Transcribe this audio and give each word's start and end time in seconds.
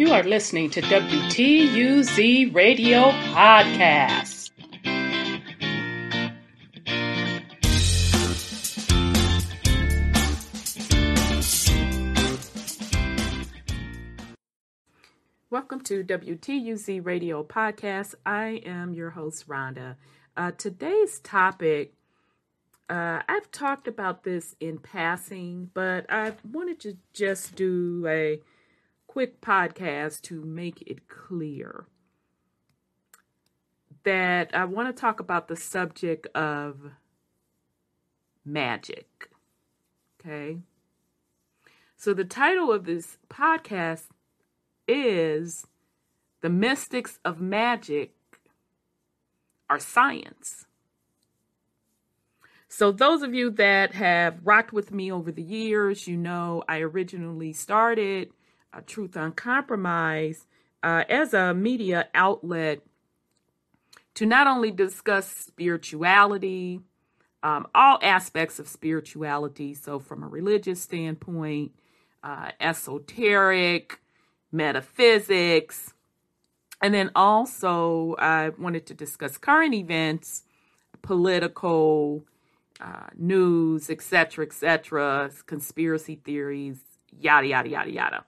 You 0.00 0.14
are 0.14 0.22
listening 0.22 0.70
to 0.70 0.80
WTUZ 0.80 2.54
Radio 2.54 3.10
Podcast. 3.34 4.50
Welcome 15.50 15.82
to 15.82 16.02
WTUZ 16.02 17.04
Radio 17.04 17.44
Podcast. 17.44 18.14
I 18.24 18.62
am 18.64 18.94
your 18.94 19.10
host, 19.10 19.46
Rhonda. 19.48 19.96
Uh, 20.34 20.52
today's 20.52 21.18
topic, 21.18 21.92
uh, 22.88 23.20
I've 23.28 23.50
talked 23.52 23.86
about 23.86 24.24
this 24.24 24.56
in 24.60 24.78
passing, 24.78 25.70
but 25.74 26.10
I 26.10 26.32
wanted 26.50 26.80
to 26.80 26.96
just 27.12 27.54
do 27.54 28.06
a 28.08 28.40
quick 29.10 29.40
podcast 29.40 30.20
to 30.22 30.40
make 30.44 30.82
it 30.82 31.08
clear 31.08 31.86
that 34.04 34.54
I 34.54 34.64
want 34.66 34.86
to 34.86 35.00
talk 35.00 35.18
about 35.18 35.48
the 35.48 35.56
subject 35.56 36.28
of 36.28 36.92
magic. 38.44 39.30
Okay. 40.20 40.58
So, 41.96 42.14
the 42.14 42.24
title 42.24 42.70
of 42.70 42.84
this 42.84 43.18
podcast 43.28 44.04
is 44.86 45.66
The 46.40 46.48
Mystics 46.48 47.18
of 47.24 47.40
Magic 47.40 48.14
Are 49.68 49.80
Science. 49.80 50.66
So, 52.68 52.92
those 52.92 53.22
of 53.22 53.34
you 53.34 53.50
that 53.50 53.92
have 53.94 54.38
rocked 54.44 54.72
with 54.72 54.92
me 54.92 55.10
over 55.10 55.32
the 55.32 55.42
years, 55.42 56.06
you 56.06 56.16
know 56.16 56.62
I 56.68 56.78
originally 56.78 57.52
started 57.52 58.30
uh, 58.72 58.80
Truth 58.86 59.16
Uncompromised 59.16 60.46
uh, 60.82 61.04
as 61.08 61.34
a 61.34 61.54
media 61.54 62.08
outlet 62.14 62.80
to 64.14 64.26
not 64.26 64.46
only 64.46 64.70
discuss 64.70 65.28
spirituality, 65.28 66.80
um, 67.42 67.66
all 67.74 67.98
aspects 68.02 68.58
of 68.58 68.68
spirituality, 68.68 69.74
so 69.74 69.98
from 69.98 70.22
a 70.22 70.28
religious 70.28 70.82
standpoint, 70.82 71.72
uh, 72.22 72.50
esoteric, 72.60 74.00
metaphysics, 74.52 75.94
and 76.82 76.94
then 76.94 77.10
also 77.14 78.14
I 78.18 78.50
wanted 78.58 78.86
to 78.86 78.94
discuss 78.94 79.38
current 79.38 79.74
events, 79.74 80.42
political, 81.02 82.24
uh, 82.80 83.08
news, 83.16 83.90
etc., 83.90 84.44
etc., 84.44 85.30
conspiracy 85.46 86.16
theories, 86.16 86.78
yada, 87.18 87.46
yada, 87.46 87.68
yada, 87.68 87.90
yada. 87.90 88.24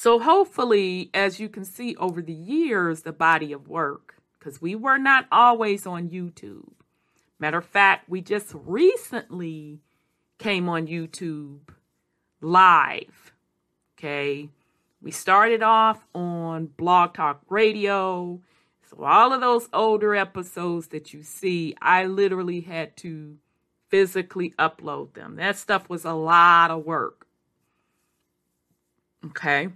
So, 0.00 0.20
hopefully, 0.20 1.10
as 1.12 1.40
you 1.40 1.48
can 1.48 1.64
see 1.64 1.96
over 1.96 2.22
the 2.22 2.32
years, 2.32 3.02
the 3.02 3.12
body 3.12 3.52
of 3.52 3.66
work, 3.66 4.14
because 4.38 4.62
we 4.62 4.76
were 4.76 4.96
not 4.96 5.26
always 5.32 5.88
on 5.88 6.08
YouTube. 6.08 6.70
Matter 7.40 7.58
of 7.58 7.64
fact, 7.64 8.08
we 8.08 8.20
just 8.20 8.52
recently 8.54 9.80
came 10.38 10.68
on 10.68 10.86
YouTube 10.86 11.70
live. 12.40 13.32
Okay. 13.98 14.50
We 15.02 15.10
started 15.10 15.64
off 15.64 16.06
on 16.14 16.66
Blog 16.66 17.14
Talk 17.14 17.42
Radio. 17.48 18.40
So, 18.88 19.02
all 19.02 19.32
of 19.32 19.40
those 19.40 19.68
older 19.72 20.14
episodes 20.14 20.86
that 20.88 21.12
you 21.12 21.24
see, 21.24 21.74
I 21.82 22.04
literally 22.04 22.60
had 22.60 22.96
to 22.98 23.36
physically 23.88 24.54
upload 24.60 25.14
them. 25.14 25.34
That 25.34 25.56
stuff 25.56 25.88
was 25.88 26.04
a 26.04 26.12
lot 26.14 26.70
of 26.70 26.84
work. 26.84 27.26
Okay. 29.26 29.70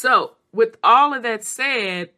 So, 0.00 0.36
with 0.52 0.76
all 0.84 1.12
of 1.12 1.24
that 1.24 1.42
said, 1.42 2.10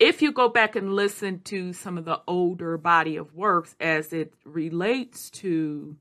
if 0.00 0.20
you 0.20 0.32
go 0.32 0.48
back 0.48 0.74
and 0.74 0.94
listen 0.94 1.38
to 1.42 1.72
some 1.72 1.96
of 1.96 2.04
the 2.04 2.20
older 2.26 2.76
body 2.76 3.14
of 3.14 3.36
works 3.36 3.76
as 3.78 4.12
it 4.12 4.32
relates 4.44 5.30
to 5.30 5.96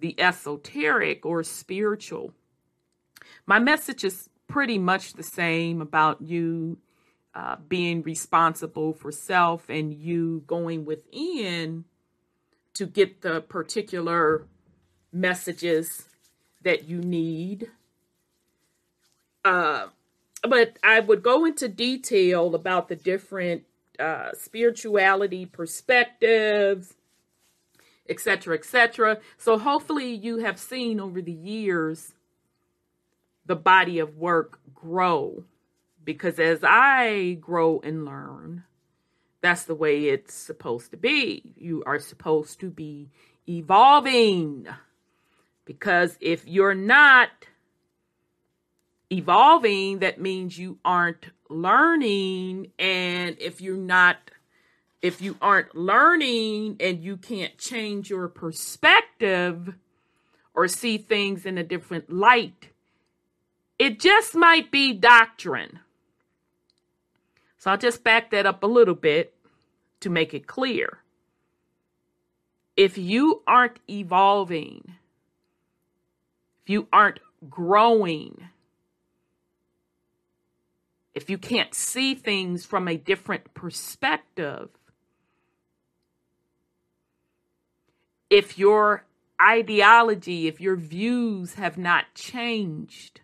the 0.00 0.18
esoteric 0.18 1.26
or 1.26 1.42
spiritual, 1.42 2.32
my 3.44 3.58
message 3.58 4.02
is 4.02 4.30
pretty 4.48 4.78
much 4.78 5.12
the 5.12 5.22
same 5.22 5.82
about 5.82 6.22
you 6.22 6.78
uh, 7.34 7.56
being 7.68 8.00
responsible 8.00 8.94
for 8.94 9.12
self 9.12 9.68
and 9.68 9.92
you 9.92 10.42
going 10.46 10.86
within 10.86 11.84
to 12.72 12.86
get 12.86 13.20
the 13.20 13.42
particular 13.42 14.46
messages 15.12 16.06
that 16.62 16.88
you 16.88 16.96
need. 17.02 17.68
Uh, 19.44 19.88
but 20.48 20.78
I 20.82 21.00
would 21.00 21.22
go 21.22 21.44
into 21.44 21.68
detail 21.68 22.54
about 22.54 22.88
the 22.88 22.96
different 22.96 23.64
uh, 23.98 24.30
spirituality 24.34 25.46
perspectives, 25.46 26.94
etc., 28.08 28.54
etc. 28.56 29.18
So 29.38 29.58
hopefully 29.58 30.12
you 30.12 30.38
have 30.38 30.58
seen 30.58 31.00
over 31.00 31.22
the 31.22 31.32
years 31.32 32.12
the 33.46 33.56
body 33.56 33.98
of 33.98 34.16
work 34.16 34.60
grow 34.74 35.44
because 36.04 36.38
as 36.38 36.60
I 36.62 37.38
grow 37.40 37.80
and 37.82 38.04
learn, 38.04 38.64
that's 39.40 39.64
the 39.64 39.74
way 39.74 40.08
it's 40.08 40.34
supposed 40.34 40.90
to 40.90 40.96
be. 40.96 41.54
You 41.56 41.82
are 41.86 41.98
supposed 41.98 42.60
to 42.60 42.70
be 42.70 43.10
evolving 43.48 44.66
because 45.64 46.16
if 46.20 46.46
you're 46.46 46.74
not 46.74 47.28
evolving, 49.14 50.00
that 50.00 50.20
means 50.20 50.58
you 50.58 50.78
aren't 50.84 51.26
learning. 51.48 52.72
And 52.78 53.36
if 53.40 53.60
you're 53.60 53.76
not, 53.76 54.16
if 55.00 55.22
you 55.22 55.36
aren't 55.40 55.74
learning 55.74 56.76
and 56.80 57.02
you 57.02 57.16
can't 57.16 57.56
change 57.58 58.10
your 58.10 58.28
perspective 58.28 59.74
or 60.54 60.68
see 60.68 60.98
things 60.98 61.46
in 61.46 61.58
a 61.58 61.64
different 61.64 62.12
light, 62.12 62.70
it 63.78 64.00
just 64.00 64.34
might 64.34 64.70
be 64.70 64.92
doctrine. 64.92 65.80
So 67.58 67.70
I'll 67.70 67.78
just 67.78 68.04
back 68.04 68.30
that 68.30 68.46
up 68.46 68.62
a 68.62 68.66
little 68.66 68.94
bit 68.94 69.34
to 70.00 70.10
make 70.10 70.34
it 70.34 70.46
clear. 70.46 70.98
If 72.76 72.98
you 72.98 73.42
aren't 73.46 73.78
evolving, 73.88 74.96
if 76.62 76.70
you 76.70 76.88
aren't 76.92 77.20
growing, 77.48 78.48
if 81.14 81.30
you 81.30 81.38
can't 81.38 81.74
see 81.74 82.14
things 82.14 82.66
from 82.66 82.88
a 82.88 82.96
different 82.96 83.54
perspective, 83.54 84.68
if 88.28 88.58
your 88.58 89.04
ideology, 89.40 90.48
if 90.48 90.60
your 90.60 90.76
views 90.76 91.54
have 91.54 91.78
not 91.78 92.06
changed, 92.14 93.20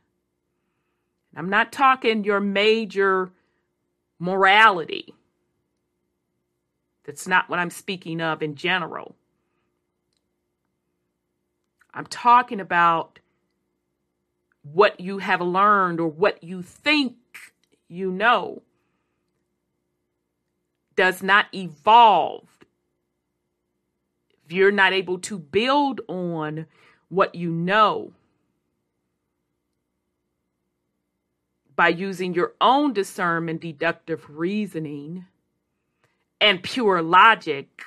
I'm 1.34 1.48
not 1.48 1.72
talking 1.72 2.24
your 2.24 2.40
major 2.40 3.32
morality. 4.18 5.14
That's 7.04 7.26
not 7.26 7.48
what 7.48 7.58
I'm 7.58 7.70
speaking 7.70 8.20
of 8.20 8.42
in 8.42 8.54
general. 8.54 9.16
I'm 11.92 12.06
talking 12.06 12.60
about 12.60 13.18
what 14.62 15.00
you 15.00 15.18
have 15.18 15.40
learned 15.40 15.98
or 15.98 16.08
what 16.08 16.44
you 16.44 16.62
think 16.62 17.16
you 17.90 18.10
know 18.10 18.62
does 20.96 21.22
not 21.22 21.46
evolve, 21.54 22.46
if 24.44 24.52
you're 24.52 24.70
not 24.70 24.92
able 24.92 25.18
to 25.18 25.38
build 25.38 26.00
on 26.08 26.66
what 27.08 27.34
you 27.34 27.50
know 27.50 28.12
by 31.74 31.88
using 31.88 32.34
your 32.34 32.52
own 32.60 32.92
discernment, 32.92 33.62
deductive 33.62 34.26
reasoning, 34.28 35.24
and 36.40 36.62
pure 36.62 37.00
logic, 37.00 37.82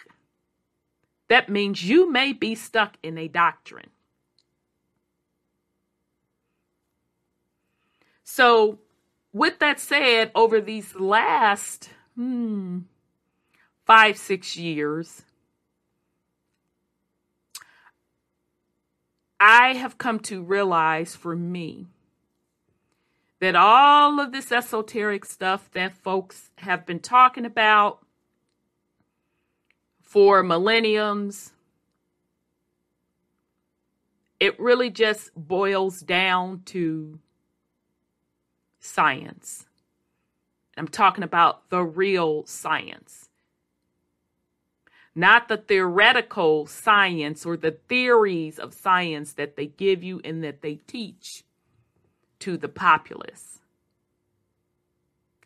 that 1.27 1.49
means 1.49 1.83
you 1.83 2.11
may 2.11 2.33
be 2.33 2.55
stuck 2.55 2.97
in 3.03 3.17
a 3.17 3.27
doctrine. 3.27 3.91
So, 8.23 8.79
with 9.33 9.57
that 9.59 9.79
said, 9.79 10.31
over 10.35 10.61
these 10.61 10.95
last 10.95 11.89
hmm, 12.15 12.81
five, 13.85 14.17
six 14.17 14.55
years, 14.55 15.23
I 19.39 19.73
have 19.73 19.97
come 19.97 20.19
to 20.21 20.41
realize 20.41 21.15
for 21.15 21.35
me 21.35 21.87
that 23.41 23.55
all 23.55 24.21
of 24.21 24.31
this 24.31 24.53
esoteric 24.53 25.25
stuff 25.25 25.69
that 25.73 25.97
folks 25.97 26.51
have 26.59 26.85
been 26.85 26.99
talking 26.99 27.45
about 27.45 28.05
for 30.01 30.43
millenniums, 30.43 31.51
it 34.39 34.57
really 34.59 34.89
just 34.89 35.31
boils 35.35 35.99
down 36.01 36.61
to 36.67 37.19
science. 38.83 39.65
I'm 40.75 40.87
talking 40.87 41.23
about 41.23 41.69
the 41.69 41.83
real 41.83 42.45
science, 42.45 43.29
not 45.15 45.47
the 45.47 45.57
theoretical 45.57 46.65
science 46.65 47.45
or 47.45 47.55
the 47.55 47.71
theories 47.87 48.59
of 48.59 48.73
science 48.73 49.33
that 49.33 49.55
they 49.55 49.67
give 49.67 50.03
you 50.03 50.19
and 50.23 50.43
that 50.43 50.61
they 50.61 50.75
teach 50.87 51.43
to 52.39 52.57
the 52.57 52.67
populace. 52.67 53.59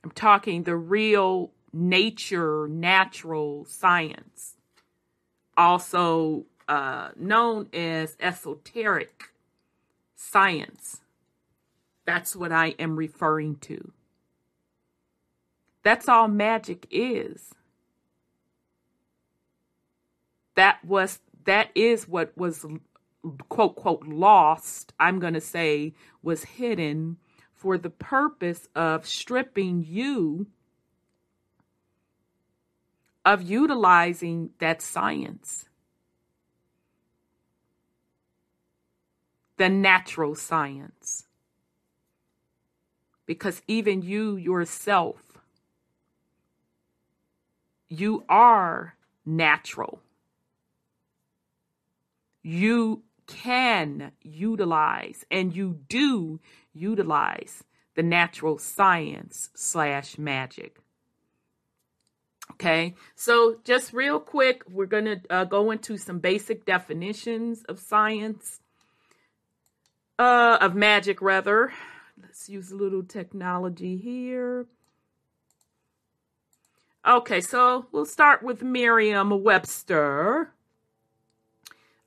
I'm 0.03 0.11
talking 0.11 0.63
the 0.63 0.75
real 0.75 1.51
nature, 1.73 2.67
natural 2.67 3.65
science, 3.65 4.55
also 5.55 6.45
uh, 6.67 7.09
known 7.15 7.67
as 7.73 8.15
esoteric 8.19 9.25
science. 10.15 11.01
That's 12.07 12.37
what 12.37 12.53
I 12.53 12.69
am 12.79 12.95
referring 12.95 13.57
to. 13.57 13.91
That's 15.83 16.07
all 16.07 16.29
magic 16.29 16.87
is. 16.89 17.53
That 20.55 20.83
was 20.85 21.19
that 21.43 21.69
is 21.75 22.07
what 22.07 22.35
was 22.37 22.65
quote 23.49 23.75
quote 23.75 24.07
lost, 24.07 24.93
I'm 24.99 25.19
going 25.19 25.33
to 25.33 25.41
say 25.41 25.93
was 26.23 26.45
hidden 26.45 27.17
for 27.53 27.77
the 27.77 27.89
purpose 27.89 28.69
of 28.73 29.05
stripping 29.05 29.83
you 29.85 30.47
of 33.25 33.41
utilizing 33.41 34.51
that 34.59 34.81
science. 34.81 35.65
The 39.57 39.67
natural 39.67 40.35
science. 40.35 41.26
Because 43.27 43.61
even 43.67 44.01
you 44.01 44.35
yourself, 44.35 45.21
you 47.89 48.23
are 48.27 48.95
natural. 49.25 50.01
You 52.41 53.03
can 53.27 54.13
utilize 54.23 55.25
and 55.29 55.55
you 55.55 55.79
do 55.89 56.39
utilize 56.73 57.63
the 57.95 58.03
natural 58.03 58.57
science 58.57 59.49
slash 59.53 60.17
magic. 60.17 60.77
Okay, 62.53 62.95
so 63.15 63.57
just 63.63 63.93
real 63.93 64.19
quick, 64.19 64.63
we're 64.69 64.85
going 64.85 65.05
to 65.05 65.21
uh, 65.29 65.43
go 65.43 65.69
into 65.69 65.97
some 65.97 66.19
basic 66.19 66.65
definitions 66.65 67.63
of 67.65 67.79
science, 67.79 68.61
uh, 70.17 70.57
of 70.61 70.73
magic, 70.73 71.21
rather. 71.21 71.73
Let's 72.37 72.49
use 72.49 72.71
a 72.71 72.75
little 72.75 73.01
technology 73.01 73.97
here. 73.97 74.67
Okay, 77.03 77.41
so 77.41 77.87
we'll 77.91 78.05
start 78.05 78.43
with 78.43 78.61
Merriam 78.61 79.43
Webster. 79.43 80.51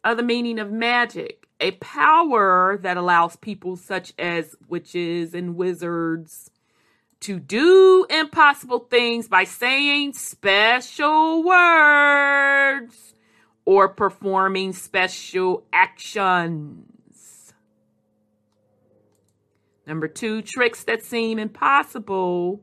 Uh, 0.05 0.15
the 0.15 0.23
meaning 0.23 0.61
of 0.61 0.71
magic 0.71 1.49
a 1.59 1.73
power 1.73 2.79
that 2.81 2.97
allows 2.97 3.35
people 3.35 3.75
such 3.75 4.13
as 4.21 4.55
witches 4.69 5.35
and 5.35 5.57
wizards 5.57 6.53
to 7.19 7.41
do 7.41 8.07
impossible 8.09 8.87
things 8.89 9.27
by 9.27 9.43
saying 9.43 10.13
special 10.13 11.43
words 11.43 13.15
or 13.65 13.89
performing 13.89 14.73
special 14.73 15.65
actions. 15.73 16.90
Number 19.91 20.07
two, 20.07 20.41
tricks 20.41 20.85
that 20.85 21.03
seem 21.03 21.41
impossible 21.41 22.61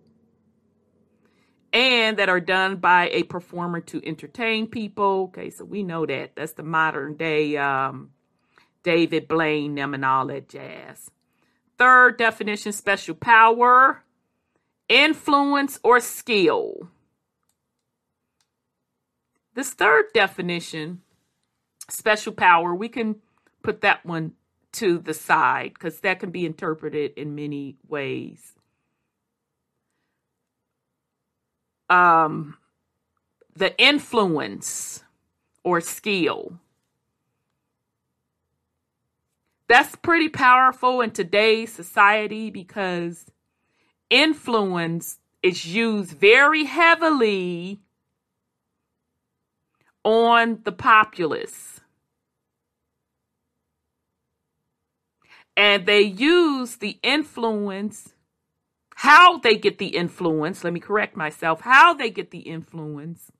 and 1.74 2.16
that 2.16 2.30
are 2.30 2.40
done 2.40 2.78
by 2.78 3.10
a 3.10 3.24
performer 3.24 3.82
to 3.82 4.02
entertain 4.08 4.66
people. 4.68 5.24
Okay, 5.26 5.50
so 5.50 5.66
we 5.66 5.84
know 5.84 6.06
that. 6.06 6.38
That's 6.38 6.54
the 6.54 6.64
modern 6.64 7.18
day 7.18 7.58
um, 7.58 8.12
David 8.82 9.28
Blaine, 9.28 9.76
them, 9.76 9.94
and 9.94 10.06
all 10.06 10.28
that 10.28 10.48
jazz. 10.48 11.12
Third 11.78 12.18
definition 12.18 12.72
special 12.72 13.14
power 13.14 14.06
influence, 14.88 15.82
or 15.84 16.00
skill. 16.00 16.88
This 19.54 19.72
third 19.72 20.06
definition, 20.14 21.02
special 21.90 22.32
power, 22.32 22.74
we 22.74 22.88
can 22.88 23.18
put 23.64 23.82
that 23.82 24.06
one 24.06 24.32
to 24.74 24.98
the 25.00 25.14
side 25.14 25.74
because 25.74 26.00
that 26.02 26.20
can 26.20 26.32
be 26.32 26.46
interpreted 26.46 27.14
in 27.18 27.36
many 27.36 27.78
ways. 27.88 28.54
Um, 31.90 32.58
the 33.56 33.78
influence 33.82 35.04
or 35.64 35.82
skill. 35.82 36.60
That's 39.68 39.96
pretty 39.98 40.30
powerful 40.30 41.02
in 41.02 41.12
today's 41.12 41.74
society 41.74 42.50
because 42.50 43.26
influence 44.10 45.20
is 45.44 45.66
used 45.66 46.12
very 46.12 46.64
heavily 46.66 47.82
on 50.04 50.62
the 50.64 50.72
populace. 50.72 51.77
And 55.58 55.88
they 55.88 56.02
use 56.02 56.76
the 56.78 57.00
influence, 57.02 58.14
how 58.96 59.40
they 59.40 59.58
get 59.58 59.80
the 59.80 59.88
influence, 59.88 60.64
let 60.64 60.72
me 60.72 60.80
correct 60.80 61.18
myself, 61.18 61.62
how 61.62 61.96
they 61.96 62.12
get 62.12 62.30
the 62.30 62.40
influence. 62.40 63.32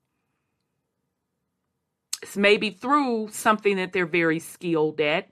It's 2.24 2.36
maybe 2.36 2.72
through 2.72 3.30
something 3.32 3.78
that 3.78 3.94
they're 3.94 4.08
very 4.08 4.40
skilled 4.40 5.00
at. 5.00 5.30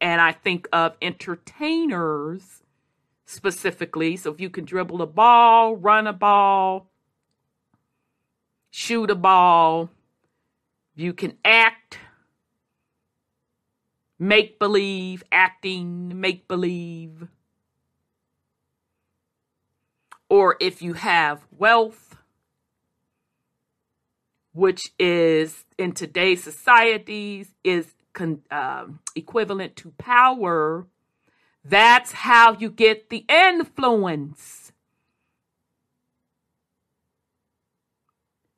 And 0.00 0.20
I 0.20 0.32
think 0.32 0.66
of 0.72 0.96
entertainers 1.02 2.62
specifically. 3.26 4.16
So 4.16 4.32
if 4.32 4.40
you 4.40 4.50
can 4.50 4.64
dribble 4.64 5.02
a 5.02 5.06
ball, 5.06 5.76
run 5.76 6.06
a 6.06 6.12
ball, 6.12 6.90
shoot 8.70 9.10
a 9.10 9.14
ball, 9.14 9.90
you 10.94 11.12
can 11.12 11.36
act, 11.44 11.81
make 14.22 14.58
believe, 14.58 15.22
acting, 15.32 16.20
make 16.20 16.46
believe. 16.48 17.28
Or 20.28 20.56
if 20.60 20.80
you 20.80 20.94
have 20.94 21.44
wealth, 21.50 22.16
which 24.52 24.92
is 24.98 25.64
in 25.78 25.92
today's 25.92 26.42
societies 26.42 27.54
is 27.64 27.94
con, 28.12 28.42
uh, 28.50 28.86
equivalent 29.14 29.76
to 29.76 29.90
power 29.98 30.86
that's 31.64 32.12
how 32.12 32.54
you 32.54 32.70
get 32.70 33.08
the 33.08 33.24
influence. 33.28 34.72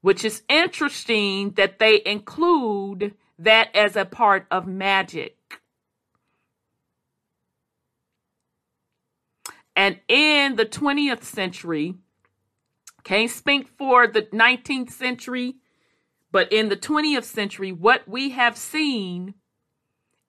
Which 0.00 0.24
is 0.24 0.42
interesting 0.48 1.52
that 1.52 1.78
they 1.78 2.02
include 2.04 3.14
that 3.38 3.74
as 3.74 3.96
a 3.96 4.04
part 4.04 4.46
of 4.50 4.66
magic. 4.66 5.36
And 9.76 9.98
in 10.08 10.56
the 10.56 10.66
20th 10.66 11.24
century, 11.24 11.94
can't 13.02 13.30
speak 13.30 13.68
for 13.68 14.06
the 14.06 14.22
19th 14.22 14.90
century, 14.90 15.56
but 16.32 16.52
in 16.52 16.68
the 16.68 16.76
20th 16.76 17.24
century, 17.24 17.72
what 17.72 18.08
we 18.08 18.30
have 18.30 18.56
seen 18.56 19.34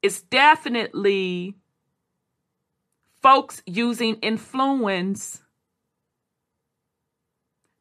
is 0.01 0.21
definitely 0.21 1.55
folks 3.21 3.63
using 3.65 4.15
influence 4.17 5.41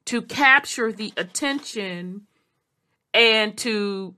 to 0.06 0.22
capture 0.22 0.92
the 0.92 1.12
attention 1.16 2.26
and 3.12 3.56
to 3.58 4.14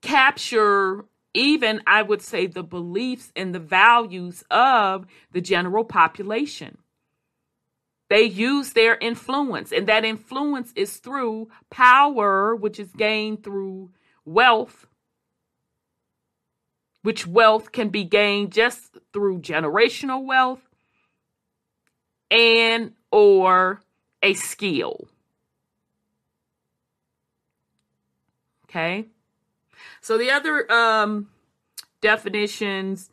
capture 0.00 1.04
even 1.38 1.82
I 1.86 2.02
would 2.02 2.20
say 2.20 2.46
the 2.46 2.62
beliefs 2.62 3.32
and 3.36 3.54
the 3.54 3.60
values 3.60 4.44
of 4.50 5.06
the 5.32 5.40
general 5.40 5.84
population. 5.84 6.78
They 8.10 8.22
use 8.22 8.72
their 8.72 8.96
influence, 8.96 9.70
and 9.70 9.86
that 9.86 10.04
influence 10.04 10.72
is 10.74 10.96
through 10.96 11.48
power, 11.70 12.56
which 12.56 12.80
is 12.80 12.90
gained 12.92 13.44
through 13.44 13.90
wealth, 14.24 14.86
which 17.02 17.26
wealth 17.26 17.70
can 17.70 17.90
be 17.90 18.04
gained 18.04 18.52
just 18.52 18.96
through 19.12 19.40
generational 19.40 20.24
wealth 20.24 20.66
and 22.30 22.94
or 23.12 23.80
a 24.22 24.34
skill. 24.34 25.08
Okay? 28.64 29.06
So 30.08 30.16
the 30.16 30.30
other 30.30 30.72
um 30.72 31.28
definitions 32.00 33.10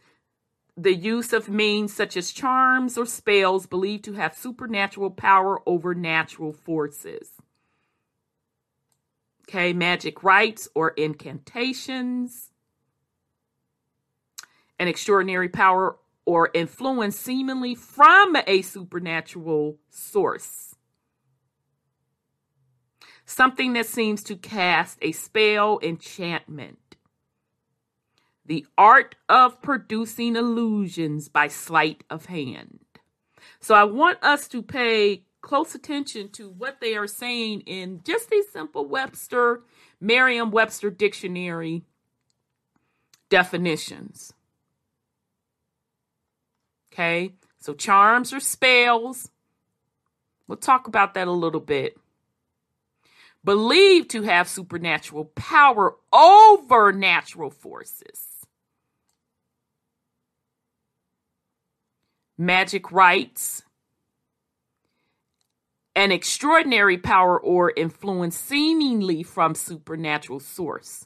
the 0.77 0.95
use 0.95 1.33
of 1.33 1.49
means 1.49 1.93
such 1.93 2.15
as 2.15 2.31
charms 2.31 2.97
or 2.97 3.05
spells 3.05 3.65
believed 3.65 4.05
to 4.05 4.13
have 4.13 4.33
supernatural 4.33 5.11
power 5.11 5.61
over 5.67 5.93
natural 5.93 6.53
forces. 6.53 7.33
Okay, 9.41 9.73
magic 9.73 10.23
rites 10.23 10.69
or 10.73 10.91
incantations, 10.91 12.51
an 14.79 14.87
extraordinary 14.87 15.49
power 15.49 15.97
or 16.25 16.49
influence 16.53 17.17
seemingly 17.17 17.75
from 17.75 18.37
a 18.47 18.61
supernatural 18.61 19.79
source. 19.89 20.75
Something 23.25 23.73
that 23.73 23.85
seems 23.85 24.23
to 24.23 24.37
cast 24.37 24.97
a 25.01 25.11
spell, 25.11 25.77
enchantment. 25.83 26.84
The 28.45 28.65
art 28.77 29.15
of 29.27 29.61
producing 29.61 30.35
illusions 30.35 31.29
by 31.29 31.47
sleight 31.47 32.03
of 32.09 32.25
hand. 32.25 32.79
So 33.59 33.73
I 33.73 33.83
want 33.85 34.23
us 34.23 34.47
to 34.49 34.61
pay 34.61 35.23
close 35.41 35.75
attention 35.75 36.29
to 36.29 36.49
what 36.49 36.81
they 36.81 36.95
are 36.95 37.07
saying 37.07 37.61
in 37.61 38.01
just 38.03 38.31
a 38.31 38.43
simple 38.51 38.87
Webster, 38.87 39.61
Merriam 39.99 40.51
Webster 40.51 40.89
dictionary 40.89 41.83
definitions. 43.29 44.33
Okay, 46.91 47.33
so 47.59 47.73
charms 47.73 48.31
or 48.33 48.39
spells. 48.39 49.29
We'll 50.47 50.57
talk 50.57 50.87
about 50.87 51.13
that 51.15 51.27
a 51.27 51.31
little 51.31 51.59
bit. 51.59 51.97
Believed 53.43 54.09
to 54.11 54.23
have 54.23 54.47
supernatural 54.47 55.25
power 55.25 55.95
over 56.13 56.91
natural 56.91 57.49
forces. 57.49 58.34
Magic 62.37 62.91
rites. 62.91 63.63
An 65.95 66.11
extraordinary 66.11 66.97
power 66.97 67.39
or 67.39 67.71
influence 67.75 68.37
seemingly 68.37 69.23
from 69.23 69.55
supernatural 69.55 70.41
source. 70.41 71.05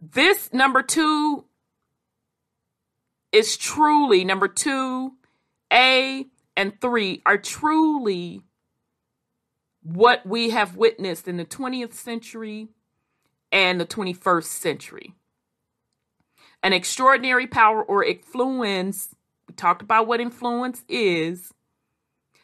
This 0.00 0.52
number 0.52 0.82
two 0.82 1.44
is 3.32 3.56
truly 3.56 4.24
number 4.24 4.48
two, 4.48 5.12
A 5.72 6.26
and 6.56 6.78
three 6.80 7.22
are 7.24 7.38
truly 7.38 8.42
what 9.82 10.26
we 10.26 10.50
have 10.50 10.76
witnessed 10.76 11.26
in 11.26 11.38
the 11.38 11.44
20th 11.44 11.94
century 11.94 12.68
and 13.50 13.80
the 13.80 13.86
21st 13.86 14.44
century. 14.44 15.14
An 16.62 16.72
extraordinary 16.72 17.46
power 17.46 17.82
or 17.82 18.04
influence, 18.04 19.14
we 19.52 19.56
talked 19.56 19.82
about 19.82 20.06
what 20.06 20.18
influence 20.18 20.82
is, 20.88 21.52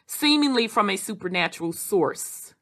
seemingly 0.05 0.67
from 0.67 0.91
a 0.91 0.95
supernatural 0.95 1.73
source. 1.73 2.53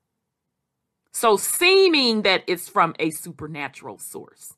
So, 1.11 1.35
seeming 1.35 2.21
that 2.21 2.43
it's 2.47 2.69
from 2.69 2.95
a 2.97 3.09
supernatural 3.09 3.97
source. 3.97 4.53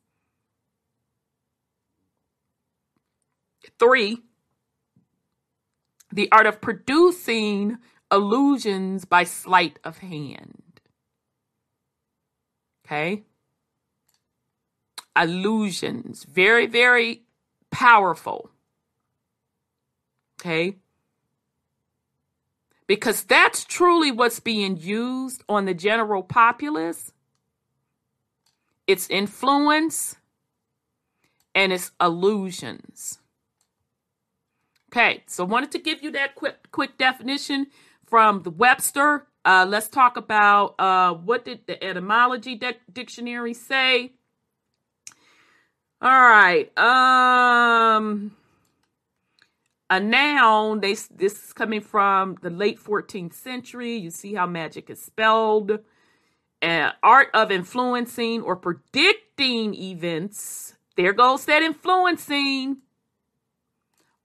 Three, 3.80 4.20
the 6.12 6.32
art 6.32 6.46
of 6.46 6.62
producing 6.62 7.80
illusions 8.12 9.06
by 9.06 9.24
sleight 9.24 9.80
of 9.84 9.98
hand. 9.98 10.82
Okay? 12.86 13.24
Illusions, 15.16 16.26
very, 16.26 16.68
very 16.68 17.24
powerful. 17.72 18.52
Okay? 20.40 20.78
Because 22.88 23.24
that's 23.24 23.66
truly 23.66 24.12
what's 24.12 24.40
being 24.40 24.78
used 24.78 25.44
on 25.48 25.66
the 25.66 25.74
general 25.74 26.24
populace. 26.24 27.12
It's 28.88 29.08
influence 29.10 30.16
and 31.54 31.72
it's 31.72 31.92
illusions. 32.02 33.20
Okay, 34.92 35.24
so 35.28 35.46
wanted 35.46 35.72
to 35.74 35.80
give 35.80 36.02
you 36.02 36.10
that 36.12 36.34
quick 36.34 36.72
quick 36.72 36.98
definition 36.98 37.68
from 38.08 38.42
the 38.42 38.50
Webster. 38.50 39.28
Uh, 39.46 39.66
let's 39.70 39.88
talk 39.88 40.18
about 40.18 40.74
uh, 40.80 41.14
what 41.14 41.46
did 41.46 41.68
the 41.68 41.82
etymology 41.84 42.56
de- 42.56 42.74
dictionary 42.92 43.54
say. 43.54 44.14
All 46.02 46.10
right. 46.10 46.76
Um, 46.78 48.36
a 49.90 50.00
noun. 50.00 50.82
They 50.82 50.94
this 50.94 51.44
is 51.44 51.54
coming 51.54 51.82
from 51.82 52.38
the 52.42 52.50
late 52.50 52.80
14th 52.80 53.34
century. 53.34 53.96
You 53.96 54.12
see 54.12 54.34
how 54.34 54.46
magic 54.46 54.90
is 54.90 55.02
spelled. 55.02 55.80
Uh, 56.62 56.92
art 57.02 57.30
of 57.34 57.52
influencing 57.52 58.42
or 58.42 58.56
predicting 58.56 59.74
events. 59.74 60.76
There 60.98 61.14
goes 61.14 61.46
that 61.46 61.64
influencing 61.64 62.78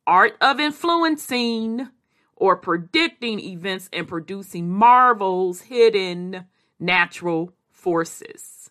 art 0.06 0.36
of 0.40 0.58
influencing 0.58 1.88
or 2.36 2.56
predicting 2.56 3.40
events 3.40 3.88
and 3.92 4.08
producing 4.08 4.68
marvels, 4.68 5.62
hidden 5.62 6.46
natural 6.80 7.52
forces. 7.70 8.70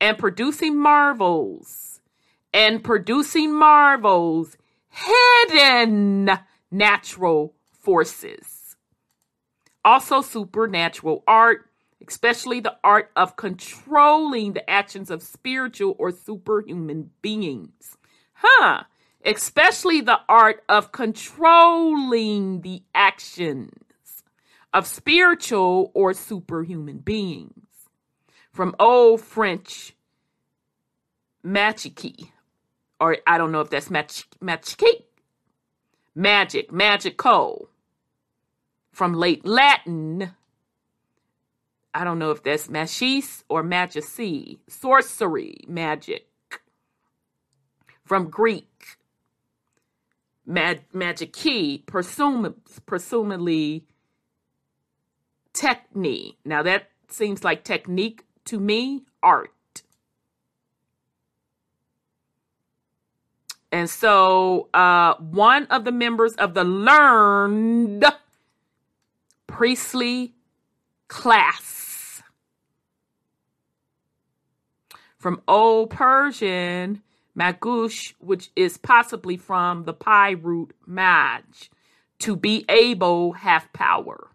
And 0.00 0.18
producing 0.18 0.78
marvels 0.78 2.00
and 2.52 2.82
producing 2.82 3.54
marvels, 3.54 4.56
hidden 4.92 6.30
natural 6.70 7.54
forces. 7.72 8.76
Also, 9.84 10.20
supernatural 10.20 11.24
art, 11.26 11.68
especially 12.06 12.60
the 12.60 12.76
art 12.84 13.10
of 13.16 13.36
controlling 13.36 14.52
the 14.52 14.70
actions 14.70 15.10
of 15.10 15.22
spiritual 15.22 15.96
or 15.98 16.12
superhuman 16.12 17.10
beings. 17.20 17.96
Huh 18.34 18.84
especially 19.24 20.00
the 20.00 20.20
art 20.28 20.62
of 20.68 20.92
controlling 20.92 22.62
the 22.62 22.82
actions 22.94 24.24
of 24.72 24.86
spiritual 24.86 25.90
or 25.94 26.14
superhuman 26.14 26.98
beings. 26.98 27.52
From 28.50 28.74
old 28.78 29.20
French 29.20 29.94
magici, 31.44 32.31
or 33.02 33.16
I 33.26 33.36
don't 33.36 33.50
know 33.50 33.62
if 33.62 33.68
that's 33.68 33.90
magic, 33.90 34.26
magic, 34.40 35.04
magic, 36.14 36.70
magical. 36.70 37.68
From 38.92 39.14
late 39.14 39.44
Latin, 39.44 40.30
I 41.92 42.04
don't 42.04 42.20
know 42.20 42.30
if 42.30 42.44
that's 42.44 42.68
machis 42.68 43.42
or 43.48 43.64
magici, 43.64 44.58
sorcery, 44.68 45.56
magic. 45.66 46.28
From 48.04 48.30
Greek, 48.30 48.98
mag- 50.46 50.84
magic 50.92 51.32
key, 51.32 51.82
presum- 51.84 52.54
presumably 52.86 53.84
technique. 55.52 56.38
Now 56.44 56.62
that 56.62 56.88
seems 57.08 57.42
like 57.42 57.64
technique 57.64 58.22
to 58.44 58.60
me, 58.60 59.06
art. 59.24 59.50
And 63.72 63.88
so 63.88 64.68
uh, 64.74 65.14
one 65.16 65.64
of 65.66 65.84
the 65.84 65.92
members 65.92 66.34
of 66.34 66.52
the 66.52 66.62
learned 66.62 68.04
priestly 69.46 70.34
class 71.08 72.22
from 75.16 75.40
Old 75.48 75.88
Persian 75.88 77.02
Magush, 77.34 78.12
which 78.18 78.50
is 78.54 78.76
possibly 78.76 79.38
from 79.38 79.84
the 79.84 79.94
PIE 79.94 80.32
root 80.32 80.74
maj, 80.84 81.70
to 82.18 82.36
be 82.36 82.66
able 82.68 83.32
have 83.32 83.72
power. 83.72 84.28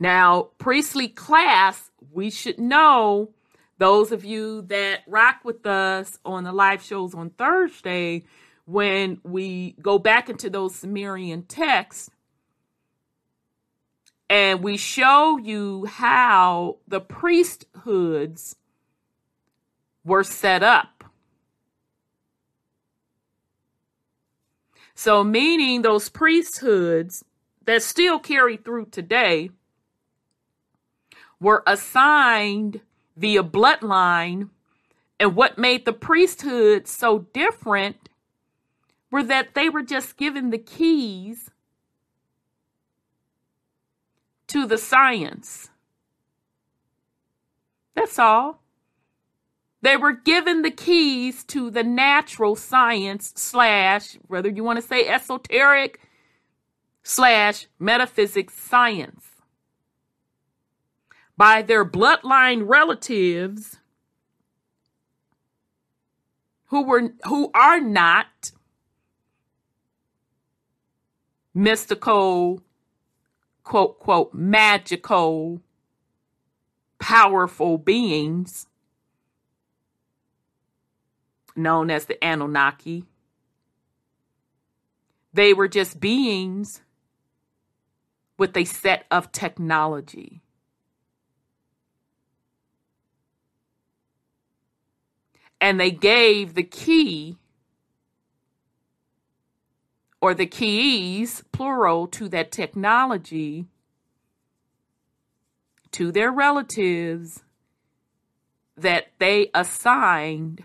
Now, 0.00 0.48
priestly 0.58 1.08
class, 1.08 1.90
we 2.10 2.30
should 2.30 2.58
know 2.58 3.30
those 3.78 4.12
of 4.12 4.24
you 4.24 4.62
that 4.62 5.00
rock 5.06 5.40
with 5.44 5.66
us 5.66 6.18
on 6.24 6.44
the 6.44 6.52
live 6.52 6.82
shows 6.82 7.14
on 7.14 7.30
Thursday, 7.30 8.24
when 8.66 9.20
we 9.24 9.72
go 9.82 9.98
back 9.98 10.28
into 10.30 10.48
those 10.48 10.74
Sumerian 10.74 11.42
texts 11.42 12.10
and 14.30 14.62
we 14.62 14.76
show 14.76 15.38
you 15.38 15.84
how 15.84 16.78
the 16.88 17.00
priesthoods 17.00 18.56
were 20.04 20.24
set 20.24 20.62
up. 20.62 21.04
So, 24.94 25.24
meaning 25.24 25.82
those 25.82 26.08
priesthoods 26.08 27.24
that 27.64 27.82
still 27.82 28.18
carry 28.18 28.56
through 28.56 28.86
today 28.86 29.50
were 31.40 31.62
assigned 31.66 32.80
via 33.16 33.42
bloodline 33.42 34.50
And 35.20 35.36
what 35.36 35.58
made 35.58 35.84
the 35.84 35.92
priesthood 35.92 36.88
so 36.88 37.20
different 37.32 38.08
were 39.10 39.22
that 39.22 39.54
they 39.54 39.68
were 39.68 39.82
just 39.82 40.16
given 40.16 40.50
the 40.50 40.58
keys 40.58 41.50
to 44.48 44.66
the 44.66 44.78
science. 44.78 45.70
That's 47.94 48.18
all. 48.18 48.62
They 49.82 49.96
were 49.96 50.12
given 50.12 50.62
the 50.62 50.70
keys 50.70 51.44
to 51.44 51.70
the 51.70 51.84
natural 51.84 52.56
science 52.56 53.32
slash, 53.36 54.16
whether 54.28 54.48
you 54.48 54.64
want 54.64 54.80
to 54.80 54.86
say 54.86 55.06
esoteric 55.06 56.00
slash 57.02 57.66
metaphysics 57.78 58.54
science 58.54 59.26
by 61.36 61.62
their 61.62 61.84
bloodline 61.84 62.62
relatives 62.66 63.78
who 66.66 66.82
were 66.82 67.12
who 67.24 67.50
are 67.54 67.80
not 67.80 68.52
mystical 71.54 72.62
quote 73.62 73.98
quote 73.98 74.34
magical 74.34 75.60
powerful 76.98 77.78
beings 77.78 78.66
known 81.56 81.90
as 81.90 82.06
the 82.06 82.22
Anunnaki. 82.24 83.04
They 85.32 85.52
were 85.52 85.68
just 85.68 86.00
beings 86.00 86.80
with 88.38 88.56
a 88.56 88.64
set 88.64 89.04
of 89.10 89.32
technology. 89.32 90.43
And 95.60 95.80
they 95.80 95.90
gave 95.90 96.54
the 96.54 96.62
key 96.62 97.38
or 100.20 100.34
the 100.34 100.46
keys, 100.46 101.42
plural, 101.52 102.06
to 102.08 102.28
that 102.28 102.52
technology 102.52 103.66
to 105.94 106.10
their 106.10 106.32
relatives 106.32 107.44
that 108.76 109.12
they 109.20 109.48
assigned 109.54 110.64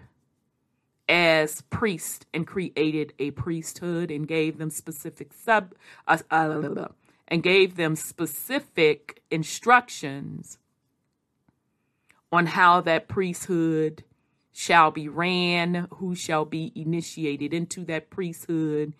as 1.07 1.61
priests 1.69 2.25
and 2.33 2.47
created 2.47 3.13
a 3.19 3.29
priesthood 3.31 4.09
and 4.09 4.27
gave 4.27 4.57
them 4.57 4.71
specific 4.71 5.31
sub 5.31 5.75
uh, 6.07 6.17
uh, 6.31 6.87
and 7.27 7.43
gave 7.43 7.75
them 7.75 7.95
specific 7.95 9.21
instructions 9.29 10.57
on 12.31 12.47
how 12.47 12.81
that 12.81 13.07
priesthood 13.07 14.03
shall 14.51 14.91
be 14.91 15.07
ran, 15.07 15.87
who 15.95 16.15
shall 16.15 16.45
be 16.45 16.71
initiated 16.75 17.53
into 17.53 17.85
that 17.85 18.09
priesthood, 18.09 18.93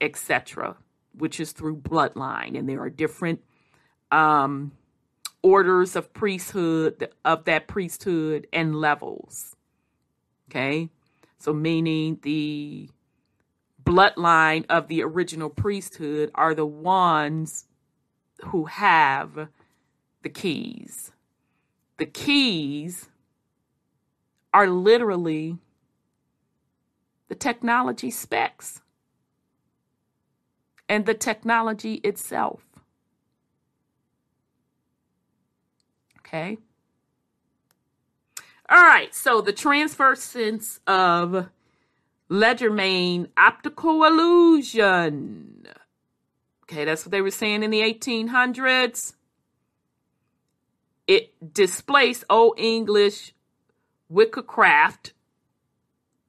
etc., 0.00 0.76
which 1.12 1.40
is 1.40 1.52
through 1.52 1.76
bloodline. 1.76 2.58
And 2.58 2.68
there 2.68 2.82
are 2.82 2.90
different 2.90 3.42
um, 4.10 4.72
orders 5.42 5.96
of 5.96 6.12
priesthood, 6.12 7.08
of 7.24 7.44
that 7.44 7.66
priesthood, 7.66 8.46
and 8.52 8.76
levels. 8.76 9.56
Okay. 10.50 10.90
So, 11.38 11.52
meaning 11.52 12.18
the 12.22 12.90
bloodline 13.84 14.64
of 14.68 14.88
the 14.88 15.02
original 15.02 15.48
priesthood 15.48 16.30
are 16.34 16.54
the 16.54 16.66
ones 16.66 17.66
who 18.46 18.64
have 18.64 19.48
the 20.22 20.28
keys. 20.28 21.12
The 21.98 22.06
keys 22.06 23.08
are 24.56 24.68
literally 24.68 25.58
the 27.28 27.34
technology 27.34 28.10
specs 28.10 28.80
and 30.88 31.04
the 31.04 31.12
technology 31.12 31.96
itself. 31.96 32.62
Okay. 36.20 36.56
All 38.70 38.82
right. 38.82 39.14
So 39.14 39.42
the 39.42 39.52
transference 39.52 40.80
of 40.86 41.50
Legerdemain 42.30 43.28
optical 43.36 44.04
illusion. 44.04 45.66
Okay, 46.62 46.86
that's 46.86 47.04
what 47.04 47.10
they 47.10 47.20
were 47.20 47.30
saying 47.30 47.62
in 47.62 47.70
the 47.70 47.80
1800s. 47.80 49.16
It 51.06 51.52
displaced 51.52 52.24
Old 52.30 52.58
English 52.58 53.34
witchcraft, 54.08 55.12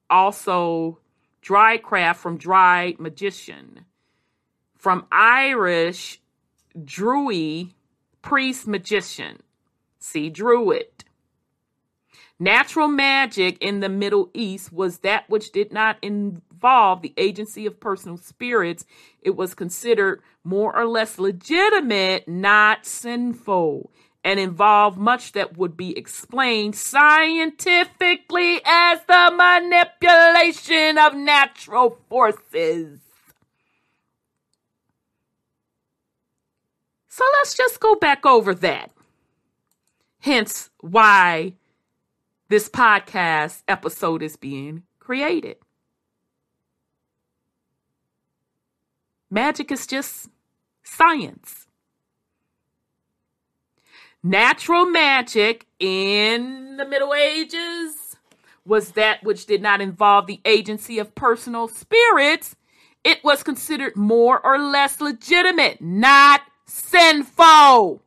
also 0.10 1.00
dry 1.42 1.78
craft 1.78 2.22
from 2.22 2.38
dry 2.38 2.96
magician, 3.00 3.86
from 4.76 5.06
Irish 5.12 6.20
druid, 6.84 7.74
priest 8.22 8.68
magician. 8.68 9.40
See, 10.00 10.30
druid. 10.30 10.88
Natural 12.40 12.88
magic 12.88 13.58
in 13.62 13.80
the 13.80 13.90
Middle 13.90 14.30
East 14.34 14.72
was 14.72 15.00
that 15.00 15.28
which 15.28 15.52
did 15.52 15.74
not 15.74 15.98
involve 16.04 17.02
the 17.02 17.13
agency 17.18 17.66
of 17.66 17.80
personal 17.80 18.18
spirits. 18.18 18.86
It 19.22 19.36
was 19.36 19.56
considered 19.56 20.22
more 20.44 20.76
or 20.78 20.86
less 20.86 21.18
legitimate, 21.18 22.28
not 22.28 22.86
sinful, 22.86 23.92
and 24.28 24.42
involve 24.42 24.98
much 24.98 25.32
that 25.32 25.58
would 25.58 25.78
be 25.78 25.98
explained 25.98 26.76
scientifically 26.76 28.60
as 28.66 29.00
the 29.08 29.32
manipulation 29.34 30.98
of 30.98 31.16
natural 31.16 31.98
forces. 32.10 33.00
So 37.08 37.24
let's 37.38 37.56
just 37.56 37.80
go 37.80 37.96
back 37.96 38.26
over 38.26 38.54
that. 38.56 38.92
Hence, 40.20 40.72
why 40.82 41.54
this 42.50 42.68
podcast 42.68 43.63
episode 43.66 44.22
is 44.22 44.36
being 44.36 44.84
created. 45.00 45.56
Magic 49.32 49.72
is 49.72 49.88
just 49.88 50.28
science. 50.84 51.67
Natural 54.24 54.86
magic 54.86 55.68
in 55.80 56.78
the 56.78 56.86
Middle 56.86 57.14
Ages 57.14 58.18
was 58.66 58.92
that 58.92 59.24
which 59.24 59.46
did 59.46 59.62
not 59.62 59.80
involve 59.80 60.28
the 60.28 60.42
agency 60.44 61.00
of 61.00 61.16
personal 61.16 61.68
spirits. 61.68 62.56
It 63.04 63.24
was 63.24 63.44
considered 63.44 63.96
more 63.96 64.46
or 64.46 64.58
less 64.58 65.00
legitimate, 65.00 65.82
not 65.82 66.42
sinful 66.66 68.02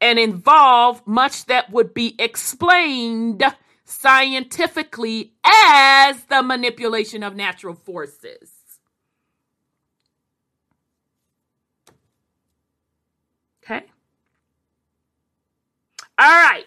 and 0.00 0.18
involved 0.18 1.06
much 1.06 1.46
that 1.46 1.70
would 1.70 1.94
be 1.94 2.14
explained 2.18 3.42
scientifically 3.84 5.32
as 5.44 6.24
the 6.24 6.42
manipulation 6.42 7.22
of 7.22 7.34
natural 7.34 7.74
forces. 7.74 8.52
Okay. 13.64 13.86
All 16.18 16.28
right. 16.28 16.66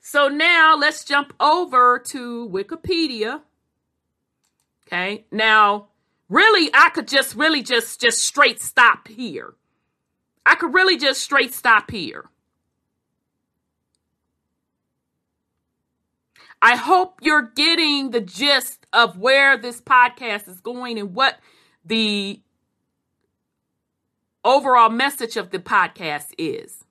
So 0.00 0.28
now 0.28 0.76
let's 0.76 1.04
jump 1.04 1.32
over 1.40 1.98
to 2.06 2.48
Wikipedia. 2.48 3.42
Okay. 4.86 5.24
Now, 5.32 5.88
really, 6.28 6.70
I 6.72 6.90
could 6.90 7.08
just 7.08 7.34
really 7.34 7.62
just 7.62 8.00
just 8.00 8.24
straight 8.24 8.60
stop 8.60 9.08
here 9.08 9.54
I 10.46 10.54
could 10.54 10.72
really 10.72 10.96
just 10.96 11.20
straight 11.20 11.52
stop 11.52 11.90
here. 11.90 12.26
I 16.62 16.76
hope 16.76 17.18
you're 17.20 17.50
getting 17.54 18.12
the 18.12 18.20
gist 18.20 18.86
of 18.92 19.18
where 19.18 19.58
this 19.58 19.80
podcast 19.80 20.48
is 20.48 20.60
going 20.60 20.98
and 20.98 21.14
what 21.14 21.38
the 21.84 22.40
overall 24.44 24.88
message 24.88 25.36
of 25.36 25.50
the 25.50 25.58
podcast 25.58 26.28
is. 26.38 26.85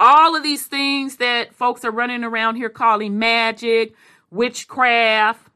All 0.00 0.36
of 0.36 0.42
these 0.42 0.66
things 0.66 1.16
that 1.16 1.54
folks 1.54 1.84
are 1.84 1.90
running 1.90 2.24
around 2.24 2.56
here 2.56 2.68
calling 2.68 3.18
magic, 3.18 3.94
witchcraft, 4.30 5.50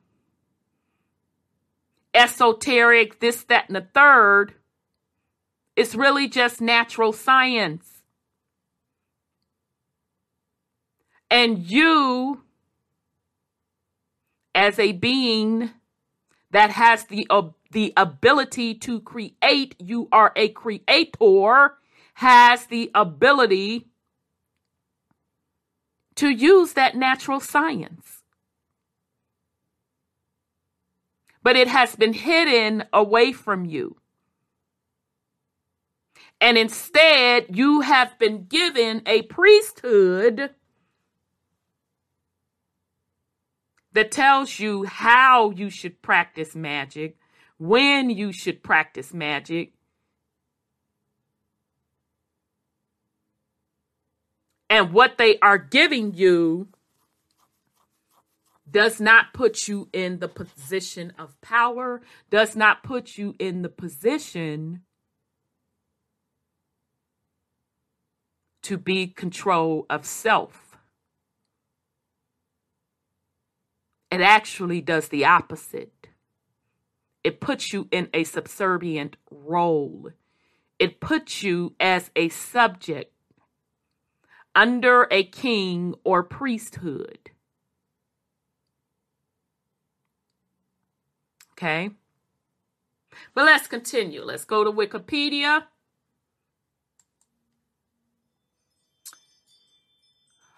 esoteric, 2.13 3.21
this, 3.21 3.45
that, 3.45 3.69
and 3.69 3.77
the 3.77 3.87
third 3.95 4.55
it's 5.77 5.95
really 5.95 6.29
just 6.29 6.61
natural 6.61 7.13
science. 7.13 8.03
And 11.31 11.59
you, 11.59 12.43
as 14.55 14.79
a 14.79 14.93
being 14.93 15.71
that 16.51 16.71
has 16.71 17.05
the, 17.05 17.27
uh, 17.31 17.49
the 17.71 17.95
ability 17.97 18.75
to 18.75 19.01
create, 19.01 19.75
you 19.79 20.09
are 20.13 20.33
a 20.37 20.51
creator, 20.51 21.79
has 22.15 22.67
the 22.67 22.91
ability 22.95 23.89
to 26.17 26.29
use 26.29 26.75
that 26.75 26.97
natural 26.97 27.41
science. 27.41 28.23
But 31.43 31.57
it 31.57 31.69
has 31.69 31.97
been 31.97 32.13
hidden 32.13 32.85
away 32.93 33.33
from 33.33 33.65
you. 33.65 33.97
And 36.41 36.59
instead, 36.59 37.47
you 37.57 37.81
have 37.81 38.19
been 38.19 38.47
given 38.47 39.03
a 39.07 39.23
priesthood 39.23 40.51
that 43.93 44.11
tells 44.11 44.59
you 44.59 44.85
how 44.85 45.51
you 45.51 45.71
should 45.71 46.03
practice 46.03 46.55
magic, 46.55 47.17
when 47.59 48.11
you 48.11 48.33
should 48.33 48.63
practice 48.63 49.13
magic, 49.15 49.75
and 54.73 54.91
what 54.91 55.19
they 55.19 55.39
are 55.41 55.59
giving 55.59 56.15
you 56.15 56.67
does 58.71 59.03
not 59.03 59.35
put 59.35 59.69
you 59.69 59.91
in 59.93 60.19
the 60.19 60.29
position 60.29 61.13
of 61.19 61.39
power, 61.43 62.01
does 62.31 62.57
not 62.57 62.83
put 62.83 63.19
you 63.19 63.35
in 63.39 63.61
the 63.61 63.69
position 63.69 64.81
to 68.63 68.79
be 68.79 69.07
control 69.07 69.85
of 69.91 70.07
self. 70.07 70.79
It 74.11 74.23
actually 74.23 74.81
does 74.81 75.09
the 75.09 75.27
opposite. 75.27 76.09
It 77.23 77.41
puts 77.41 77.75
you 77.75 77.89
in 77.91 78.09
a 78.15 78.25
subservient 78.25 79.19
role. 79.31 80.13
It 80.79 80.99
puts 80.99 81.43
you 81.43 81.75
as 81.79 82.11
a 82.17 82.31
subject 82.31 83.12
under 84.55 85.09
a 85.11 85.25
king 85.25 85.95
or 86.05 86.23
priesthood. 86.23 87.31
Okay. 91.53 91.91
But 93.35 93.45
let's 93.45 93.67
continue. 93.67 94.23
Let's 94.23 94.45
go 94.45 94.65
to 94.65 94.73
Wikipedia. 94.73 95.65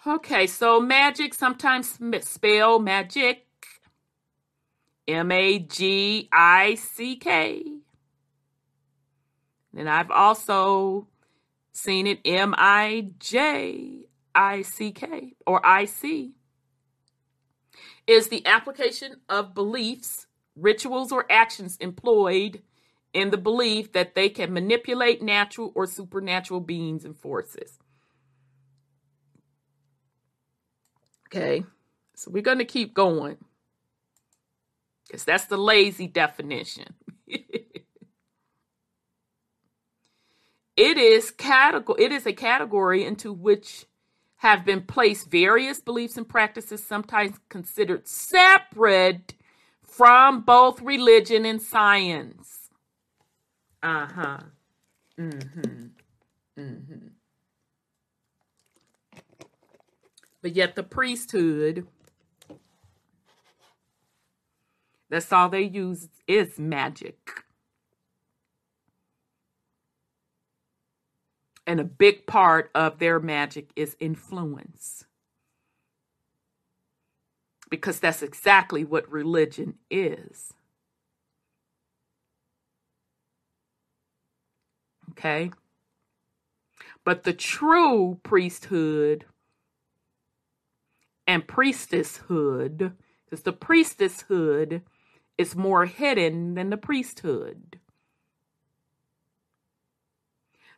Okay, 0.07 0.47
so 0.47 0.81
magic, 0.81 1.33
sometimes 1.33 1.99
spell 2.21 2.79
magic, 2.79 3.47
M 5.09 5.33
A 5.33 5.59
G 5.59 6.29
I 6.31 6.75
C 6.75 7.17
K. 7.17 7.65
And 9.77 9.89
I've 9.89 10.11
also 10.11 11.09
seen 11.75 12.07
it 12.07 12.21
M 12.25 12.55
I 12.57 13.11
J 13.19 14.07
I 14.35 14.63
C 14.63 14.93
K 14.93 15.35
or 15.47 15.65
I 15.65 15.85
C. 15.85 16.33
Is 18.07 18.29
the 18.29 18.47
application 18.47 19.17
of 19.29 19.55
beliefs, 19.55 20.27
rituals, 20.57 21.13
or 21.13 21.31
actions 21.31 21.77
employed 21.79 22.63
in 23.15 23.31
the 23.31 23.39
belief 23.39 23.93
that 23.93 24.15
they 24.15 24.29
can 24.29 24.53
manipulate 24.53 25.23
natural 25.23 25.73
or 25.75 25.87
supernatural 25.87 26.61
beings 26.61 27.05
and 27.05 27.17
forces. 27.17 27.79
Okay. 31.29 31.65
So 32.17 32.31
we're 32.31 32.43
going 32.43 32.59
to 32.59 32.65
keep 32.65 32.93
going 32.93 33.39
because 35.07 35.25
that's 35.25 35.47
the 35.47 35.57
lazy 35.57 36.09
definition. 36.09 36.95
it 40.77 40.99
is 40.99 41.31
category 41.31 42.05
it 42.05 42.13
is 42.13 42.27
a 42.27 42.33
category 42.33 43.05
into 43.05 43.33
which 43.33 43.87
have 44.39 44.65
been 44.65 44.83
placed 44.83 45.31
various 45.31 45.81
beliefs 45.81 46.17
and 46.17 46.29
practices 46.29 46.85
sometimes 46.85 47.37
considered 47.49 48.07
separate 48.09 49.35
from 49.83 50.43
both 50.43 50.83
religion 50.83 51.47
and 51.47 51.63
science. 51.63 52.69
Uh-huh. 53.83 54.41
Mhm. 55.19 55.91
Mhm. 56.59 57.13
But 60.43 60.57
yet 60.57 60.77
the 60.77 60.83
priesthood, 60.83 61.87
that's 65.11 65.33
all 65.33 65.49
they 65.49 65.63
use 65.63 66.09
is 66.27 66.59
magic. 66.59 67.44
And 71.67 71.81
a 71.81 71.85
big 71.85 72.27
part 72.27 72.71
of 72.75 72.99
their 72.99 73.19
magic 73.19 73.71
is 73.75 73.97
influence. 73.99 75.05
Because 77.71 78.01
that's 78.01 78.23
exactly 78.23 78.85
what 78.85 79.11
religion 79.11 79.75
is. 79.91 80.53
Okay? 85.13 85.51
But 87.05 87.23
the 87.23 87.33
true 87.33 88.21
priesthood 88.23 89.27
and 91.27 91.47
priestesshood, 91.47 92.93
because 93.25 93.43
the 93.43 93.53
priestesshood 93.53 94.83
is 95.39 95.57
more 95.57 95.87
hidden 95.87 96.55
than 96.55 96.71
the 96.71 96.77
priesthood. 96.77 97.81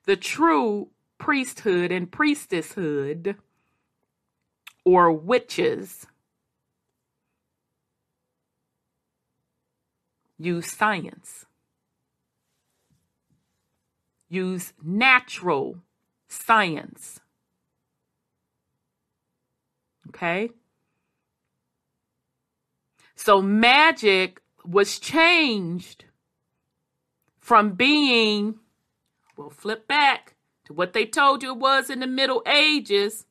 The 0.07 0.17
true 0.17 0.89
priesthood 1.19 1.93
and 1.93 2.11
priestesshood, 2.11 3.37
or 4.85 5.13
witches, 5.13 6.07
use 10.39 10.71
science, 10.73 11.45
use 14.29 14.73
natural 14.83 15.79
science 16.29 17.21
Okay. 20.09 20.51
So 23.15 23.43
magic 23.43 24.41
was 24.65 24.99
changed 24.99 26.05
from 27.39 27.73
being, 27.73 28.57
we'll 29.37 29.51
flip 29.51 29.87
back 29.87 30.35
to 30.67 30.73
what 30.73 30.93
they 30.93 31.07
told 31.07 31.43
you 31.43 31.53
it 31.53 31.59
was 31.59 31.91
in 31.91 32.01
the 32.01 32.07
Middle 32.07 32.43
Ages. 32.47 33.25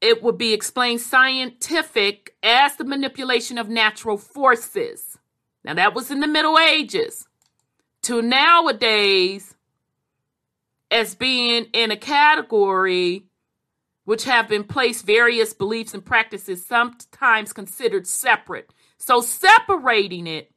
It 0.00 0.22
would 0.22 0.36
be 0.36 0.52
explained 0.52 1.00
scientific 1.00 2.34
as 2.42 2.76
the 2.76 2.84
manipulation 2.84 3.58
of 3.58 3.68
natural 3.68 4.18
forces. 4.18 5.18
Now, 5.64 5.74
that 5.74 5.94
was 5.94 6.10
in 6.10 6.20
the 6.20 6.28
Middle 6.28 6.58
Ages. 6.58 7.26
To 8.02 8.22
nowadays, 8.22 9.56
as 10.90 11.14
being 11.14 11.66
in 11.72 11.90
a 11.90 11.96
category 11.96 13.24
which 14.04 14.24
have 14.24 14.48
been 14.48 14.62
placed 14.62 15.04
various 15.04 15.52
beliefs 15.52 15.92
and 15.92 16.04
practices 16.04 16.64
sometimes 16.64 17.52
considered 17.52 18.06
separate. 18.06 18.72
So 18.98 19.20
separating 19.20 20.28
it 20.28 20.52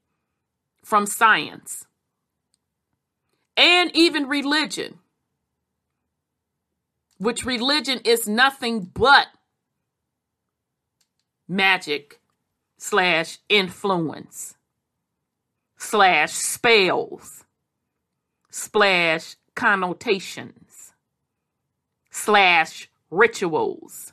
from 0.90 1.06
science 1.06 1.86
and 3.56 3.96
even 3.96 4.28
religion, 4.28 4.98
which 7.20 7.46
religion 7.46 8.00
is 8.04 8.28
nothing 8.28 8.80
but 8.82 9.28
magic 11.48 12.20
slash 12.80 13.38
influence 13.50 14.56
slash 15.78 16.32
spells 16.34 17.44
slash 18.50 19.36
connotations 19.54 20.94
slash 22.10 22.90
rituals. 23.12 24.12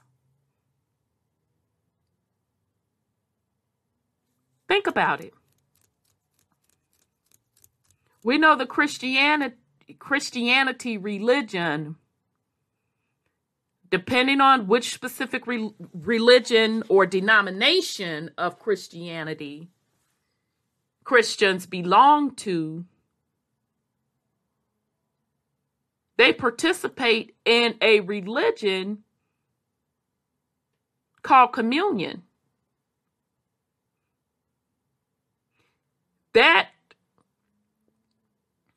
Think 4.69 4.87
about 4.87 5.23
it. 5.23 5.33
We 8.27 8.39
know 8.39 8.57
the 8.57 8.67
Christianity, 8.67 9.55
Christianity 10.01 10.99
religion, 10.99 11.95
depending 13.89 14.41
on 14.41 14.67
which 14.67 14.93
specific 14.93 15.47
re- 15.47 15.73
religion 15.95 16.83
or 16.89 17.07
denomination 17.07 18.33
of 18.37 18.59
Christianity 18.59 19.69
Christians 21.05 21.67
belong 21.67 22.35
to, 22.35 22.85
They 26.17 26.33
participate 26.33 27.37
in 27.45 27.77
a 27.81 28.01
religion 28.01 29.05
called 31.23 31.53
communion. 31.53 32.23
That 36.33 36.71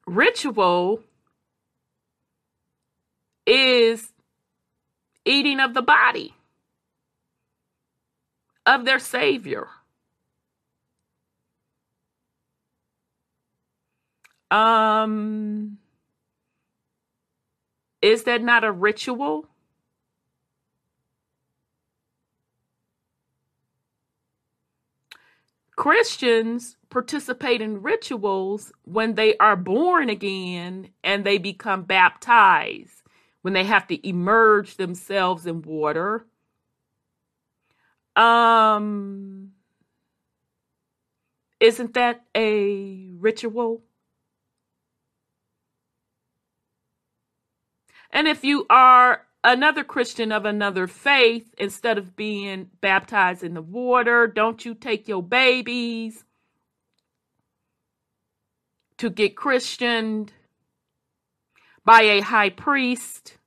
ritual 0.09 1.01
is 3.45 4.11
eating 5.23 5.59
of 5.59 5.73
the 5.73 5.81
body 5.81 6.33
of 8.65 8.85
their 8.85 8.99
Savior. 8.99 9.67
Um, 14.51 15.77
is 18.01 18.23
that 18.23 18.41
not 18.41 18.63
a 18.63 18.71
ritual? 18.71 19.47
Christians 25.75 26.75
participate 26.89 27.61
in 27.61 27.81
rituals 27.81 28.71
when 28.83 29.15
they 29.15 29.37
are 29.37 29.55
born 29.55 30.09
again 30.09 30.89
and 31.03 31.23
they 31.23 31.37
become 31.37 31.83
baptized, 31.83 33.03
when 33.41 33.53
they 33.53 33.63
have 33.63 33.87
to 33.87 34.07
immerse 34.07 34.75
themselves 34.75 35.45
in 35.45 35.61
water. 35.61 36.25
Um, 38.15 39.51
isn't 41.59 41.93
that 41.93 42.25
a 42.35 43.11
ritual? 43.17 43.83
And 48.11 48.27
if 48.27 48.43
you 48.43 48.65
are 48.71 49.27
another 49.43 49.83
Christian 49.83 50.31
of 50.31 50.45
another 50.45 50.87
faith, 50.87 51.53
instead 51.59 51.99
of 51.99 52.15
being 52.15 52.71
baptized 52.81 53.43
in 53.43 53.53
the 53.53 53.61
water, 53.61 54.25
don't 54.25 54.65
you 54.65 54.73
take 54.73 55.07
your 55.07 55.21
babies 55.21 56.25
to 58.99 59.09
get 59.09 59.35
Christianed 59.35 60.31
by 61.83 62.01
a 62.01 62.21
high 62.21 62.49
priest? 62.49 63.37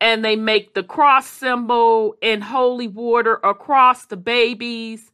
And 0.00 0.24
they 0.24 0.34
make 0.34 0.72
the 0.72 0.82
cross 0.82 1.26
symbol 1.26 2.16
in 2.22 2.40
holy 2.40 2.88
water 2.88 3.38
across 3.44 4.06
the 4.06 4.16
baby's 4.16 5.12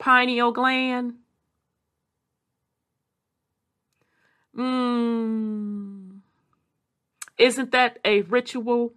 pineal 0.00 0.50
gland. 0.50 1.14
Mm. 4.56 6.20
Isn't 7.38 7.72
that 7.72 7.98
a 8.04 8.22
ritual? 8.22 8.92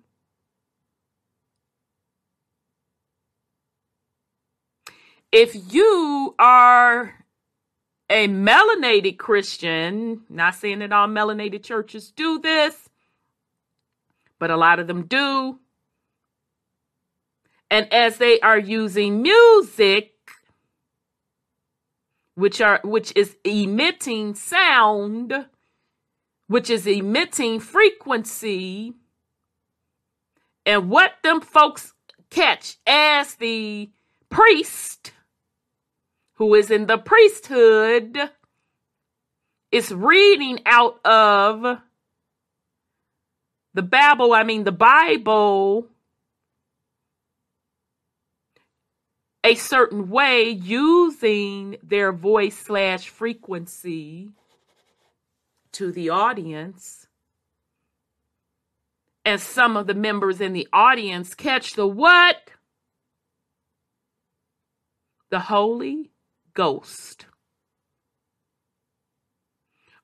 If 5.32 5.74
you 5.74 6.36
are 6.40 7.25
a 8.10 8.28
melanated 8.28 9.18
Christian, 9.18 10.22
not 10.30 10.56
saying 10.56 10.80
that 10.80 10.92
all 10.92 11.08
melanated 11.08 11.64
churches 11.64 12.12
do 12.12 12.40
this, 12.40 12.90
but 14.40 14.52
a 14.52 14.58
lot 14.58 14.80
of 14.80 14.88
them 14.88 15.06
do. 15.06 15.60
And 17.72 17.92
as 17.92 18.18
they 18.18 18.40
are 18.42 18.60
using 18.60 19.22
music, 19.22 20.12
which 22.36 22.62
are 22.62 22.80
which 22.84 23.12
is 23.16 23.38
emitting 23.44 24.36
sound, 24.36 25.48
which 26.48 26.70
is 26.70 26.86
emitting 26.86 27.60
frequency, 27.60 28.94
and 30.66 30.90
what 30.90 31.14
them 31.24 31.42
folks 31.42 31.94
catch 32.30 32.78
as 32.86 33.36
the 33.36 33.90
priest 34.30 35.14
who 36.36 36.54
is 36.56 36.72
in 36.72 36.86
the 36.86 36.98
priesthood 36.98 38.18
is 39.72 39.92
reading 39.92 40.60
out 40.66 41.06
of 41.06 41.80
the 43.74 43.82
Bible, 43.82 44.34
I 44.34 44.44
mean 44.44 44.64
the 44.64 44.72
Bible 44.72 45.88
a 49.46 49.54
certain 49.54 50.10
way 50.10 50.50
using 50.50 51.78
their 51.84 52.12
voice 52.12 52.58
slash 52.58 53.10
frequency 53.10 54.32
to 55.72 55.92
the 55.92 56.10
audience. 56.10 57.08
And 59.24 59.40
some 59.40 59.78
of 59.78 59.86
the 59.86 59.94
members 59.94 60.42
in 60.42 60.54
the 60.54 60.68
audience 60.74 61.36
catch 61.36 61.74
the 61.74 61.86
what? 61.86 62.50
The 65.30 65.42
Holy 65.42 66.12
Ghost. 66.56 67.28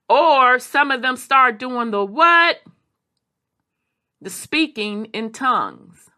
Or 0.07 0.59
some 0.59 0.91
of 0.91 1.01
them 1.01 1.17
start 1.17 1.57
doing 1.57 1.89
the 1.91 2.05
what? 2.05 2.57
The 4.21 4.29
speaking 4.29 5.05
in 5.05 5.31
tongues. 5.31 6.09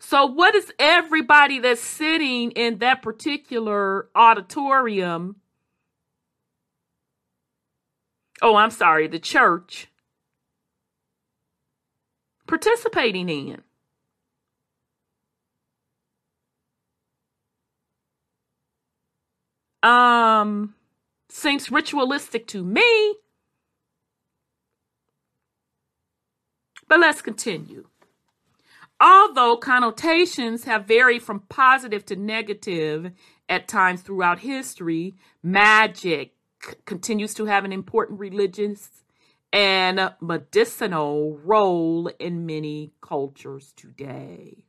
So, 0.00 0.26
what 0.26 0.54
is 0.56 0.72
everybody 0.80 1.60
that's 1.60 1.80
sitting 1.80 2.50
in 2.50 2.78
that 2.78 3.02
particular 3.02 4.08
auditorium? 4.16 5.36
Oh, 8.42 8.56
I'm 8.56 8.70
sorry, 8.70 9.06
the 9.06 9.20
church 9.20 9.88
participating 12.48 13.28
in? 13.28 13.62
Um, 19.82 20.74
seems 21.28 21.70
ritualistic 21.70 22.46
to 22.48 22.62
me. 22.62 23.14
But 26.88 27.00
let's 27.00 27.22
continue. 27.22 27.86
Although 29.00 29.56
connotations 29.56 30.64
have 30.64 30.86
varied 30.86 31.22
from 31.22 31.40
positive 31.48 32.04
to 32.06 32.16
negative 32.16 33.10
at 33.48 33.66
times 33.66 34.02
throughout 34.02 34.40
history, 34.40 35.14
magic 35.42 36.34
continues 36.84 37.34
to 37.34 37.46
have 37.46 37.64
an 37.64 37.72
important 37.72 38.20
religious 38.20 39.02
and 39.52 40.12
medicinal 40.20 41.36
role 41.44 42.08
in 42.18 42.46
many 42.46 42.92
cultures 43.00 43.72
today. 43.76 44.64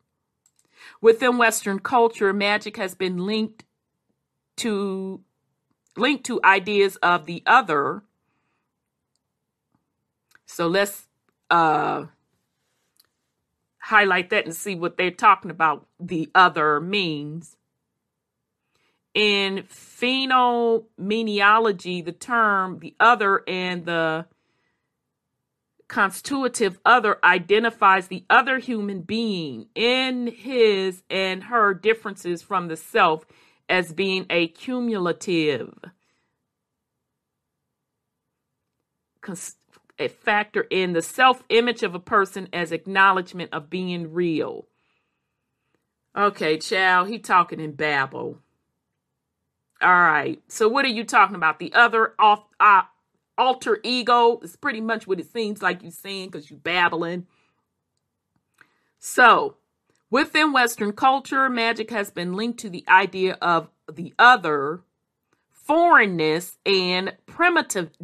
Within 0.99 1.37
Western 1.37 1.79
culture, 1.79 2.33
magic 2.33 2.77
has 2.77 2.95
been 2.95 3.17
linked 3.17 3.63
to 4.57 5.21
linked 5.95 6.25
to 6.25 6.39
ideas 6.43 6.97
of 6.97 7.25
the 7.25 7.41
other. 7.45 8.03
So 10.45 10.67
let's 10.67 11.07
uh, 11.49 12.07
highlight 13.77 14.29
that 14.29 14.45
and 14.45 14.53
see 14.55 14.75
what 14.75 14.97
they're 14.97 15.09
talking 15.11 15.51
about 15.51 15.87
the 15.99 16.29
other 16.33 16.79
means. 16.79 17.57
In 19.13 19.65
phenomenology, 19.67 22.01
the 22.01 22.11
term 22.11 22.79
the 22.79 22.95
other 22.99 23.43
and 23.47 23.85
the 23.85 24.25
constitutive 25.87 26.79
other 26.83 27.23
identifies 27.23 28.07
the 28.07 28.25
other 28.27 28.57
human 28.57 29.01
being 29.01 29.67
in 29.75 30.25
his 30.25 31.03
and 31.11 31.43
her 31.43 31.75
differences 31.75 32.41
from 32.41 32.67
the 32.67 32.75
self 32.75 33.23
as 33.69 33.93
being 33.93 34.25
a 34.29 34.47
cumulative 34.47 35.73
a 39.99 40.07
factor 40.07 40.61
in 40.69 40.93
the 40.93 41.01
self 41.01 41.43
image 41.49 41.83
of 41.83 41.95
a 41.95 41.99
person 41.99 42.49
as 42.51 42.71
acknowledgement 42.71 43.53
of 43.53 43.69
being 43.69 44.11
real. 44.11 44.67
Okay, 46.15 46.57
child, 46.57 47.09
he 47.09 47.19
talking 47.19 47.59
in 47.59 47.71
babble. 47.73 48.39
All 49.81 49.89
right. 49.89 50.41
So 50.47 50.67
what 50.67 50.85
are 50.85 50.89
you 50.89 51.03
talking 51.03 51.35
about? 51.35 51.59
The 51.59 51.73
other 51.73 52.13
off 52.19 52.43
uh, 52.59 52.83
alter 53.37 53.79
ego 53.83 54.39
is 54.41 54.55
pretty 54.55 54.79
much 54.79 55.07
what 55.07 55.19
it 55.19 55.31
seems 55.31 55.61
like 55.61 55.81
you're 55.81 55.91
saying 55.91 56.29
because 56.29 56.49
you 56.49 56.57
babbling. 56.57 57.27
So 58.99 59.57
within 60.13 60.53
Western 60.53 60.93
culture, 60.93 61.49
magic 61.49 61.89
has 61.89 62.11
been 62.11 62.33
linked 62.33 62.59
to 62.59 62.69
the 62.69 62.85
idea 62.87 63.35
of 63.41 63.67
the 63.91 64.13
other, 64.19 64.81
foreignness, 65.49 66.59
and 66.67 67.17
primitivism, 67.25 67.97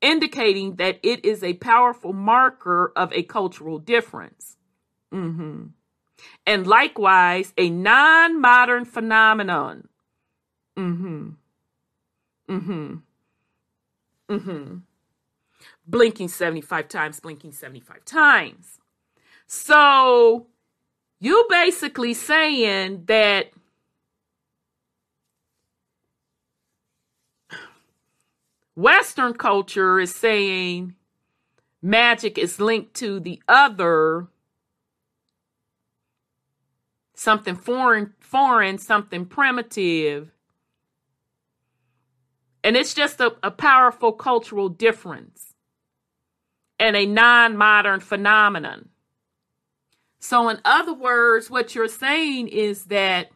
indicating 0.00 0.74
that 0.76 0.98
it 1.04 1.24
is 1.24 1.44
a 1.44 1.54
powerful 1.54 2.12
marker 2.12 2.92
of 2.96 3.12
a 3.12 3.22
cultural 3.22 3.78
difference. 3.78 4.56
Mm-hmm. 5.14 5.66
And 6.44 6.66
likewise, 6.66 7.54
a 7.56 7.70
non 7.70 8.40
modern 8.40 8.84
phenomenon. 8.84 9.86
Mm-hmm. 10.76 11.28
Mm-hmm. 12.50 12.94
Mm-hmm. 14.28 14.76
Blinking 15.86 16.28
75 16.28 16.88
times, 16.88 17.20
blinking 17.20 17.52
75 17.52 18.04
times. 18.04 18.77
So 19.48 20.46
you 21.20 21.46
basically 21.48 22.14
saying 22.14 23.04
that 23.06 23.50
Western 28.76 29.34
culture 29.34 29.98
is 29.98 30.14
saying 30.14 30.94
magic 31.82 32.38
is 32.38 32.60
linked 32.60 32.94
to 32.94 33.18
the 33.18 33.42
other 33.48 34.28
something 37.14 37.56
foreign 37.56 38.12
foreign 38.20 38.78
something 38.78 39.24
primitive. 39.24 40.30
And 42.62 42.76
it's 42.76 42.92
just 42.92 43.18
a, 43.20 43.34
a 43.42 43.50
powerful 43.50 44.12
cultural 44.12 44.68
difference 44.68 45.54
and 46.78 46.94
a 46.94 47.06
non-modern 47.06 48.00
phenomenon 48.00 48.90
so 50.20 50.48
in 50.48 50.60
other 50.64 50.94
words 50.94 51.50
what 51.50 51.74
you're 51.74 51.88
saying 51.88 52.48
is 52.48 52.84
that 52.84 53.30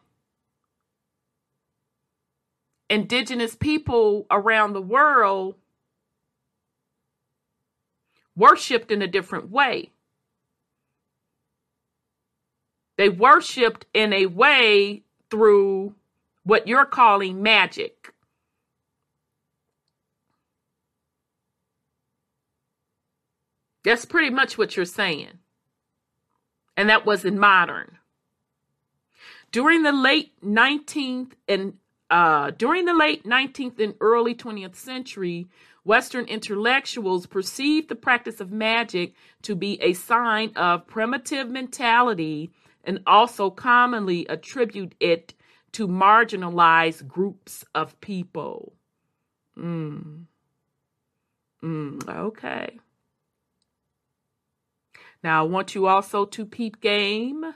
indigenous 2.89 3.55
people 3.55 4.25
around 4.29 4.73
the 4.73 4.81
world 4.81 5.55
worshiped 8.35 8.91
in 8.91 9.01
a 9.01 9.07
different 9.07 9.49
way. 9.49 9.91
They 12.97 13.09
worshiped 13.09 13.85
in 13.93 14.13
a 14.13 14.27
way 14.27 15.03
through 15.29 15.95
what 16.43 16.67
you're 16.67 16.85
calling 16.85 17.41
magic. 17.41 18.13
That's 23.83 24.05
pretty 24.05 24.29
much 24.29 24.57
what 24.57 24.77
you're 24.77 24.85
saying. 24.85 25.39
And 26.75 26.89
that 26.89 27.05
wasn't 27.05 27.37
modern. 27.37 27.97
During 29.51 29.83
the 29.83 29.91
late 29.91 30.33
19th 30.43 31.33
and 31.47 31.77
uh, 32.09 32.51
during 32.51 32.85
the 32.85 32.93
late 32.93 33.23
19th 33.23 33.79
and 33.79 33.95
early 33.99 34.35
20th 34.35 34.75
century, 34.75 35.47
Western 35.83 36.25
intellectuals 36.25 37.25
perceived 37.25 37.89
the 37.89 37.95
practice 37.95 38.39
of 38.39 38.51
magic 38.51 39.13
to 39.41 39.55
be 39.55 39.81
a 39.81 39.93
sign 39.93 40.51
of 40.55 40.87
primitive 40.87 41.49
mentality 41.49 42.51
and 42.83 42.99
also 43.05 43.49
commonly 43.49 44.25
attribute 44.27 44.95
it 44.99 45.33
to 45.73 45.87
marginalized 45.87 47.07
groups 47.07 47.65
of 47.73 47.99
people. 47.99 48.73
Mm. 49.57 50.25
Mm, 51.63 52.09
okay. 52.09 52.79
Now, 55.23 55.45
I 55.45 55.47
want 55.47 55.73
you 55.73 55.87
also 55.87 56.25
to 56.25 56.45
peep 56.45 56.81
game 56.81 57.53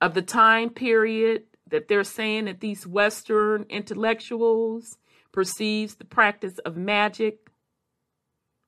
of 0.00 0.14
the 0.14 0.22
time 0.22 0.70
period 0.70 1.44
that 1.68 1.88
they're 1.88 2.04
saying 2.04 2.46
that 2.46 2.60
these 2.60 2.86
Western 2.86 3.64
intellectuals 3.70 4.98
perceives 5.32 5.94
the 5.94 6.04
practice 6.04 6.58
of 6.58 6.76
magic 6.76 7.50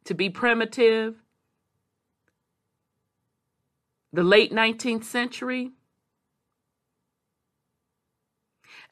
to 0.04 0.14
be 0.14 0.30
primitive. 0.30 1.16
The 4.12 4.22
late 4.22 4.52
19th 4.52 5.04
century. 5.04 5.72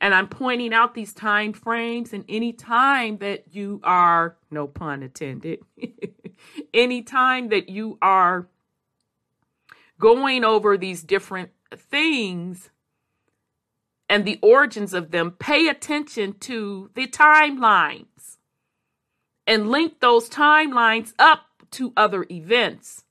And 0.01 0.13
I'm 0.13 0.29
pointing 0.29 0.75
out 0.75 0.95
these 0.95 1.15
time 1.15 1.53
frames, 1.53 2.13
and 2.13 2.25
any 2.29 2.53
time 2.53 3.19
that 3.19 3.55
you 3.55 3.81
are, 3.85 4.37
no 4.51 4.67
pun 4.67 5.05
intended, 5.05 5.61
any 6.75 7.01
time 7.01 7.49
that 7.49 7.69
you 7.69 7.97
are 8.03 8.49
going 9.99 10.45
over 10.45 10.77
these 10.77 11.03
different 11.03 11.51
things, 11.75 12.71
and 14.09 14.25
the 14.25 14.39
origins 14.43 14.93
of 14.95 15.11
them, 15.11 15.31
pay 15.33 15.69
attention 15.69 16.35
to 16.41 16.91
the 16.95 17.07
timelines 17.07 18.37
and 19.47 19.71
link 19.71 20.01
those 20.01 20.29
timelines 20.29 21.13
up 21.19 21.47
to 21.71 21.93
other 21.97 22.27
events. 22.31 23.05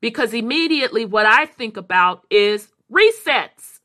Because 0.00 0.32
immediately 0.32 1.04
what 1.04 1.26
I 1.26 1.46
think 1.46 1.76
about 1.76 2.24
is 2.30 2.68
resets 2.90 3.80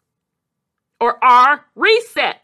or 1.00 1.24
are 1.24 1.66
resets. 1.78 2.40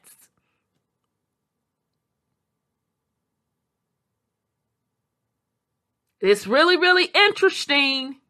It's 6.19 6.45
really, 6.45 6.78
really 6.78 7.06
interesting 7.06 8.20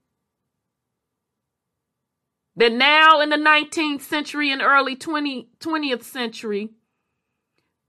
that 2.61 2.71
now 2.71 3.21
in 3.21 3.29
the 3.29 3.37
19th 3.37 4.01
century 4.01 4.51
and 4.51 4.61
early 4.61 4.95
20, 4.95 5.47
20th 5.59 6.03
century, 6.03 6.69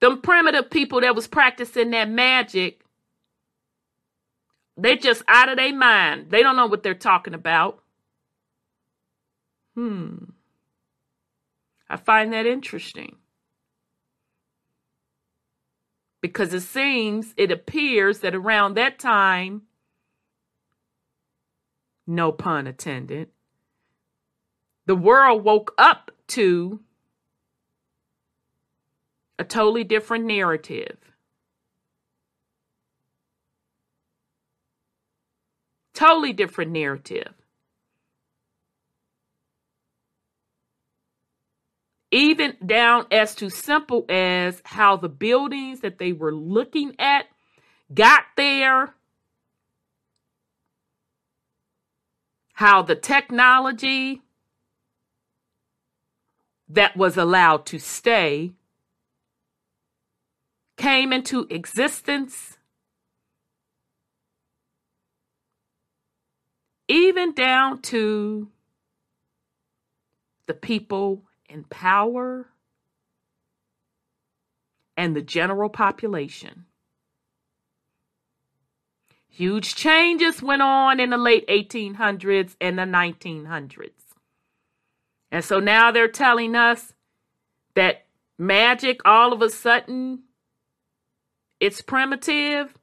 them 0.01 0.23
primitive 0.23 0.71
people 0.71 1.03
that 1.03 1.15
was 1.15 1.27
practicing 1.27 1.91
that 1.91 2.09
magic, 2.09 2.81
they 4.79 4.97
just 4.97 5.23
out 5.29 5.51
of 5.51 5.59
their 5.59 5.77
mind. 5.77 6.31
They 6.31 6.43
don't 6.43 6.57
know 6.57 6.65
what 6.65 6.83
they're 6.83 6.95
talking 6.95 7.35
about. 7.35 7.83
Hmm. 9.75 10.25
I 11.91 11.99
find 11.99 12.33
that 12.33 12.47
interesting. 12.47 13.17
Because 16.23 16.55
it 16.55 16.63
seems, 16.63 17.35
it 17.37 17.53
appears 17.53 18.21
that 18.21 18.35
around 18.35 18.73
that 18.79 18.99
time, 18.99 19.65
no 22.07 22.33
pun 22.33 22.67
intended, 22.67 23.29
the 24.87 24.97
world 24.97 25.45
woke 25.45 25.75
up 25.79 26.11
to 26.29 26.81
a 29.39 29.45
totally 29.45 29.85
different 29.85 30.25
narrative. 30.25 30.97
Totally 35.95 36.33
different 36.33 36.73
narrative. 36.73 37.33
Even 42.11 42.57
down 42.65 43.07
as 43.11 43.35
to 43.37 43.49
simple 43.49 44.05
as 44.09 44.61
how 44.65 44.97
the 44.97 45.09
buildings 45.09 45.81
that 45.81 45.99
they 45.99 46.13
were 46.13 46.35
looking 46.35 46.95
at 46.99 47.27
got 47.95 48.25
there, 48.37 48.95
how 52.53 52.83
the 52.83 52.95
technology 52.95 54.23
that 56.73 56.97
was 56.97 57.17
allowed 57.17 57.67
to 57.67 57.79
stay 57.79 58.53
came 60.79 61.13
into 61.13 61.47
existence, 61.51 62.57
even 66.89 67.33
down 67.35 67.81
to 67.83 68.49
the 70.47 70.55
people 70.55 71.23
in 71.49 71.65
power 71.65 72.49
and 74.97 75.15
the 75.15 75.23
general 75.23 75.69
population. 75.69 76.65
Huge 79.29 79.75
changes 79.75 80.43
went 80.43 80.63
on 80.63 81.01
in 81.01 81.11
the 81.11 81.19
late 81.19 81.47
1800s 81.49 82.57
and 82.61 82.79
the 82.79 82.83
1900s. 82.83 84.02
And 85.33 85.43
so 85.43 85.59
now 85.61 85.91
they're 85.91 86.09
telling 86.09 86.55
us 86.55 86.93
that 87.75 88.05
magic 88.39 89.01
all 89.07 89.33
of 89.33 89.41
a 89.41 89.49
sudden 89.49 90.25
it's 91.59 91.81
primitive 91.81 92.75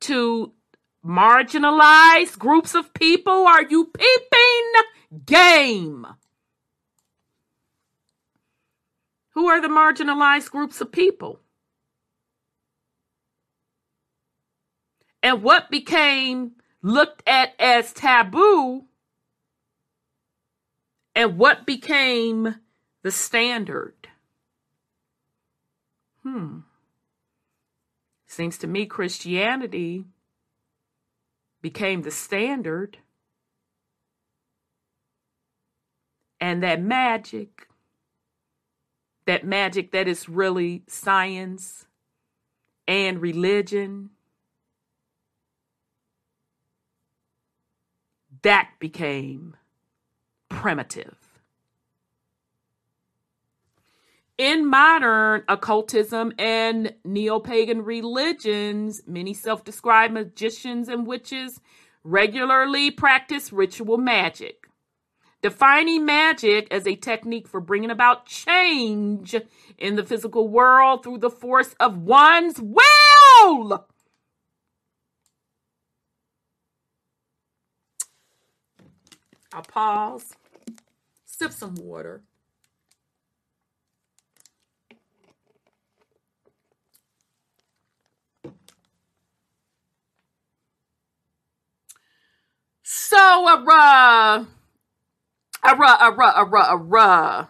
to 0.00 0.52
marginalize 1.06 2.36
groups 2.36 2.74
of 2.74 2.92
people. 2.94 3.46
Are 3.46 3.62
you 3.62 3.84
peeping 3.86 5.24
game? 5.24 6.04
Who 9.34 9.46
are 9.46 9.60
the 9.60 9.68
marginalized 9.68 10.50
groups 10.50 10.80
of 10.80 10.90
people? 10.90 11.40
And 15.22 15.42
what 15.42 15.70
became 15.70 16.52
looked 16.82 17.22
at 17.26 17.54
as 17.58 17.92
taboo 17.92 18.86
and 21.14 21.38
what 21.38 21.66
became 21.66 22.56
the 23.02 23.10
standard? 23.10 24.08
Hmm. 26.22 26.60
Seems 28.26 28.58
to 28.58 28.66
me 28.66 28.86
Christianity 28.86 30.06
became 31.62 32.02
the 32.02 32.10
standard. 32.10 32.98
And 36.40 36.62
that 36.62 36.82
magic, 36.82 37.68
that 39.26 39.44
magic 39.44 39.92
that 39.92 40.08
is 40.08 40.28
really 40.28 40.82
science 40.88 41.86
and 42.88 43.20
religion, 43.20 44.10
that 48.42 48.70
became 48.78 49.56
primitive. 50.64 51.14
In 54.38 54.64
modern 54.66 55.42
occultism 55.46 56.32
and 56.38 56.94
neo 57.04 57.38
pagan 57.38 57.84
religions, 57.84 59.02
many 59.06 59.34
self 59.34 59.62
described 59.62 60.14
magicians 60.14 60.88
and 60.88 61.06
witches 61.06 61.60
regularly 62.02 62.90
practice 62.90 63.52
ritual 63.52 63.98
magic, 63.98 64.66
defining 65.42 66.06
magic 66.06 66.66
as 66.70 66.86
a 66.86 66.96
technique 66.96 67.46
for 67.46 67.60
bringing 67.60 67.90
about 67.90 68.24
change 68.24 69.36
in 69.76 69.96
the 69.96 70.02
physical 70.02 70.48
world 70.48 71.02
through 71.02 71.18
the 71.18 71.28
force 71.28 71.74
of 71.78 71.98
one's 71.98 72.58
will. 72.58 73.86
I'll 79.52 79.62
pause, 79.68 80.32
sip 81.44 81.52
some 81.52 81.74
water. 81.74 82.22
So, 92.82 93.18
uh, 93.18 93.60
uh, 93.68 94.44
uh, 95.62 95.74
uh, 95.74 96.12
uh, 96.18 96.46
uh, 96.56 96.96
uh, 96.96 97.46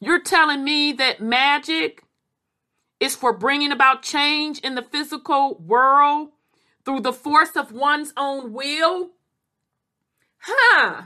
You're 0.00 0.22
telling 0.22 0.64
me 0.64 0.92
that 0.92 1.20
magic 1.20 2.04
is 3.00 3.14
for 3.14 3.34
bringing 3.34 3.70
about 3.70 4.02
change 4.02 4.60
in 4.60 4.74
the 4.74 4.82
physical 4.82 5.56
world 5.58 6.30
through 6.86 7.00
the 7.00 7.12
force 7.12 7.54
of 7.54 7.72
one's 7.72 8.14
own 8.16 8.54
will? 8.54 9.10
Huh. 10.40 11.02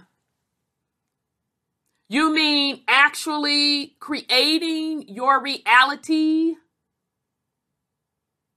You 2.09 2.35
mean 2.35 2.83
actually 2.87 3.97
creating 3.99 5.09
your 5.09 5.43
reality 5.43 6.55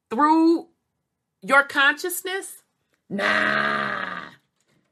through 0.09 0.67
your 1.41 1.63
consciousness? 1.63 2.63
Nah. 3.09 4.19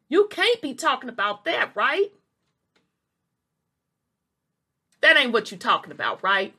You 0.07 0.27
can't 0.29 0.61
be 0.61 0.73
talking 0.73 1.09
about 1.09 1.45
that, 1.45 1.71
right? 1.75 2.11
That 5.01 5.17
ain't 5.17 5.33
what 5.33 5.51
you 5.51 5.57
talking 5.57 5.91
about, 5.91 6.23
right? 6.23 6.55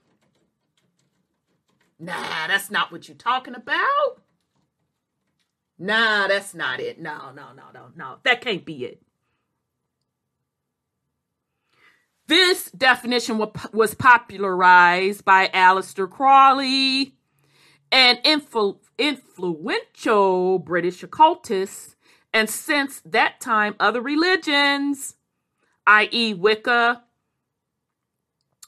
Nah, 1.99 2.47
that's 2.47 2.71
not 2.71 2.93
what 2.93 3.09
you 3.09 3.15
talking 3.15 3.55
about. 3.55 4.21
Nah, 5.79 6.29
that's 6.29 6.55
not 6.55 6.79
it. 6.81 7.01
No, 7.01 7.33
no, 7.35 7.53
no, 7.57 7.65
no, 7.73 7.87
no. 7.97 8.17
That 8.23 8.41
can't 8.41 8.65
be 8.65 8.85
it. 8.85 9.03
This 12.27 12.71
definition 12.73 13.39
was 13.73 13.95
popularized 13.95 15.25
by 15.25 15.49
Aleister 15.49 16.11
Crowley, 16.11 17.15
an 17.93 18.17
influ- 18.25 18.79
influential 18.99 20.59
British 20.59 21.03
occultist, 21.05 21.95
and 22.33 22.51
since 22.51 23.01
that 23.05 23.41
time, 23.41 23.77
other 23.79 24.01
religions, 24.01 25.15
i.e., 25.87 26.35
Wicca 26.35 27.05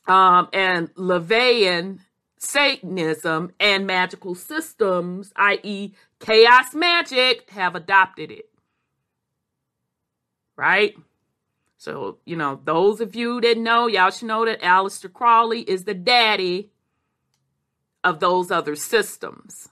um, 0.07 0.49
and 0.53 0.95
LaVeyan 0.95 1.99
Satanism 2.39 3.53
and 3.59 3.87
magical 3.87 4.35
systems, 4.37 5.33
i.e., 5.35 5.95
chaos 6.21 6.75
magic, 6.75 7.51
have 7.51 7.75
adopted 7.75 8.31
it. 8.31 8.49
Right? 10.57 10.95
So, 11.79 12.19
you 12.25 12.35
know, 12.35 12.61
those 12.65 13.01
of 13.01 13.15
you 13.15 13.41
that 13.41 13.57
know, 13.57 13.87
y'all 13.87 14.11
should 14.11 14.27
know 14.27 14.45
that 14.45 14.61
Aleister 14.61 15.11
Crowley 15.11 15.61
is 15.61 15.85
the 15.85 15.95
daddy 15.95 16.71
of 18.03 18.19
those 18.19 18.51
other 18.51 18.75
systems. 18.75 19.69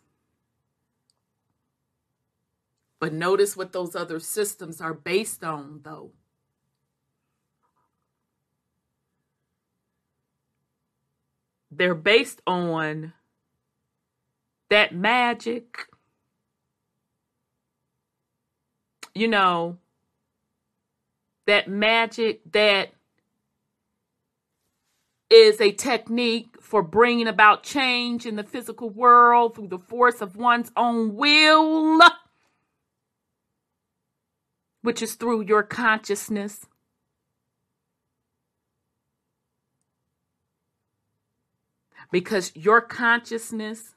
But 3.01 3.13
notice 3.13 3.57
what 3.57 3.73
those 3.73 3.97
other 3.97 4.21
systems 4.21 4.81
are 4.81 4.95
based 4.95 5.43
on, 5.43 5.81
though. 5.83 6.13
They're 11.73 11.95
based 11.97 12.41
on 12.47 13.15
that 14.71 14.95
magic, 14.95 15.89
you 19.13 19.27
know, 19.27 19.79
that 21.47 21.69
magic 21.69 22.41
that 22.53 22.93
is 25.31 25.61
a 25.61 25.73
technique 25.73 26.61
for 26.61 26.83
bringing 26.83 27.27
about 27.27 27.63
change 27.63 28.27
in 28.27 28.37
the 28.37 28.45
physical 28.45 28.91
world 28.91 29.55
through 29.55 29.69
the 29.69 29.79
force 29.79 30.21
of 30.21 30.37
one's 30.37 30.71
own 30.77 31.17
will, 31.17 32.01
which 34.83 35.03
is 35.03 35.15
through 35.15 35.43
your 35.43 35.63
consciousness. 35.63 36.67
Because 42.13 42.53
your 42.55 42.81
consciousness 42.81 43.97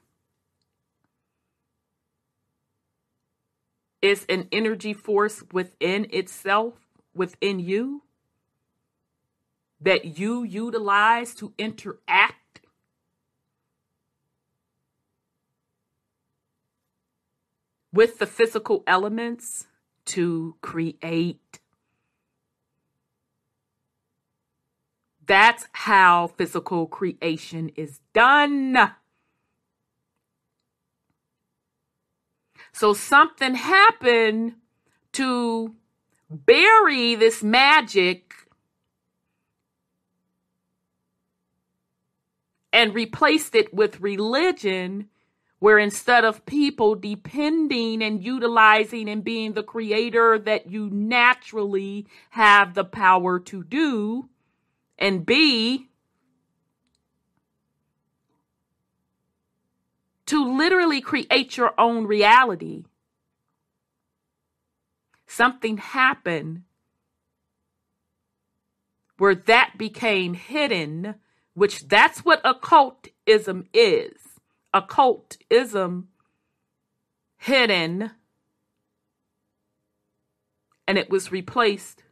is 4.02 4.26
an 4.28 4.48
energy 4.50 4.92
force 4.92 5.44
within 5.52 6.08
itself, 6.10 6.79
within 7.14 7.58
you, 7.58 8.02
that 9.80 10.18
you 10.18 10.42
utilize 10.42 11.34
to 11.34 11.52
interact 11.58 12.60
with 17.92 18.18
the 18.18 18.26
physical 18.26 18.82
elements 18.86 19.66
to 20.04 20.56
create. 20.60 21.60
That's 25.26 25.66
how 25.72 26.28
physical 26.28 26.86
creation 26.86 27.70
is 27.76 28.00
done. 28.12 28.92
So 32.72 32.92
something 32.94 33.54
happened 33.54 34.54
to 35.12 35.74
bury 36.30 37.16
this 37.16 37.42
magic 37.42 38.32
and 42.72 42.94
replaced 42.94 43.56
it 43.56 43.74
with 43.74 44.00
religion, 44.00 45.08
where 45.58 45.78
instead 45.78 46.24
of 46.24 46.46
people 46.46 46.94
depending 46.94 48.02
and 48.02 48.24
utilizing 48.24 49.08
and 49.08 49.24
being 49.24 49.52
the 49.52 49.62
creator 49.62 50.38
that 50.38 50.70
you 50.70 50.88
naturally 50.88 52.06
have 52.30 52.74
the 52.74 52.84
power 52.84 53.38
to 53.40 53.64
do 53.64 54.28
and 54.98 55.26
be, 55.26 55.88
to 60.26 60.56
literally 60.56 61.00
create 61.00 61.56
your 61.56 61.74
own 61.76 62.06
reality. 62.06 62.84
Something 65.30 65.76
happened 65.76 66.64
where 69.16 69.36
that 69.36 69.78
became 69.78 70.34
hidden, 70.34 71.14
which 71.54 71.86
that's 71.86 72.24
what 72.24 72.40
occultism 72.44 73.68
is. 73.72 74.40
Occultism 74.74 76.08
hidden 77.36 78.10
and 80.88 80.98
it 80.98 81.10
was 81.10 81.30
replaced 81.30 82.02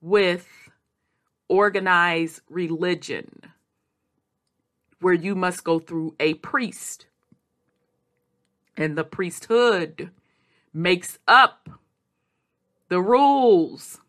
with 0.00 0.48
organized 1.48 2.40
religion 2.48 3.50
where 5.00 5.12
you 5.12 5.34
must 5.34 5.64
go 5.64 5.80
through 5.80 6.14
a 6.20 6.34
priest 6.34 7.06
and 8.76 8.96
the 8.96 9.02
priesthood 9.02 10.12
makes 10.72 11.18
up 11.26 11.68
the 12.90 13.00
rules 13.00 14.00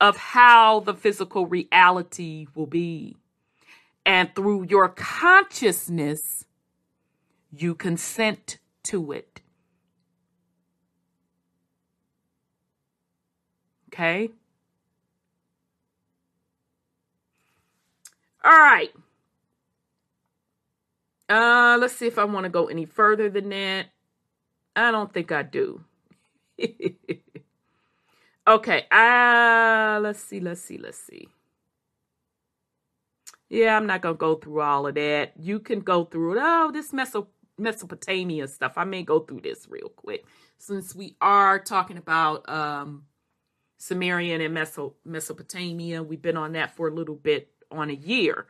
of 0.00 0.16
how 0.16 0.80
the 0.80 0.94
physical 0.94 1.46
reality 1.46 2.46
will 2.54 2.66
be. 2.66 3.16
And 4.06 4.34
through 4.34 4.66
your 4.68 4.88
consciousness, 4.88 6.44
you 7.52 7.74
consent 7.74 8.58
to 8.84 9.12
it. 9.12 9.42
Okay? 13.88 14.30
All 18.44 18.58
right. 18.58 18.90
Uh, 21.28 21.78
let's 21.80 21.96
see 21.96 22.06
if 22.06 22.18
I 22.18 22.24
want 22.24 22.44
to 22.44 22.50
go 22.50 22.66
any 22.66 22.84
further 22.84 23.28
than 23.28 23.48
that. 23.50 23.86
I 24.76 24.90
don't 24.92 25.12
think 25.12 25.32
I 25.32 25.42
do. 25.42 25.84
Okay, 28.46 28.86
uh, 28.90 30.00
let's 30.02 30.18
see, 30.20 30.40
let's 30.40 30.60
see, 30.60 30.76
let's 30.76 30.98
see. 30.98 31.28
Yeah, 33.48 33.76
I'm 33.76 33.86
not 33.86 34.00
gonna 34.02 34.16
go 34.16 34.34
through 34.34 34.62
all 34.62 34.88
of 34.88 34.96
that. 34.96 35.34
You 35.38 35.60
can 35.60 35.80
go 35.80 36.04
through 36.04 36.38
it. 36.38 36.42
Oh, 36.42 36.72
this 36.72 36.90
Meso- 36.90 37.28
Mesopotamia 37.56 38.48
stuff. 38.48 38.72
I 38.76 38.84
may 38.84 39.04
go 39.04 39.20
through 39.20 39.42
this 39.42 39.68
real 39.70 39.90
quick 39.90 40.24
since 40.58 40.94
we 40.94 41.16
are 41.20 41.60
talking 41.60 41.98
about 41.98 42.48
um, 42.48 43.04
Sumerian 43.78 44.40
and 44.40 44.56
Meso- 44.56 44.94
Mesopotamia. 45.04 46.02
We've 46.02 46.22
been 46.22 46.36
on 46.36 46.52
that 46.52 46.74
for 46.74 46.88
a 46.88 46.94
little 46.94 47.14
bit 47.16 47.50
on 47.70 47.90
a 47.90 47.94
year. 47.94 48.46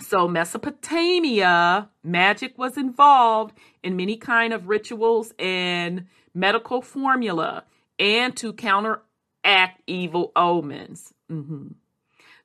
So 0.00 0.26
Mesopotamia, 0.26 1.90
magic 2.02 2.58
was 2.58 2.76
involved 2.78 3.56
in 3.82 3.96
many 3.96 4.16
kind 4.16 4.52
of 4.52 4.68
rituals 4.68 5.34
and 5.38 6.06
medical 6.34 6.82
formula, 6.82 7.64
and 7.98 8.36
to 8.36 8.52
counteract 8.52 9.82
evil 9.86 10.32
omens. 10.36 11.12
Mhm. 11.28 11.74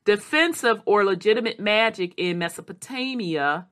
Defensive 0.04 0.82
or 0.86 1.04
legitimate 1.04 1.60
magic 1.60 2.14
in 2.18 2.38
Mesopotamia 2.38 3.68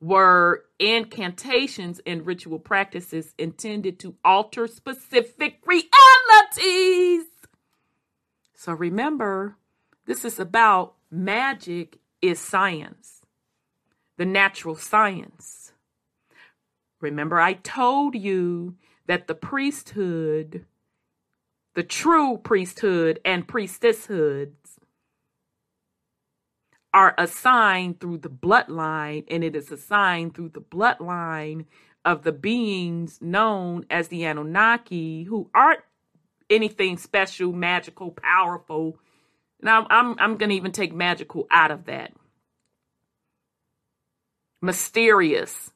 were 0.00 0.64
incantations 0.78 2.00
and 2.06 2.24
ritual 2.24 2.58
practices 2.58 3.34
intended 3.36 3.98
to 3.98 4.16
alter 4.24 4.66
specific 4.66 5.60
realities. 5.66 7.26
So 8.54 8.72
remember, 8.72 9.56
this 10.06 10.24
is 10.24 10.38
about 10.38 10.94
magic 11.10 11.98
is 12.22 12.38
science, 12.40 13.22
the 14.16 14.24
natural 14.24 14.76
science. 14.76 15.67
Remember, 17.00 17.40
I 17.40 17.54
told 17.54 18.14
you 18.14 18.76
that 19.06 19.26
the 19.26 19.34
priesthood, 19.34 20.66
the 21.74 21.82
true 21.82 22.38
priesthood 22.38 23.20
and 23.24 23.46
priestesshoods, 23.46 24.78
are 26.92 27.14
assigned 27.18 28.00
through 28.00 28.18
the 28.18 28.30
bloodline, 28.30 29.24
and 29.28 29.44
it 29.44 29.54
is 29.54 29.70
assigned 29.70 30.34
through 30.34 30.48
the 30.48 30.60
bloodline 30.60 31.66
of 32.04 32.22
the 32.22 32.32
beings 32.32 33.20
known 33.20 33.84
as 33.90 34.08
the 34.08 34.24
Anunnaki, 34.24 35.24
who 35.24 35.50
aren't 35.54 35.82
anything 36.50 36.96
special, 36.96 37.52
magical, 37.52 38.10
powerful. 38.10 38.98
Now, 39.60 39.86
I'm 39.90 40.18
I'm 40.18 40.36
going 40.36 40.50
to 40.50 40.56
even 40.56 40.72
take 40.72 40.94
magical 40.94 41.46
out 41.50 41.70
of 41.70 41.84
that. 41.84 42.12
Mysterious, 44.62 45.72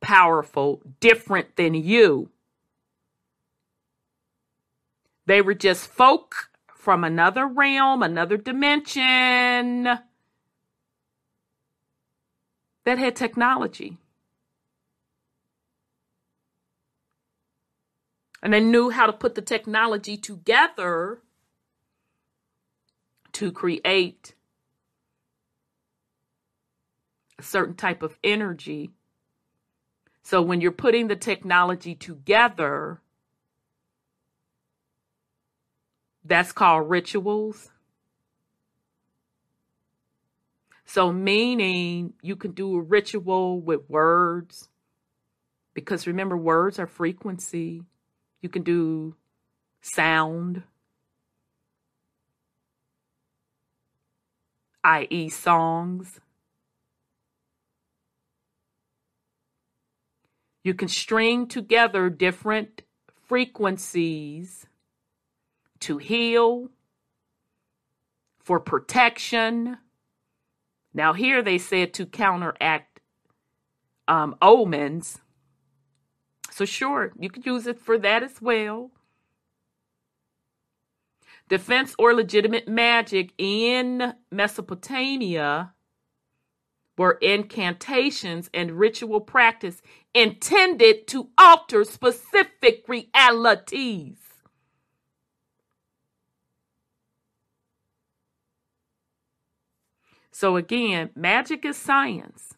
powerful, 0.00 0.82
different 1.00 1.56
than 1.56 1.74
you. 1.74 2.30
They 5.26 5.42
were 5.42 5.54
just 5.54 5.86
folk 5.86 6.50
from 6.74 7.04
another 7.04 7.46
realm, 7.46 8.02
another 8.02 8.36
dimension 8.36 9.84
that 12.84 12.98
had 12.98 13.14
technology. 13.14 13.98
And 18.42 18.52
they 18.52 18.60
knew 18.60 18.90
how 18.90 19.06
to 19.06 19.12
put 19.12 19.34
the 19.34 19.42
technology 19.42 20.16
together 20.16 21.20
to 23.32 23.52
create 23.52 24.34
a 27.38 27.42
certain 27.42 27.74
type 27.74 28.02
of 28.02 28.16
energy. 28.24 28.90
So 30.22 30.42
when 30.42 30.60
you're 30.60 30.70
putting 30.70 31.08
the 31.08 31.16
technology 31.16 31.94
together, 31.94 33.00
that's 36.24 36.52
called 36.52 36.88
rituals. 36.88 37.70
So, 40.84 41.12
meaning 41.12 42.14
you 42.20 42.34
can 42.34 42.50
do 42.50 42.76
a 42.76 42.80
ritual 42.80 43.60
with 43.60 43.88
words, 43.88 44.68
because 45.72 46.06
remember, 46.06 46.36
words 46.36 46.78
are 46.80 46.86
frequency. 46.86 47.84
You 48.42 48.48
can 48.48 48.62
do 48.62 49.14
sound, 49.82 50.64
i.e., 54.82 55.28
songs. 55.28 56.20
You 60.62 60.74
can 60.74 60.88
string 60.88 61.46
together 61.46 62.10
different 62.10 62.82
frequencies 63.26 64.66
to 65.80 65.98
heal, 65.98 66.70
for 68.50 68.58
protection. 68.58 69.78
Now, 70.92 71.12
here 71.12 71.40
they 71.40 71.56
said 71.56 71.94
to 71.94 72.04
counteract 72.04 73.00
um, 74.08 74.34
omens. 74.42 75.20
So, 76.50 76.64
sure, 76.64 77.12
you 77.16 77.30
could 77.30 77.46
use 77.46 77.68
it 77.68 77.78
for 77.78 77.96
that 77.98 78.24
as 78.24 78.42
well. 78.42 78.90
Defense 81.48 81.94
or 81.96 82.12
legitimate 82.12 82.66
magic 82.66 83.32
in 83.38 84.14
Mesopotamia 84.32 85.74
were 87.00 87.16
incantations 87.22 88.50
and 88.52 88.78
ritual 88.78 89.22
practice 89.22 89.80
intended 90.12 91.06
to 91.06 91.30
alter 91.38 91.82
specific 91.82 92.84
realities. 92.88 94.18
So, 100.30 100.56
again, 100.56 101.08
magic 101.16 101.64
is 101.64 101.78
science. 101.78 102.52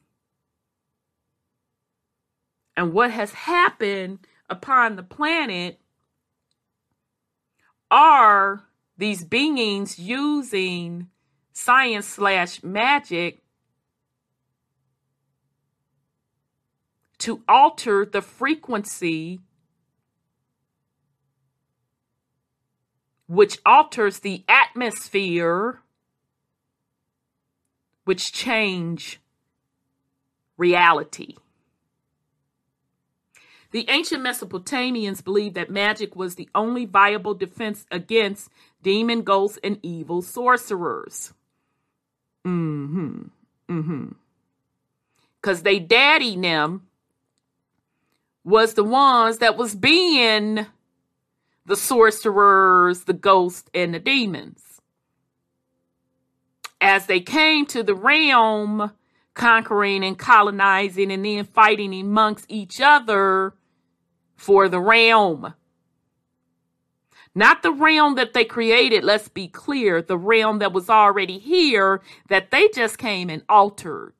And 2.76 2.92
what 2.92 3.12
has 3.12 3.30
happened 3.30 4.26
upon 4.50 4.96
the 4.96 5.04
planet 5.04 5.78
are 7.92 8.64
these 8.98 9.22
beings 9.22 10.00
using 10.00 11.06
science 11.52 12.06
slash 12.08 12.64
magic 12.64 13.41
to 17.22 17.40
alter 17.48 18.04
the 18.04 18.20
frequency 18.20 19.38
which 23.28 23.58
alters 23.64 24.18
the 24.18 24.44
atmosphere 24.48 25.78
which 28.02 28.32
change 28.32 29.20
reality. 30.58 31.36
The 33.70 33.88
ancient 33.88 34.24
Mesopotamians 34.24 35.22
believed 35.22 35.54
that 35.54 35.70
magic 35.70 36.16
was 36.16 36.34
the 36.34 36.48
only 36.56 36.86
viable 36.86 37.34
defense 37.34 37.86
against 37.92 38.50
demon 38.82 39.22
ghosts 39.22 39.60
and 39.62 39.78
evil 39.80 40.22
sorcerers. 40.22 41.32
Mm-hmm. 42.44 43.26
Mm-hmm. 43.68 44.08
Because 45.40 45.62
they 45.62 45.78
daddy 45.78 46.36
them 46.36 46.88
was 48.44 48.74
the 48.74 48.84
ones 48.84 49.38
that 49.38 49.56
was 49.56 49.74
being 49.74 50.66
the 51.64 51.76
sorcerers, 51.76 53.04
the 53.04 53.12
ghosts, 53.12 53.70
and 53.72 53.94
the 53.94 54.00
demons 54.00 54.72
as 56.82 57.06
they 57.06 57.20
came 57.20 57.64
to 57.64 57.82
the 57.82 57.94
realm, 57.94 58.92
conquering 59.34 60.04
and 60.04 60.18
colonizing 60.18 61.10
and 61.12 61.24
then 61.24 61.44
fighting 61.44 61.94
amongst 61.94 62.44
each 62.48 62.80
other 62.80 63.54
for 64.34 64.68
the 64.68 64.80
realm. 64.80 65.54
Not 67.34 67.62
the 67.62 67.72
realm 67.72 68.16
that 68.16 68.34
they 68.34 68.44
created, 68.44 69.04
let's 69.04 69.28
be 69.28 69.48
clear, 69.48 70.02
the 70.02 70.18
realm 70.18 70.58
that 70.58 70.72
was 70.72 70.90
already 70.90 71.38
here 71.38 72.02
that 72.28 72.50
they 72.50 72.68
just 72.68 72.98
came 72.98 73.30
and 73.30 73.42
altered. 73.48 74.12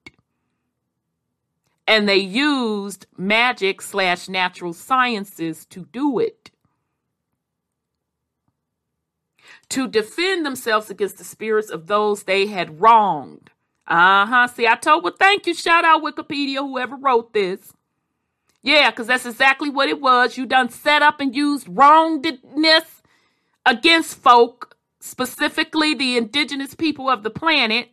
And 1.87 2.09
they 2.09 2.17
used 2.17 3.07
magic 3.19 3.83
slash 3.83 4.29
natural 4.29 4.73
sciences 4.73 5.67
to 5.67 5.87
do 5.93 6.19
it. 6.19 6.53
to 9.71 9.89
defend 9.89 10.45
themselves 10.45 10.91
against 10.91 11.19
the 11.19 11.25
spirits 11.25 11.71
of 11.71 11.87
those 11.87 12.25
they 12.25 12.47
had 12.47 12.81
wronged. 12.81 13.51
Uh 13.87 14.27
huh. 14.27 14.47
See, 14.49 14.67
I 14.67 14.77
told, 14.77 15.03
well, 15.03 15.15
thank 15.19 15.47
you. 15.47 15.55
Shout 15.55 15.85
out 15.85 16.03
Wikipedia, 16.03 16.59
whoever 16.59 16.97
wrote 16.97 17.33
this. 17.33 17.73
Yeah, 18.63 18.91
because 18.91 19.09
that's 19.09 19.27
exactly 19.27 19.71
what 19.71 19.89
it 19.89 20.01
was. 20.01 20.37
You 20.37 20.47
done 20.47 20.71
set 20.71 21.03
up 21.03 21.21
and 21.21 21.35
used 21.35 21.69
wrongedness 21.71 23.03
against 23.67 24.17
folk, 24.19 24.77
specifically 25.01 25.95
the 25.95 26.19
indigenous 26.19 26.75
people 26.75 27.09
of 27.09 27.23
the 27.23 27.31
planet. 27.31 27.92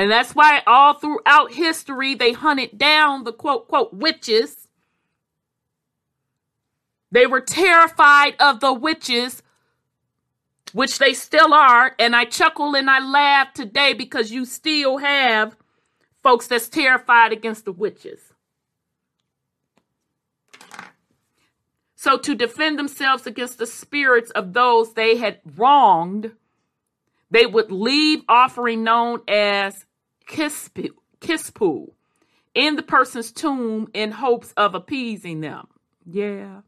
And 0.00 0.10
that's 0.10 0.34
why 0.34 0.62
all 0.66 0.94
throughout 0.94 1.52
history 1.52 2.14
they 2.14 2.32
hunted 2.32 2.78
down 2.78 3.24
the 3.24 3.34
quote, 3.34 3.68
quote, 3.68 3.92
witches 3.92 4.66
They 7.12 7.26
were 7.26 7.42
terrified 7.42 8.34
of 8.40 8.60
the 8.60 8.72
witches, 8.72 9.42
which 10.72 10.98
they 10.98 11.12
still 11.12 11.52
are. 11.52 11.94
And 11.98 12.16
I 12.16 12.24
chuckle 12.24 12.74
and 12.74 12.88
I 12.88 13.00
laugh 13.00 13.52
today 13.52 13.92
because 13.92 14.32
you 14.32 14.46
still 14.46 14.96
have 14.96 15.54
folks 16.22 16.46
that's 16.46 16.70
terrified 16.70 17.32
against 17.32 17.66
the 17.66 17.72
witches. 17.72 18.20
So, 21.94 22.16
to 22.16 22.34
defend 22.34 22.78
themselves 22.78 23.26
against 23.26 23.58
the 23.58 23.66
spirits 23.66 24.30
of 24.30 24.54
those 24.54 24.94
they 24.94 25.18
had 25.18 25.40
wronged, 25.56 26.32
they 27.30 27.44
would 27.44 27.70
leave 27.70 28.22
offering 28.30 28.82
known 28.82 29.20
as 29.28 29.84
kispu, 30.30 30.90
kispu 31.20 31.92
in 32.54 32.76
the 32.76 32.82
person's 32.82 33.32
tomb 33.32 33.88
in 33.92 34.12
hopes 34.12 34.52
of 34.56 34.74
appeasing 34.74 35.40
them. 35.40 35.66
Yeah. 36.04 36.62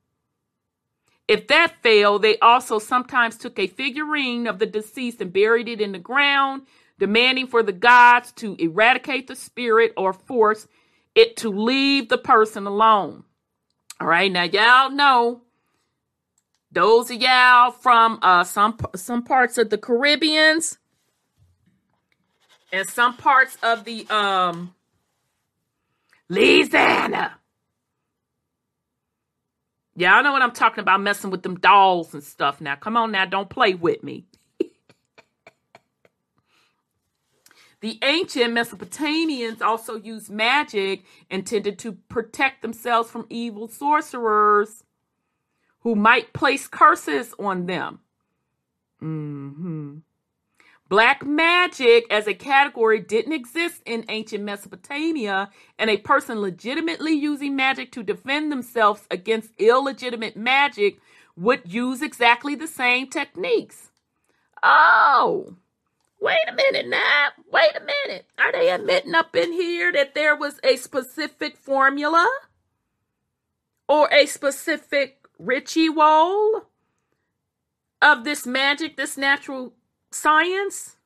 If 1.29 1.47
that 1.49 1.75
failed, 1.83 2.23
they 2.23 2.39
also 2.39 2.79
sometimes 2.79 3.39
took 3.39 3.59
a 3.59 3.67
figurine 3.67 4.47
of 4.47 4.59
the 4.59 4.67
deceased 4.67 5.21
and 5.21 5.33
buried 5.33 5.69
it 5.69 5.81
in 5.81 5.93
the 5.93 5.99
ground, 5.99 6.63
demanding 6.99 7.47
for 7.47 7.63
the 7.63 7.73
gods 7.73 8.33
to 8.33 8.57
eradicate 8.59 9.29
the 9.29 9.37
spirit 9.37 9.93
or 9.97 10.13
force 10.13 10.67
it 11.15 11.37
to 11.39 11.49
leave 11.49 12.09
the 12.09 12.19
person 12.19 12.67
alone. 12.67 13.25
All 14.01 14.07
right, 14.07 14.31
now 14.31 14.43
y'all 14.43 14.91
know 14.91 15.43
those 16.73 17.11
of 17.11 17.21
y'all 17.21 17.71
from 17.71 18.19
uh, 18.23 18.45
some 18.45 18.77
some 18.97 19.23
parts 19.23 19.59
of 19.59 19.71
the 19.71 19.79
Caribbeans 19.79 20.79
and 22.73 22.89
some 22.89 23.17
parts 23.17 23.57
of 23.63 23.85
the 23.85 24.07
um 24.09 24.75
Louisiana. 26.29 27.39
Y'all 29.95 30.23
know 30.23 30.33
what 30.33 30.41
I'm 30.41 30.53
talking 30.53 30.81
about, 30.81 31.03
messing 31.03 31.31
with 31.31 31.43
them 31.43 31.57
dolls 31.57 32.15
and 32.15 32.25
stuff. 32.25 32.63
Now, 32.63 32.77
come 32.77 32.97
on 32.97 33.13
now, 33.13 33.27
don't 33.27 33.51
play 33.51 33.75
with 33.75 34.03
me. 34.03 34.25
The 37.81 37.99
ancient 38.05 38.55
Mesopotamians 38.55 39.61
also 39.61 39.97
used 39.97 40.31
magic 40.31 41.05
intended 41.29 41.81
to 41.81 41.95
protect 42.09 42.63
themselves 42.63 43.11
from 43.11 43.27
evil 43.29 43.67
sorcerers 43.67 44.85
who 45.81 45.97
might 45.97 46.33
place 46.33 46.69
curses 46.69 47.35
on 47.41 47.67
them. 47.67 47.99
Mm-hmm. 49.03 49.99
Black 50.93 51.25
magic 51.25 52.05
as 52.11 52.27
a 52.27 52.35
category 52.35 53.01
didn't 53.01 53.33
exist 53.33 53.81
in 53.87 54.05
ancient 54.11 54.45
Mesopotamia, 54.45 55.49
and 55.79 55.89
a 55.89 55.97
person 55.97 56.43
legitimately 56.43 57.13
using 57.13 57.57
magic 57.57 57.91
to 57.93 58.03
defend 58.03 58.53
themselves 58.53 59.07
against 59.11 59.53
illegitimate 59.57 60.37
magic 60.37 60.99
would 61.35 61.63
use 61.65 62.03
exactly 62.03 62.55
the 62.55 62.67
same 62.67 63.09
techniques. 63.09 63.91
Oh, 64.63 65.57
Wait 66.21 66.45
a 66.47 66.53
minute 66.53 66.87
now. 66.87 67.29
Wait 67.51 67.75
a 67.75 67.81
minute. 67.81 68.27
Are 68.37 68.53
they 68.53 68.71
admitting 68.71 69.15
up 69.15 69.35
in 69.35 69.51
here 69.51 69.93
that 69.93 70.15
there 70.15 70.37
was 70.37 70.61
a 70.63 70.77
specific 70.77 71.57
formula 71.57 72.29
or 73.89 74.13
a 74.13 74.27
specific 74.27 75.27
ritual 75.39 76.67
of 78.03 78.25
this 78.25 78.47
magic, 78.47 78.99
this 78.99 79.17
natural 79.17 79.73
science 80.15 80.97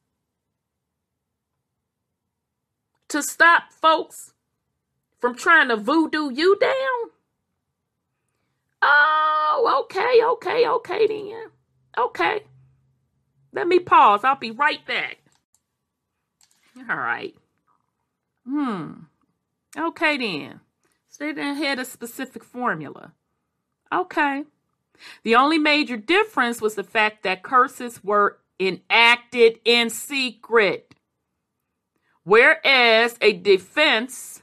to 3.09 3.23
stop 3.23 3.73
folks 3.73 4.35
from 5.19 5.35
trying 5.35 5.69
to 5.69 5.77
voodoo 5.77 6.31
you 6.31 6.57
down? 6.59 7.11
Oh, 8.83 9.85
okay, 9.85 10.21
okay, 10.23 10.69
okay 10.69 11.07
then. 11.07 11.47
Okay. 11.99 12.41
Let 13.53 13.67
me 13.67 13.79
pause. 13.79 14.23
I'll 14.23 14.37
be 14.37 14.51
right 14.51 14.85
back. 14.87 15.19
All 16.89 16.97
right. 16.97 17.35
Hmm. 18.47 18.93
Okay 19.77 20.19
then. 20.19 20.61
So 21.09 21.25
they 21.25 21.33
didn't 21.33 21.57
have 21.57 21.79
a 21.79 21.85
specific 21.85 22.45
formula. 22.45 23.13
Okay. 23.93 24.45
The 25.23 25.35
only 25.35 25.59
major 25.59 25.97
difference 25.97 26.61
was 26.61 26.75
the 26.75 26.85
fact 26.85 27.23
that 27.23 27.43
curses 27.43 28.05
were 28.05 28.39
enacted 28.59 29.61
in 29.65 29.91
secret. 29.91 30.95
Whereas 32.25 33.17
a 33.21 33.33
defense 33.35 34.43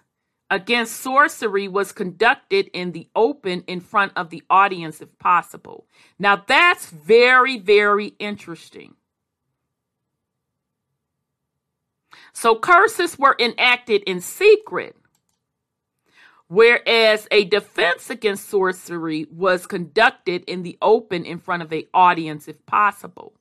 against 0.50 0.98
sorcery 0.98 1.68
was 1.68 1.92
conducted 1.92 2.70
in 2.74 2.92
the 2.92 3.10
open 3.16 3.64
in 3.68 3.82
front 3.82 4.12
of 4.16 4.30
the 4.30 4.44
audience 4.50 5.02
if 5.02 5.18
possible. 5.18 5.88
Now 6.20 6.44
that's 6.48 6.90
very, 6.92 7.58
very 7.58 8.14
interesting. 8.20 8.94
So 12.34 12.56
curses 12.56 13.18
were 13.18 13.36
enacted 13.40 14.04
in 14.04 14.22
secret, 14.22 14.96
whereas 16.48 17.28
a 17.32 17.46
defense 17.46 18.10
against 18.10 18.48
sorcery 18.48 19.28
was 19.32 19.68
conducted 19.68 20.44
in 20.46 20.64
the 20.64 20.78
open 20.82 21.26
in 21.26 21.40
front 21.40 21.64
of 21.64 21.72
an 21.72 21.84
audience 21.94 22.48
if 22.48 22.64
possible. 22.66 23.34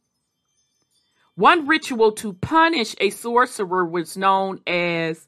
One 1.35 1.66
ritual 1.66 2.12
to 2.12 2.35
punish 2.35 2.95
a 3.01 3.11
sorcerer 3.11 3.85
was 3.87 4.16
known 4.16 4.61
as 4.66 5.26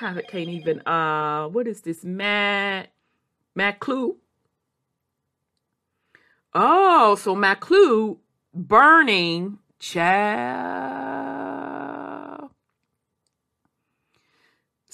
I 0.00 0.22
can't 0.22 0.48
even 0.48 0.80
uh 0.86 1.48
what 1.48 1.66
is 1.66 1.80
this? 1.80 2.04
Matt 2.04 2.92
Maqlû. 3.58 4.16
Oh, 6.54 7.16
so 7.16 7.34
Maqlû 7.34 8.18
burning 8.54 9.58
child 9.78 11.16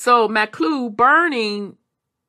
So 0.03 0.29
Maqlû 0.29 0.97
burning 0.97 1.77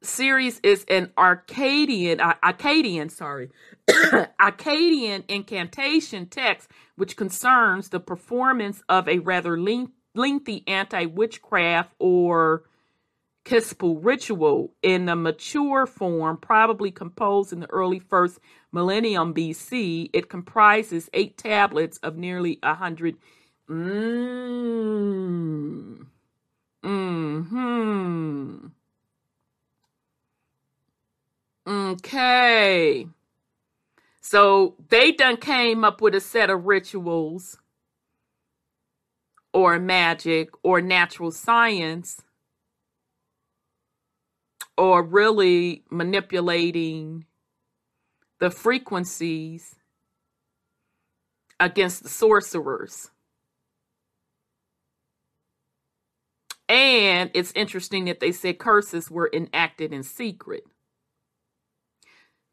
series 0.04 0.60
is 0.64 0.86
an 0.90 1.12
Arcadian, 1.18 2.20
uh, 2.20 2.36
Akkadian, 2.44 3.10
sorry, 3.10 3.50
Akkadian 3.90 5.24
incantation 5.28 6.28
text 6.28 6.70
which 6.96 7.18
concerns 7.18 7.90
the 7.90 8.00
performance 8.00 8.84
of 8.88 9.08
a 9.10 9.20
rather 9.20 9.60
lengthy 9.60 10.64
anti-witchcraft 10.68 11.92
or 12.00 12.64
Kispu 13.46 14.00
ritual 14.02 14.74
in 14.82 15.06
the 15.06 15.16
mature 15.16 15.86
form, 15.86 16.38
probably 16.38 16.92
composed 16.92 17.52
in 17.52 17.60
the 17.62 17.70
early 17.72 18.00
first 18.00 18.40
millennium 18.72 19.34
BC. 19.34 20.10
It 20.14 20.30
comprises 20.30 21.10
eight 21.14 21.38
tablets 21.38 21.98
of 21.98 22.16
nearly 22.16 22.60
a 22.64 22.76
hundred. 22.76 23.18
Mm, 23.70 24.54
Hmm. 26.84 28.68
Okay. 31.66 33.08
So 34.22 34.76
they 34.90 35.12
done 35.12 35.38
came 35.38 35.84
up 35.84 36.02
with 36.02 36.16
a 36.16 36.20
set 36.20 36.50
of 36.50 36.66
rituals 36.66 37.60
or 39.54 39.80
magic 39.80 40.50
or 40.64 40.82
natural 40.82 41.32
science 41.32 42.22
or 44.78 45.04
really 45.04 45.84
manipulating 45.90 47.26
the 48.40 48.50
frequencies 48.50 49.76
against 51.60 52.04
the 52.04 52.10
sorcerers. 52.10 53.12
And 56.68 57.30
it's 57.34 57.54
interesting 57.56 58.06
that 58.06 58.20
they 58.20 58.32
said 58.32 58.58
curses 58.58 59.12
were 59.12 59.30
enacted 59.32 59.94
in 59.94 60.02
secret. 60.04 60.66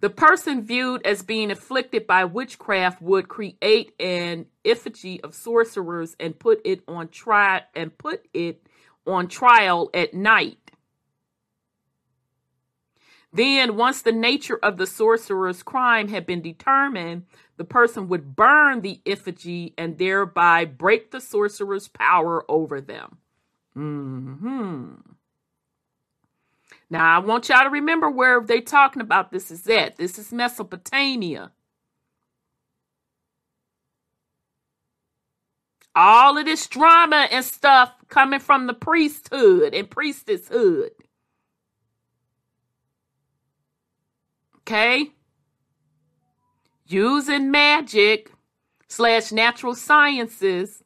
The 0.00 0.10
person 0.10 0.64
viewed 0.64 1.06
as 1.06 1.22
being 1.22 1.50
afflicted 1.50 2.06
by 2.06 2.24
witchcraft 2.24 3.02
would 3.02 3.28
create 3.28 3.92
an 4.00 4.46
effigy 4.64 5.20
of 5.22 5.34
sorcerers 5.34 6.16
and 6.18 6.38
put 6.38 6.62
it 6.64 6.82
on 6.88 7.08
trial 7.08 7.60
and 7.74 7.96
put 7.96 8.26
it 8.32 8.66
on 9.06 9.28
trial 9.28 9.90
at 9.92 10.14
night. 10.14 10.56
Then, 13.32 13.76
once 13.76 14.02
the 14.02 14.12
nature 14.12 14.58
of 14.60 14.76
the 14.76 14.86
sorcerer's 14.86 15.62
crime 15.62 16.08
had 16.08 16.26
been 16.26 16.42
determined, 16.42 17.26
the 17.58 17.64
person 17.64 18.08
would 18.08 18.34
burn 18.34 18.80
the 18.80 19.00
effigy 19.06 19.74
and 19.78 19.98
thereby 19.98 20.64
break 20.64 21.10
the 21.10 21.20
sorcerer's 21.20 21.88
power 21.88 22.44
over 22.50 22.80
them. 22.80 23.18
Hmm. 23.74 24.94
Now 26.90 27.16
I 27.16 27.18
want 27.20 27.48
y'all 27.48 27.64
to 27.64 27.70
remember 27.70 28.10
where 28.10 28.40
they 28.40 28.60
talking 28.60 29.00
about 29.02 29.30
this 29.30 29.50
is 29.50 29.66
at. 29.68 29.96
This 29.96 30.18
is 30.18 30.32
Mesopotamia. 30.32 31.52
All 35.94 36.36
of 36.38 36.44
this 36.44 36.66
drama 36.66 37.28
and 37.30 37.44
stuff 37.44 37.92
coming 38.08 38.40
from 38.40 38.66
the 38.66 38.74
priesthood 38.74 39.74
and 39.74 39.88
priestesshood. 39.88 40.90
Okay? 44.58 45.10
using 46.90 47.50
magic 47.50 48.32
slash 48.88 49.30
natural 49.30 49.74
sciences 49.74 50.82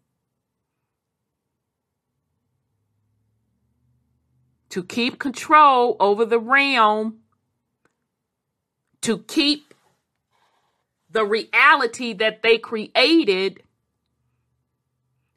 to 4.75 4.83
keep 4.83 5.21
control 5.21 5.97
over 6.01 6.25
the 6.25 6.41
realm, 6.41 7.19
to 9.01 9.19
keep 9.19 9.73
the 11.09 11.25
reality 11.25 12.13
that 12.13 12.43
they 12.43 12.59
created 12.59 13.63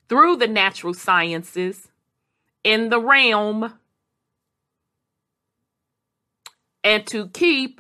through 0.09 0.37
the 0.37 0.47
natural 0.47 0.95
sciences 0.95 1.89
in 2.63 2.89
the 2.89 2.99
realm 2.99 3.75
and 6.83 7.05
to 7.05 7.27
keep 7.27 7.79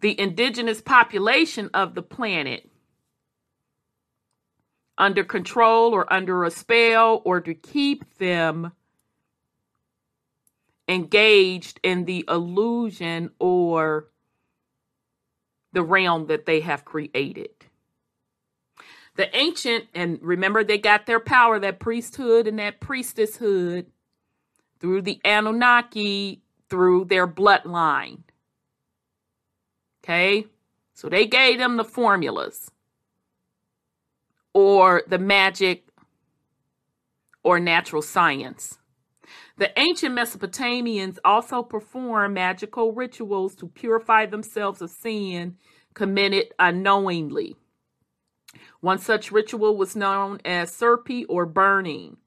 the 0.00 0.18
indigenous 0.20 0.80
population 0.80 1.70
of 1.72 1.94
the 1.94 2.02
planet 2.02 2.68
under 4.98 5.22
control 5.22 5.94
or 5.94 6.12
under 6.12 6.42
a 6.42 6.50
spell 6.50 7.22
or 7.24 7.40
to 7.40 7.54
keep 7.54 8.18
them 8.18 8.72
engaged 10.88 11.80
in 11.82 12.04
the 12.04 12.24
illusion 12.28 13.30
or 13.38 14.08
the 15.72 15.82
realm 15.82 16.26
that 16.26 16.46
they 16.46 16.60
have 16.60 16.84
created. 16.84 17.50
The 19.16 19.34
ancient, 19.36 19.86
and 19.94 20.18
remember, 20.22 20.62
they 20.62 20.78
got 20.78 21.06
their 21.06 21.20
power, 21.20 21.58
that 21.58 21.80
priesthood 21.80 22.46
and 22.46 22.58
that 22.58 22.80
priestesshood, 22.80 23.86
through 24.78 25.02
the 25.02 25.20
Anunnaki, 25.24 26.42
through 26.68 27.06
their 27.06 27.26
bloodline. 27.26 28.20
Okay? 30.04 30.46
So 30.94 31.08
they 31.08 31.26
gave 31.26 31.58
them 31.58 31.76
the 31.76 31.84
formulas 31.84 32.70
or 34.54 35.02
the 35.06 35.18
magic 35.18 35.86
or 37.42 37.60
natural 37.60 38.02
science. 38.02 38.78
The 39.58 39.78
ancient 39.78 40.14
Mesopotamians 40.14 41.18
also 41.24 41.62
performed 41.62 42.34
magical 42.34 42.92
rituals 42.92 43.54
to 43.56 43.66
purify 43.68 44.26
themselves 44.26 44.82
of 44.82 44.90
sin 44.90 45.56
committed 45.94 46.52
unknowingly. 46.58 47.56
One 48.80 48.98
such 48.98 49.32
ritual 49.32 49.76
was 49.76 49.96
known 49.96 50.40
as 50.44 50.70
Serpi 50.70 51.24
or 51.28 51.46
burning, 51.46 52.18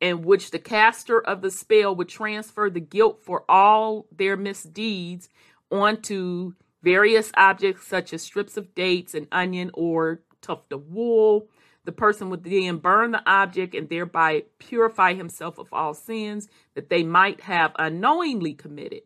in 0.00 0.22
which 0.22 0.52
the 0.52 0.60
caster 0.60 1.20
of 1.20 1.42
the 1.42 1.50
spell 1.50 1.94
would 1.96 2.08
transfer 2.08 2.70
the 2.70 2.80
guilt 2.80 3.20
for 3.24 3.44
all 3.48 4.06
their 4.12 4.36
misdeeds 4.36 5.28
onto 5.72 6.52
various 6.82 7.32
objects 7.36 7.86
such 7.88 8.12
as 8.12 8.22
strips 8.22 8.56
of 8.56 8.74
dates, 8.76 9.14
an 9.14 9.26
onion, 9.32 9.72
or 9.74 10.22
tuft 10.40 10.72
of 10.72 10.86
wool. 10.88 11.48
The 11.86 11.92
person 11.92 12.30
would 12.30 12.42
then 12.42 12.78
burn 12.78 13.12
the 13.12 13.22
object 13.30 13.72
and 13.72 13.88
thereby 13.88 14.42
purify 14.58 15.14
himself 15.14 15.56
of 15.56 15.72
all 15.72 15.94
sins 15.94 16.48
that 16.74 16.90
they 16.90 17.04
might 17.04 17.42
have 17.42 17.72
unknowingly 17.78 18.54
committed. 18.54 19.02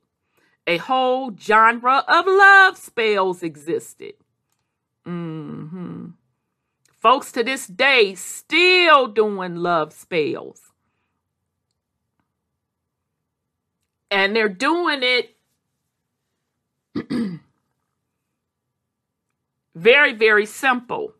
A 0.66 0.78
whole 0.78 1.37
genre 1.39 2.03
of 2.09 2.26
love 2.26 2.78
spells 2.78 3.43
existed. 3.43 4.14
Mm-hmm. 5.07 6.07
Folks 6.99 7.33
to 7.33 7.45
this 7.45 7.66
day 7.66 8.14
still 8.14 9.07
doing 9.09 9.57
love 9.57 9.93
spells. 9.93 10.62
And 14.11 14.35
they're 14.35 14.49
doing 14.49 15.03
it 15.03 15.37
very, 19.74 20.14
very 20.14 20.47
simple. 20.47 21.14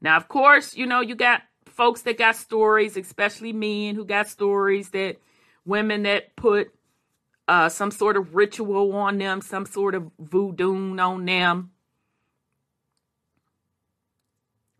Now, 0.00 0.16
of 0.16 0.28
course, 0.28 0.76
you 0.76 0.86
know, 0.86 1.00
you 1.00 1.14
got 1.14 1.42
folks 1.66 2.02
that 2.02 2.18
got 2.18 2.36
stories, 2.36 2.96
especially 2.96 3.52
men 3.52 3.94
who 3.94 4.04
got 4.04 4.28
stories 4.28 4.90
that 4.90 5.16
women 5.64 6.04
that 6.04 6.34
put 6.36 6.72
uh, 7.46 7.68
some 7.68 7.90
sort 7.90 8.16
of 8.16 8.34
ritual 8.34 8.94
on 8.94 9.18
them, 9.18 9.40
some 9.40 9.66
sort 9.66 9.94
of 9.94 10.10
voodoo 10.18 10.96
on 10.98 11.24
them. 11.24 11.70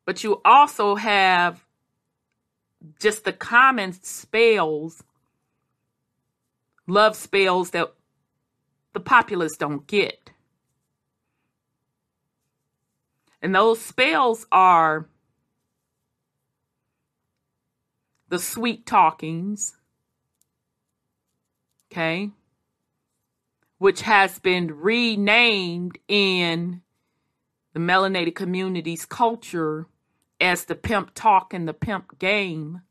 But 0.04 0.24
you 0.24 0.40
also 0.44 0.94
have 0.94 1.64
just 3.00 3.24
the 3.24 3.32
common 3.32 3.92
spells, 4.02 5.02
love 6.86 7.16
spells 7.16 7.70
that 7.70 7.92
the 8.92 9.00
populace 9.00 9.56
don't 9.56 9.86
get. 9.86 10.30
And 13.40 13.54
those 13.54 13.80
spells 13.80 14.46
are 14.50 15.08
the 18.28 18.38
sweet 18.38 18.84
talkings, 18.84 19.76
okay, 21.90 22.30
which 23.78 24.02
has 24.02 24.38
been 24.38 24.80
renamed 24.80 25.98
in 26.08 26.82
the 27.72 27.80
melanated 27.80 28.34
community's 28.34 29.06
culture 29.06 29.86
as 30.40 30.64
the 30.64 30.74
pimp 30.74 31.12
talk 31.14 31.54
and 31.54 31.66
the 31.68 31.72
pimp 31.72 32.18
game. 32.18 32.82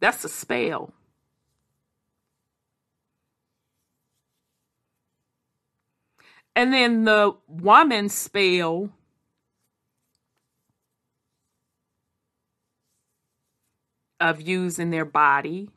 That's 0.00 0.24
a 0.24 0.28
spell. 0.28 0.92
And 6.56 6.72
then 6.72 7.04
the 7.04 7.34
woman 7.48 8.08
spell 8.08 8.90
of 14.20 14.40
using 14.40 14.90
their 14.90 15.04
body. 15.04 15.68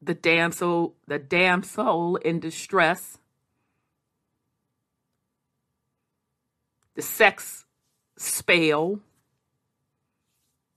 The 0.00 0.14
damsel, 0.14 0.94
the 1.06 1.18
damsel 1.18 2.16
in 2.16 2.38
distress. 2.38 3.18
The 6.94 7.02
sex 7.02 7.64
spell, 8.16 9.00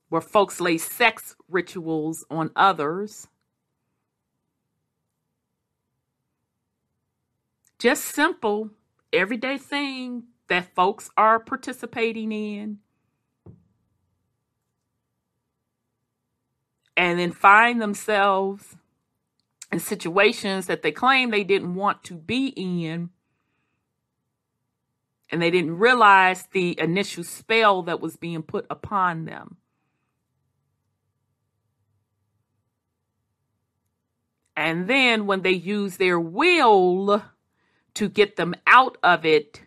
where 0.09 0.21
folks 0.21 0.59
lay 0.59 0.77
sex 0.79 1.35
rituals 1.47 2.25
on 2.31 2.51
others. 2.55 3.27
Just 7.79 8.05
simple, 8.05 8.71
everyday 9.13 9.57
thing 9.57 10.23
that 10.47 10.73
folks 10.75 11.09
are 11.17 11.39
participating 11.39 12.31
in. 12.31 12.79
And 16.95 17.19
then 17.19 17.31
find 17.31 17.79
themselves 17.79 18.75
in 19.71 19.79
situations 19.79 20.65
that 20.65 20.81
they 20.81 20.91
claim 20.91 21.29
they 21.29 21.43
didn't 21.43 21.75
want 21.75 22.03
to 22.05 22.15
be 22.15 22.47
in. 22.47 23.09
And 25.29 25.41
they 25.41 25.51
didn't 25.51 25.77
realize 25.77 26.47
the 26.51 26.79
initial 26.79 27.23
spell 27.23 27.83
that 27.83 27.99
was 27.99 28.15
being 28.15 28.41
put 28.41 28.65
upon 28.69 29.25
them. 29.25 29.57
And 34.55 34.87
then 34.87 35.27
when 35.27 35.43
they 35.43 35.51
use 35.51 35.97
their 35.97 36.19
will 36.19 37.21
to 37.97 38.07
get 38.07 38.35
them 38.35 38.53
out 38.67 38.99
of 39.01 39.25
it, 39.25 39.63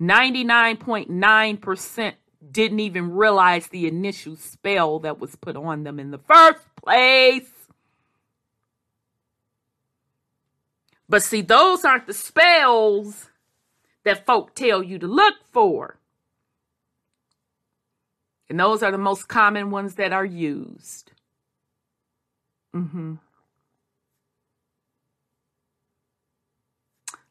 99.9% 0.00 2.14
didn't 2.50 2.80
even 2.80 3.12
realize 3.12 3.68
the 3.68 3.86
initial 3.86 4.34
spell 4.34 4.98
that 5.00 5.20
was 5.20 5.36
put 5.36 5.56
on 5.56 5.84
them 5.84 6.00
in 6.00 6.10
the 6.10 6.18
first 6.18 6.64
place. 6.84 7.48
But 11.08 11.22
see, 11.22 11.42
those 11.42 11.84
aren't 11.84 12.08
the 12.08 12.12
spells 12.12 13.30
that 14.02 14.26
folk 14.26 14.56
tell 14.56 14.82
you 14.82 14.98
to 14.98 15.06
look 15.06 15.34
for. 15.52 16.00
And 18.48 18.58
those 18.58 18.82
are 18.82 18.90
the 18.90 18.98
most 18.98 19.28
common 19.28 19.70
ones 19.70 19.94
that 19.94 20.12
are 20.12 20.24
used. 20.24 21.12
Mm-hmm. 22.74 23.14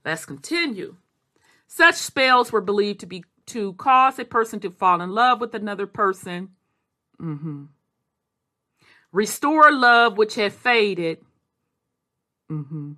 Let's 0.06 0.26
continue. 0.26 0.96
Such 1.68 1.96
spells 1.96 2.52
were 2.52 2.62
believed 2.62 3.00
to 3.00 3.08
be 3.08 3.26
to 3.48 3.74
cause 3.74 4.20
a 4.20 4.26
person 4.26 4.60
to 4.60 4.70
fall 4.70 5.02
in 5.02 5.12
love 5.12 5.42
with 5.42 5.54
another 5.56 5.88
person. 5.88 6.50
Mm-hmm. 7.20 7.66
Restore 9.12 9.72
love 9.72 10.18
which 10.18 10.36
had 10.36 10.54
faded. 10.54 11.20
Mm-hmm. 12.52 12.94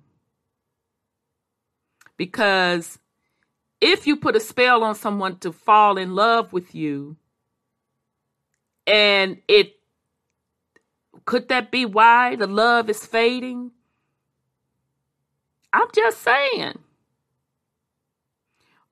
Because 2.18 2.98
if 3.80 4.06
you 4.06 4.16
put 4.16 4.36
a 4.36 4.40
spell 4.40 4.82
on 4.82 4.94
someone 4.94 5.38
to 5.38 5.52
fall 5.52 5.96
in 5.96 6.14
love 6.14 6.52
with 6.52 6.74
you, 6.74 7.16
and 8.86 9.38
it 9.48 9.76
could 11.24 11.48
that 11.48 11.70
be 11.70 11.84
why 11.84 12.36
the 12.36 12.46
love 12.46 12.90
is 12.90 13.04
fading? 13.06 13.70
I'm 15.72 15.88
just 15.94 16.22
saying. 16.22 16.78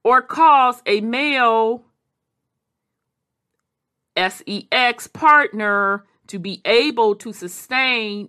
Or 0.06 0.22
cause 0.22 0.80
a 0.86 1.00
male 1.00 1.82
sex 4.16 5.08
partner 5.08 6.04
to 6.28 6.38
be 6.38 6.60
able 6.64 7.16
to 7.16 7.32
sustain 7.32 8.28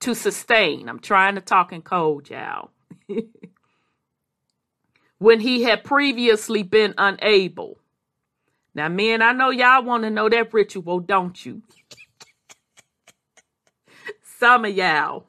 to 0.00 0.12
sustain. 0.12 0.88
I'm 0.88 0.98
trying 0.98 1.36
to 1.36 1.40
talk 1.40 1.72
in 1.72 1.82
code, 1.82 2.30
y'all. 2.30 2.72
when 5.18 5.38
he 5.38 5.62
had 5.62 5.84
previously 5.84 6.64
been 6.64 6.94
unable. 6.98 7.78
Now, 8.74 8.88
men, 8.88 9.22
I 9.22 9.30
know 9.30 9.50
y'all 9.50 9.84
want 9.84 10.02
to 10.02 10.10
know 10.10 10.28
that 10.28 10.52
ritual, 10.52 10.98
don't 10.98 11.46
you? 11.46 11.62
Some 14.40 14.64
of 14.64 14.74
y'all. 14.74 15.26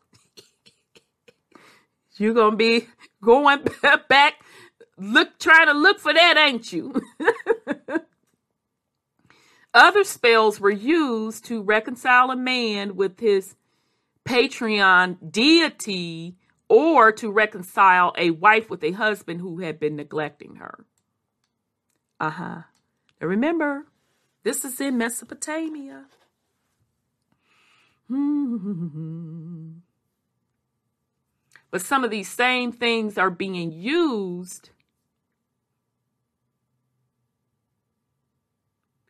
You're 2.18 2.34
to 2.34 2.58
be 2.58 2.88
going 3.22 3.60
back, 4.10 4.42
look, 4.98 5.40
trying 5.40 5.68
to 5.68 5.74
look 5.74 6.00
for 6.00 6.14
that, 6.14 6.38
ain't 6.38 6.72
you? 6.72 7.02
Other 9.74 10.04
spells 10.04 10.60
were 10.60 10.72
used 10.72 11.46
to 11.46 11.62
reconcile 11.62 12.32
a 12.32 12.36
man 12.36 12.96
with 12.96 13.20
his 13.20 13.56
patron 14.26 15.18
deity 15.30 16.36
or 16.68 17.12
to 17.14 17.32
reconcile 17.32 18.14
a 18.18 18.32
wife 18.32 18.70
with 18.70 18.84
a 18.84 18.92
husband 18.92 19.40
who 19.40 19.60
had 19.60 19.80
been 19.80 19.96
neglecting 19.96 20.56
her. 20.56 20.86
Uh 22.20 22.32
huh. 22.32 22.62
Now 23.22 23.28
remember, 23.28 23.86
this 24.44 24.66
is 24.66 24.82
in 24.82 24.98
Mesopotamia. 24.98 26.06
but 31.70 31.82
some 31.82 32.04
of 32.04 32.10
these 32.12 32.30
same 32.30 32.72
things 32.72 33.18
are 33.18 33.30
being 33.30 33.72
used. 33.72 34.72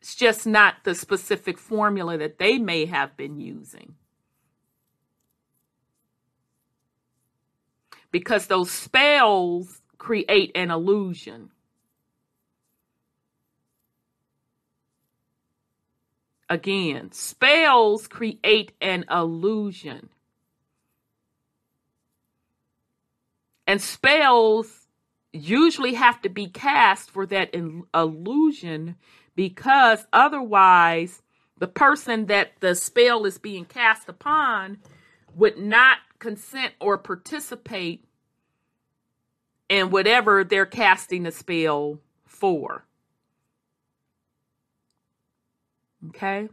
It's 0.08 0.14
just 0.14 0.46
not 0.46 0.84
the 0.84 0.94
specific 0.94 1.58
formula 1.58 2.16
that 2.16 2.38
they 2.38 2.56
may 2.56 2.86
have 2.86 3.14
been 3.14 3.38
using. 3.38 3.94
because 8.10 8.46
those 8.46 8.70
spells 8.70 9.80
create 9.98 10.52
an 10.54 10.70
illusion. 10.70 11.50
Again, 16.48 17.12
spells 17.12 18.08
create 18.08 18.72
an 18.80 19.04
illusion. 19.10 20.08
And 23.66 23.82
spells 23.82 24.86
usually 25.30 25.92
have 25.92 26.22
to 26.22 26.30
be 26.30 26.48
cast 26.48 27.10
for 27.10 27.26
that 27.26 27.54
illusion 27.92 28.96
because 29.38 30.04
otherwise, 30.12 31.22
the 31.58 31.68
person 31.68 32.26
that 32.26 32.54
the 32.58 32.74
spell 32.74 33.24
is 33.24 33.38
being 33.38 33.64
cast 33.64 34.08
upon 34.08 34.78
would 35.36 35.56
not 35.56 35.98
consent 36.18 36.72
or 36.80 36.98
participate 36.98 38.04
in 39.68 39.90
whatever 39.90 40.42
they're 40.42 40.66
casting 40.66 41.22
the 41.22 41.30
spell 41.30 42.00
for. 42.26 42.84
Okay? 46.08 46.48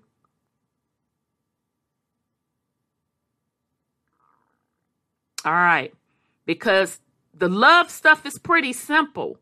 All 5.43 5.53
right. 5.53 5.91
Because 6.45 6.99
the 7.33 7.49
love 7.49 7.89
stuff 7.89 8.27
is 8.27 8.38
pretty 8.38 8.73
simple. 8.73 9.39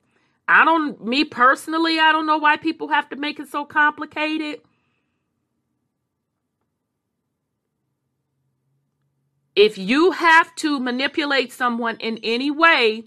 I 0.48 0.66
don't, 0.66 1.04
me 1.06 1.24
personally, 1.24 2.00
I 2.00 2.12
don't 2.12 2.26
know 2.26 2.38
why 2.38 2.58
people 2.58 2.90
have 2.90 3.10
to 3.10 3.16
make 3.16 3.40
it 3.40 3.48
so 3.48 3.66
complicated. 3.66 4.62
If 9.56 9.78
you 9.78 10.12
have 10.12 10.54
to 10.56 10.80
manipulate 10.80 11.54
someone 11.54 11.98
in 11.98 12.20
any 12.24 12.50
way 12.50 13.04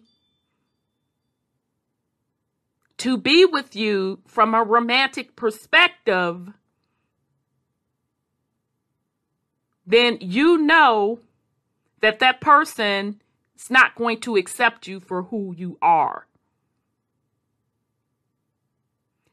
to 2.98 3.18
be 3.18 3.44
with 3.44 3.76
you 3.76 4.20
from 4.26 4.54
a 4.54 4.62
romantic 4.62 5.36
perspective, 5.36 6.52
then 9.86 10.18
you 10.20 10.58
know 10.58 11.18
that 12.00 12.20
that 12.20 12.40
person 12.40 13.20
is 13.56 13.70
not 13.70 13.94
going 13.94 14.20
to 14.20 14.36
accept 14.36 14.86
you 14.86 15.00
for 15.00 15.24
who 15.24 15.54
you 15.56 15.78
are. 15.82 16.25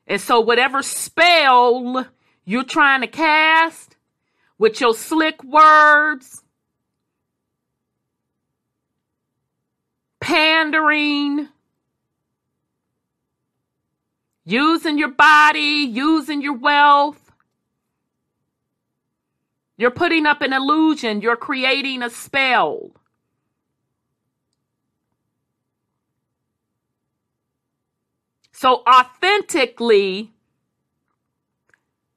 And 0.07 0.19
so, 0.19 0.39
whatever 0.39 0.81
spell 0.81 2.07
you're 2.45 2.63
trying 2.63 3.01
to 3.01 3.07
cast 3.07 3.95
with 4.57 4.81
your 4.81 4.93
slick 4.93 5.43
words, 5.43 6.43
pandering, 10.19 11.47
using 14.45 14.97
your 14.97 15.11
body, 15.11 15.89
using 15.91 16.41
your 16.41 16.57
wealth. 16.57 17.19
You're 19.77 19.91
putting 19.91 20.25
up 20.25 20.41
an 20.41 20.53
illusion, 20.53 21.21
you're 21.21 21.35
creating 21.35 22.03
a 22.03 22.09
spell. 22.09 22.91
So, 28.63 28.81
authentically, 28.87 30.31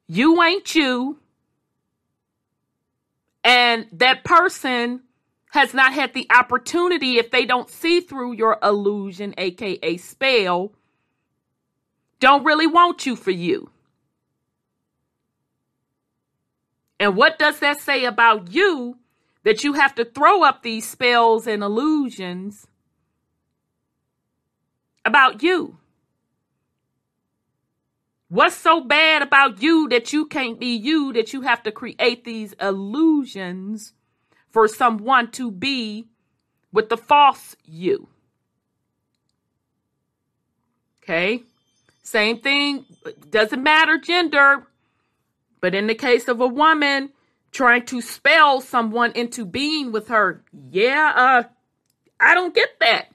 you 0.07 0.41
ain't 0.41 0.77
you, 0.77 1.19
and 3.43 3.89
that 3.91 4.23
person 4.23 5.01
has 5.51 5.75
not 5.75 5.93
had 5.93 6.15
the 6.15 6.29
opportunity, 6.31 7.19
if 7.19 7.33
they 7.33 7.47
don't 7.47 7.69
see 7.69 7.99
through 7.99 8.35
your 8.35 8.59
illusion, 8.63 9.35
aka 9.37 9.97
spell, 9.97 10.71
don't 12.21 12.45
really 12.45 12.69
want 12.69 13.07
you 13.07 13.17
for 13.17 13.33
you. 13.33 13.71
And 17.01 17.17
what 17.17 17.41
does 17.41 17.59
that 17.59 17.81
say 17.81 18.05
about 18.05 18.53
you 18.53 18.99
that 19.43 19.65
you 19.65 19.73
have 19.73 19.97
to 19.97 20.05
throw 20.05 20.45
up 20.45 20.63
these 20.63 20.89
spells 20.89 21.49
and 21.49 21.65
illusions 21.65 22.69
about 25.05 25.43
you? 25.43 25.79
What's 28.29 28.57
so 28.57 28.81
bad 28.81 29.23
about 29.23 29.63
you 29.63 29.89
that 29.91 30.13
you 30.13 30.27
can't 30.27 30.59
be 30.59 30.75
you 30.75 31.13
that 31.13 31.33
you 31.33 31.43
have 31.43 31.63
to 31.63 31.71
create 31.71 32.25
these 32.25 32.55
illusions 32.61 33.93
for 34.51 34.67
someone 34.67 35.31
to 35.33 35.51
be 35.51 36.09
with 36.73 36.89
the 36.89 36.97
false 36.97 37.55
you. 37.65 38.09
Okay? 41.03 41.43
Same 42.03 42.41
thing, 42.41 42.85
doesn't 43.31 43.63
matter 43.63 43.99
gender, 43.99 44.67
but 45.61 45.75
in 45.75 45.87
the 45.87 45.95
case 45.95 46.27
of 46.27 46.41
a 46.41 46.47
woman 46.47 47.11
trying 47.53 47.85
to 47.87 48.01
spell 48.01 48.61
someone 48.61 49.13
into 49.13 49.45
being 49.45 49.93
with 49.93 50.09
her, 50.09 50.43
yeah, 50.71 51.13
uh, 51.15 51.43
I 52.19 52.35
don't 52.35 52.55
get 52.55 52.79
that. 52.81 53.07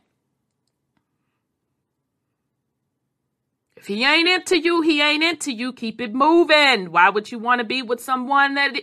If 3.82 3.88
he 3.88 4.06
ain't 4.06 4.30
into 4.30 4.60
you, 4.60 4.82
he 4.82 5.02
ain't 5.02 5.24
into 5.24 5.52
you. 5.52 5.74
Keep 5.74 6.02
it 6.02 6.14
moving. 6.14 6.92
Why 6.92 7.10
would 7.10 7.32
you 7.32 7.40
want 7.40 7.62
to 7.62 7.66
be 7.66 7.82
with 7.82 8.00
someone 8.00 8.54
that 8.54 8.78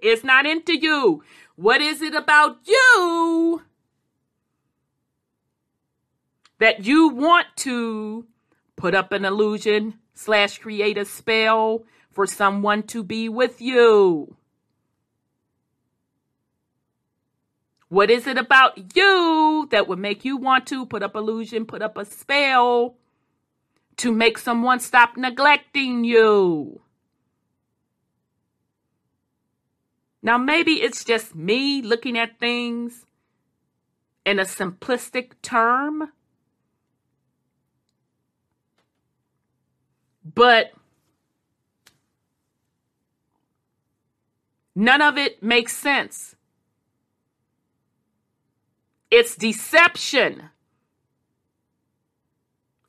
is 0.00 0.22
not 0.22 0.46
into 0.46 0.78
you? 0.78 1.24
What 1.56 1.80
is 1.80 2.00
it 2.00 2.14
about 2.14 2.58
you 2.64 3.62
that 6.60 6.86
you 6.86 7.08
want 7.08 7.48
to 7.56 8.28
put 8.76 8.94
up 8.94 9.10
an 9.10 9.24
illusion 9.24 9.98
slash 10.14 10.58
create 10.58 10.96
a 10.96 11.04
spell 11.04 11.82
for 12.12 12.24
someone 12.24 12.84
to 12.84 13.02
be 13.02 13.28
with 13.28 13.60
you? 13.60 14.36
What 17.88 18.12
is 18.12 18.28
it 18.28 18.38
about 18.38 18.94
you 18.94 19.66
that 19.72 19.88
would 19.88 19.98
make 19.98 20.24
you 20.24 20.36
want 20.36 20.68
to 20.68 20.86
put 20.86 21.02
up 21.02 21.16
illusion, 21.16 21.66
put 21.66 21.82
up 21.82 21.98
a 21.98 22.04
spell 22.04 22.96
to 23.98 24.12
make 24.12 24.38
someone 24.38 24.80
stop 24.80 25.16
neglecting 25.16 26.04
you? 26.04 26.80
Now, 30.22 30.38
maybe 30.38 30.82
it's 30.82 31.04
just 31.04 31.36
me 31.36 31.80
looking 31.82 32.18
at 32.18 32.38
things 32.40 33.04
in 34.24 34.40
a 34.40 34.42
simplistic 34.42 35.32
term, 35.40 36.10
but 40.34 40.72
none 44.74 45.00
of 45.00 45.16
it 45.16 45.40
makes 45.44 45.76
sense. 45.76 46.34
It's 49.12 49.36
deception. 49.36 50.50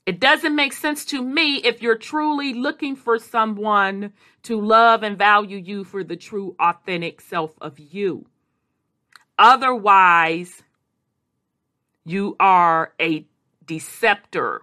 It 0.07 0.21
doesn't 0.21 0.55
make 0.55 0.71
sense 0.71 1.03
to 1.07 1.21
me 1.21 1.57
if 1.57 1.81
you're 1.81 1.97
truly 1.97 2.53
looking 2.53 2.95
for 2.95 3.19
someone 3.19 4.13
to 4.43 4.59
love 4.59 5.03
and 5.03 5.17
value 5.17 5.57
you 5.57 5.83
for 5.83 6.01
the 6.01 6.15
true, 6.15 6.55
authentic 6.61 7.19
self 7.19 7.55
of 7.59 7.77
you. 7.77 8.25
Otherwise, 9.37 10.63
you 12.05 12.37
are 12.39 12.93
a 13.01 13.25
deceptor. 13.65 14.61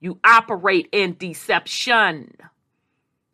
You 0.00 0.18
operate 0.24 0.88
in 0.90 1.14
deception. 1.16 2.34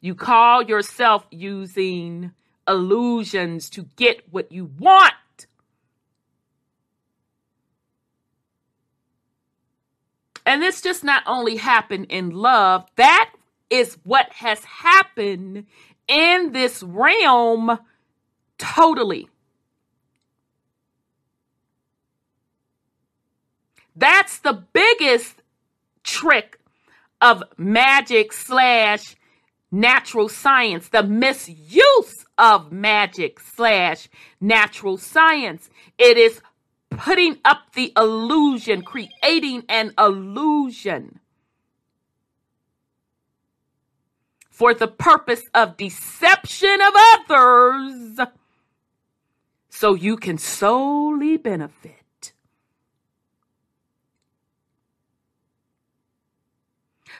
You 0.02 0.14
call 0.14 0.62
yourself 0.62 1.26
using 1.30 2.32
illusions 2.68 3.70
to 3.70 3.86
get 3.96 4.30
what 4.30 4.52
you 4.52 4.70
want. 4.78 5.14
And 10.48 10.62
this 10.62 10.80
just 10.80 11.04
not 11.04 11.22
only 11.26 11.56
happened 11.56 12.06
in 12.08 12.30
love, 12.30 12.86
that 12.96 13.32
is 13.68 13.98
what 14.02 14.32
has 14.32 14.64
happened 14.64 15.66
in 16.08 16.52
this 16.52 16.82
realm 16.82 17.78
totally. 18.56 19.28
That's 23.94 24.38
the 24.38 24.64
biggest 24.72 25.42
trick 26.02 26.58
of 27.20 27.42
magic 27.58 28.32
slash 28.32 29.16
natural 29.70 30.30
science, 30.30 30.88
the 30.88 31.02
misuse 31.02 32.24
of 32.38 32.72
magic 32.72 33.38
slash 33.38 34.08
natural 34.40 34.96
science. 34.96 35.68
It 35.98 36.16
is 36.16 36.40
putting 36.90 37.38
up 37.44 37.72
the 37.74 37.92
illusion, 37.96 38.82
creating 38.82 39.64
an 39.68 39.92
illusion 39.98 41.20
for 44.50 44.74
the 44.74 44.88
purpose 44.88 45.42
of 45.54 45.76
deception 45.76 46.80
of 46.82 46.92
others 46.96 48.18
so 49.68 49.94
you 49.94 50.16
can 50.16 50.36
solely 50.36 51.36
benefit. 51.36 52.32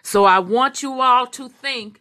So 0.03 0.25
I 0.25 0.39
want 0.39 0.83
you 0.83 1.01
all 1.01 1.27
to 1.29 1.49
think 1.49 2.01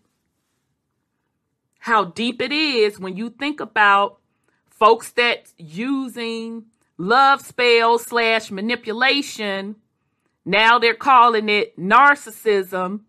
how 1.79 2.05
deep 2.05 2.41
it 2.41 2.51
is 2.51 2.99
when 2.99 3.15
you 3.15 3.29
think 3.29 3.59
about 3.59 4.19
folks 4.69 5.11
that 5.11 5.53
using 5.57 6.65
love 6.97 7.41
spell 7.41 7.99
slash 7.99 8.51
manipulation. 8.51 9.75
Now 10.45 10.79
they're 10.79 10.93
calling 10.93 11.49
it 11.49 11.77
narcissism. 11.79 13.01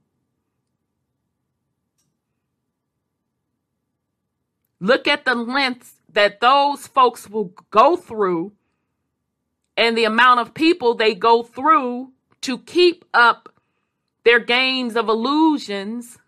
Look 4.81 5.09
at 5.09 5.25
the 5.25 5.35
lengths 5.35 5.95
that 6.13 6.41
those 6.41 6.87
folks 6.87 7.29
will 7.29 7.53
go 7.71 7.97
through 7.97 8.53
and 9.77 9.97
the 9.97 10.05
amount 10.05 10.41
of 10.41 10.55
people 10.55 10.95
they 10.95 11.15
go 11.15 11.43
through 11.43 12.13
to 12.43 12.59
keep 12.59 13.05
up 13.13 13.49
their 14.25 14.41
games 14.41 14.97
of 14.97 15.09
illusions. 15.09 16.19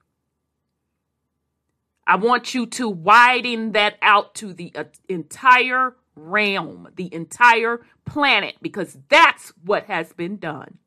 I 2.06 2.16
want 2.16 2.54
you 2.54 2.66
to 2.66 2.88
widen 2.88 3.72
that 3.72 3.98
out 4.02 4.34
to 4.36 4.52
the 4.52 4.72
uh, 4.74 4.84
entire 5.08 5.96
realm, 6.16 6.88
the 6.96 7.12
entire 7.14 7.80
planet, 8.04 8.56
because 8.60 8.98
that's 9.08 9.52
what 9.64 9.84
has 9.84 10.12
been 10.12 10.36
done. 10.36 10.78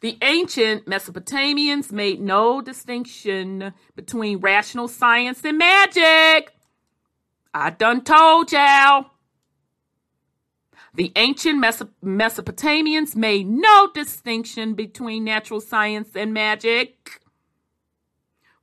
The 0.00 0.18
ancient 0.20 0.84
Mesopotamians 0.86 1.90
made 1.90 2.20
no 2.20 2.60
distinction 2.60 3.72
between 3.96 4.38
rational 4.38 4.86
science 4.86 5.42
and 5.44 5.56
magic. 5.56 6.52
I 7.54 7.70
done 7.70 8.02
told 8.04 8.52
y'all. 8.52 9.06
The 10.92 11.10
ancient 11.16 11.58
Mesopotamians 11.58 13.16
made 13.16 13.48
no 13.48 13.90
distinction 13.94 14.74
between 14.74 15.24
natural 15.24 15.60
science 15.60 16.10
and 16.14 16.34
magic. 16.34 17.20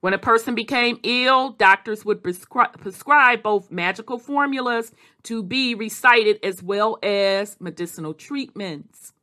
When 0.01 0.13
a 0.15 0.17
person 0.17 0.55
became 0.55 0.99
ill, 1.03 1.51
doctors 1.51 2.03
would 2.03 2.23
prescri- 2.23 2.73
prescribe 2.79 3.43
both 3.43 3.71
magical 3.71 4.17
formulas 4.17 4.91
to 5.23 5.43
be 5.43 5.75
recited 5.75 6.39
as 6.43 6.61
well 6.61 6.97
as 7.03 7.55
medicinal 7.59 8.15
treatments. 8.15 9.13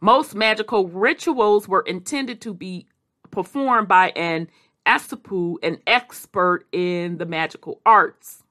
Most 0.00 0.34
magical 0.34 0.88
rituals 0.88 1.68
were 1.68 1.82
intended 1.82 2.40
to 2.42 2.52
be 2.52 2.86
performed 3.30 3.86
by 3.86 4.10
an 4.10 4.48
asipu, 4.84 5.56
an 5.62 5.78
expert 5.86 6.66
in 6.72 7.18
the 7.18 7.26
magical 7.26 7.80
arts. 7.86 8.42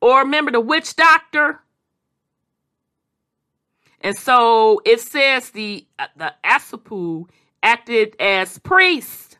Or 0.00 0.20
remember 0.20 0.50
the 0.50 0.60
witch 0.60 0.96
doctor? 0.96 1.60
And 4.00 4.16
so 4.16 4.80
it 4.86 5.00
says 5.00 5.50
the 5.50 5.86
uh, 5.98 6.06
the 6.16 6.32
asipu 6.42 7.28
acted 7.62 8.16
as 8.18 8.58
priests 8.58 9.35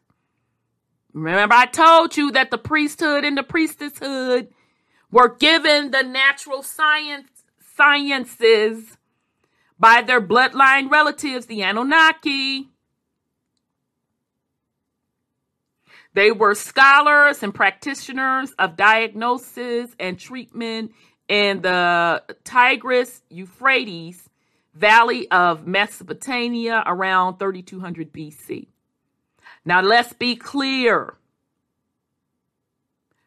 Remember, 1.16 1.54
I 1.54 1.64
told 1.64 2.14
you 2.18 2.30
that 2.32 2.50
the 2.50 2.58
priesthood 2.58 3.24
and 3.24 3.38
the 3.38 3.42
priestesshood 3.42 4.48
were 5.10 5.30
given 5.30 5.90
the 5.90 6.02
natural 6.02 6.62
science 6.62 7.30
sciences 7.74 8.98
by 9.78 10.02
their 10.02 10.20
bloodline 10.20 10.90
relatives, 10.90 11.46
the 11.46 11.62
Anunnaki. 11.62 12.68
They 16.12 16.32
were 16.32 16.54
scholars 16.54 17.42
and 17.42 17.54
practitioners 17.54 18.52
of 18.58 18.76
diagnosis 18.76 19.96
and 19.98 20.18
treatment 20.18 20.92
in 21.28 21.62
the 21.62 22.24
Tigris 22.44 23.22
Euphrates 23.30 24.28
Valley 24.74 25.30
of 25.30 25.66
Mesopotamia 25.66 26.82
around 26.84 27.38
3200 27.38 28.12
BC. 28.12 28.66
Now 29.66 29.82
let's 29.82 30.12
be 30.12 30.36
clear. 30.36 31.14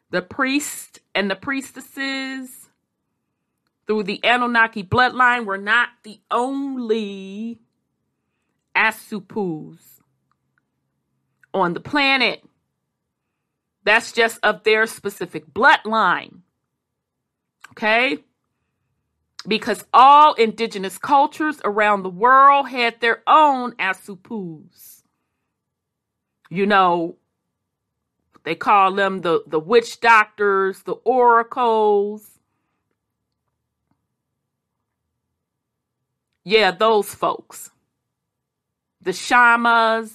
The 0.08 0.22
priests 0.22 0.98
and 1.14 1.30
the 1.30 1.36
priestesses 1.36 2.70
through 3.86 4.04
the 4.04 4.24
Anunnaki 4.24 4.82
bloodline 4.82 5.44
were 5.44 5.58
not 5.58 5.90
the 6.02 6.18
only 6.30 7.60
Asupus 8.74 10.00
on 11.52 11.74
the 11.74 11.80
planet. 11.80 12.42
That's 13.84 14.10
just 14.10 14.38
of 14.42 14.64
their 14.64 14.86
specific 14.86 15.52
bloodline. 15.52 16.40
Okay? 17.72 18.18
Because 19.46 19.84
all 19.92 20.34
indigenous 20.34 20.96
cultures 20.96 21.60
around 21.64 22.02
the 22.02 22.10
world 22.10 22.70
had 22.70 23.00
their 23.00 23.22
own 23.26 23.72
Asupus 23.72 24.99
you 26.50 26.66
know, 26.66 27.16
they 28.42 28.54
call 28.54 28.92
them 28.92 29.20
the, 29.20 29.44
the 29.46 29.60
witch 29.60 30.00
doctors, 30.00 30.82
the 30.82 30.94
oracles. 31.04 32.38
Yeah, 36.44 36.72
those 36.72 37.14
folks. 37.14 37.70
The 39.02 39.12
shamas, 39.12 40.12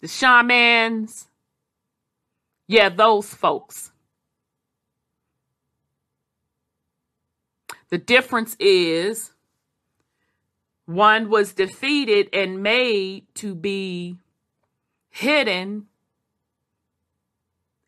the 0.00 0.08
shamans. 0.08 1.28
Yeah, 2.66 2.88
those 2.88 3.34
folks. 3.34 3.90
The 7.90 7.98
difference 7.98 8.56
is 8.58 9.32
one 10.86 11.28
was 11.28 11.52
defeated 11.52 12.30
and 12.32 12.62
made 12.62 13.26
to 13.34 13.54
be 13.54 14.16
hidden, 15.12 15.86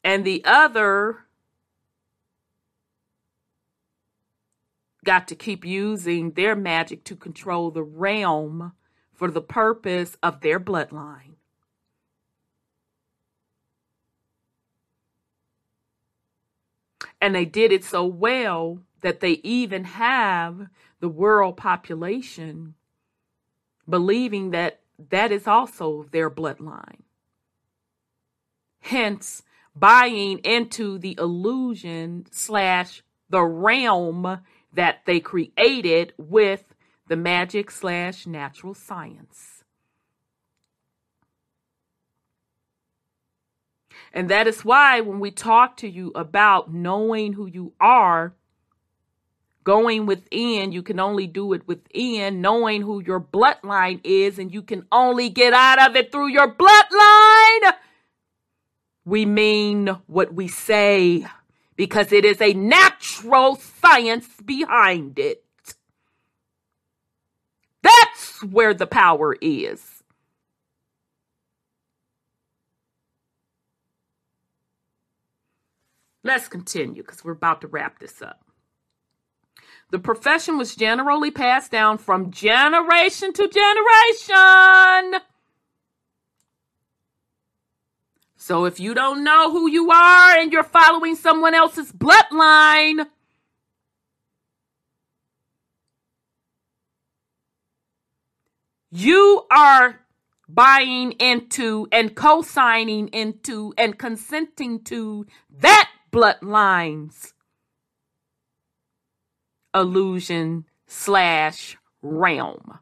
and 0.05 0.25
the 0.25 0.45
other 0.45 1.25
got 5.05 5.27
to 5.29 5.35
keep 5.35 5.64
using 5.64 6.33
their 6.33 6.55
magic 6.55 7.03
to 7.05 7.16
control 7.16 7.70
the 7.70 7.83
realm 7.83 8.72
for 9.12 9.31
the 9.31 9.41
purpose 9.41 10.16
of 10.22 10.41
their 10.43 10.61
bloodline. 10.61 11.35
And 17.20 17.35
they 17.35 17.47
did 17.47 17.72
it 17.72 17.85
so 17.85 18.05
well 18.05 18.81
that 19.01 19.20
they 19.20 19.41
even 19.43 19.85
have 19.85 20.68
the 21.01 21.09
world 21.09 21.57
population 21.57 22.75
believing 23.89 24.51
that 24.51 24.81
that 25.11 25.33
is 25.33 25.47
also 25.47 26.07
their 26.11 26.31
bloodline 26.31 27.04
hence 28.95 29.42
buying 29.74 30.38
into 30.45 30.99
the 30.99 31.16
illusion 31.18 32.24
slash 32.30 33.03
the 33.28 33.42
realm 33.42 34.38
that 34.72 35.01
they 35.05 35.18
created 35.18 36.12
with 36.16 36.62
the 37.09 37.16
magic 37.16 37.72
slash 37.72 38.24
natural 38.24 38.72
science. 38.72 39.64
And 44.12 44.28
that 44.28 44.47
is 44.47 44.64
why 44.64 45.01
when 45.01 45.18
we 45.18 45.32
talk 45.32 45.76
to 45.78 45.88
you 45.88 46.12
about 46.14 46.72
knowing 46.72 47.32
who 47.32 47.47
you 47.47 47.72
are, 47.80 48.32
going 49.64 50.07
within, 50.07 50.70
you 50.70 50.84
can 50.84 51.01
only 51.01 51.26
do 51.26 51.53
it 51.53 51.66
within, 51.66 52.40
knowing 52.40 52.82
who 52.82 53.03
your 53.03 53.20
bloodline 53.20 54.01
is, 54.05 54.38
and 54.38 54.55
you 54.55 54.62
can 54.62 54.86
only 54.92 55.30
get 55.30 55.53
out 55.53 55.80
of 55.80 55.97
it 55.97 56.12
through 56.12 56.28
your 56.28 56.55
bloodline. 56.55 57.74
We 59.05 59.27
mean 59.27 59.89
what 60.07 60.35
we 60.35 60.49
say 60.49 61.27
because 61.77 62.13
it 62.13 62.25
is 62.25 62.41
a 62.41 62.55
natural 62.55 63.57
science 63.57 64.29
behind 64.45 65.19
it. 65.19 65.45
That's 67.83 68.43
where 68.43 68.73
the 68.73 68.87
power 68.87 69.37
is. 69.41 70.03
Let's 76.23 76.49
continue 76.49 77.03
because 77.03 77.23
we're 77.23 77.33
about 77.33 77.61
to 77.61 77.67
wrap 77.67 77.99
this 77.99 78.23
up. 78.23 78.41
The 79.91 79.99
profession 79.99 80.57
was 80.57 80.75
generally 80.75 81.31
passed 81.31 81.71
down 81.71 81.99
from 81.99 82.31
generation 82.31 83.35
to 83.35 83.47
generation. 83.47 85.21
So 88.37 88.64
if 88.64 88.78
you 88.80 88.95
don't 88.95 89.24
know 89.24 89.51
who 89.51 89.68
you 89.70 89.91
are 89.91 90.37
and 90.37 90.53
you're 90.53 90.64
following 90.64 91.16
someone 91.16 91.55
else's 91.55 91.93
bloodline, 91.93 93.07
you 98.91 99.47
are 99.51 100.01
buying 100.49 101.12
into 101.12 101.89
and 101.91 102.14
co 102.14 102.43
signing 102.43 103.09
into 103.09 103.72
and 103.78 103.99
consenting 103.99 104.82
to 104.85 105.26
that 105.61 105.91
bloodline's 106.12 107.35
illusion 109.74 110.64
slash 110.87 111.76
realm. 112.03 112.78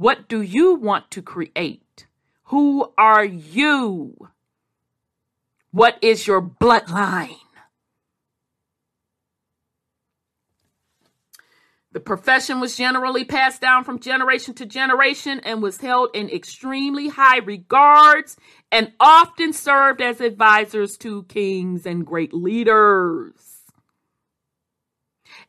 What 0.00 0.28
do 0.30 0.40
you 0.40 0.76
want 0.76 1.10
to 1.10 1.20
create? 1.20 2.06
Who 2.44 2.90
are 2.96 3.22
you? 3.22 4.30
What 5.72 5.98
is 6.00 6.26
your 6.26 6.40
bloodline? 6.40 7.36
The 11.92 12.00
profession 12.00 12.60
was 12.60 12.78
generally 12.78 13.26
passed 13.26 13.60
down 13.60 13.84
from 13.84 14.00
generation 14.00 14.54
to 14.54 14.64
generation 14.64 15.38
and 15.40 15.60
was 15.62 15.82
held 15.82 16.08
in 16.14 16.30
extremely 16.30 17.08
high 17.08 17.40
regards 17.40 18.38
and 18.72 18.94
often 18.98 19.52
served 19.52 20.00
as 20.00 20.22
advisors 20.22 20.96
to 20.96 21.24
kings 21.24 21.84
and 21.84 22.06
great 22.06 22.32
leaders. 22.32 23.34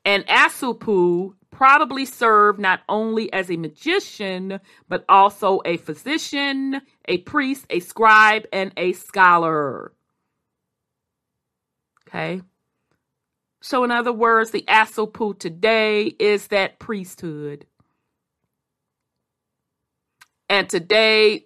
And 0.03 0.27
Asupu 0.27 1.35
probably 1.51 2.05
served 2.05 2.59
not 2.59 2.81
only 2.89 3.31
as 3.31 3.51
a 3.51 3.57
magician, 3.57 4.59
but 4.89 5.05
also 5.07 5.61
a 5.65 5.77
physician, 5.77 6.81
a 7.07 7.19
priest, 7.19 7.65
a 7.69 7.79
scribe, 7.79 8.45
and 8.51 8.71
a 8.77 8.93
scholar. 8.93 9.93
Okay. 12.07 12.41
So, 13.61 13.83
in 13.83 13.91
other 13.91 14.11
words, 14.11 14.51
the 14.51 14.63
Asopu 14.67 15.37
today 15.37 16.15
is 16.17 16.47
that 16.47 16.79
priesthood. 16.79 17.67
And 20.49 20.67
today, 20.67 21.45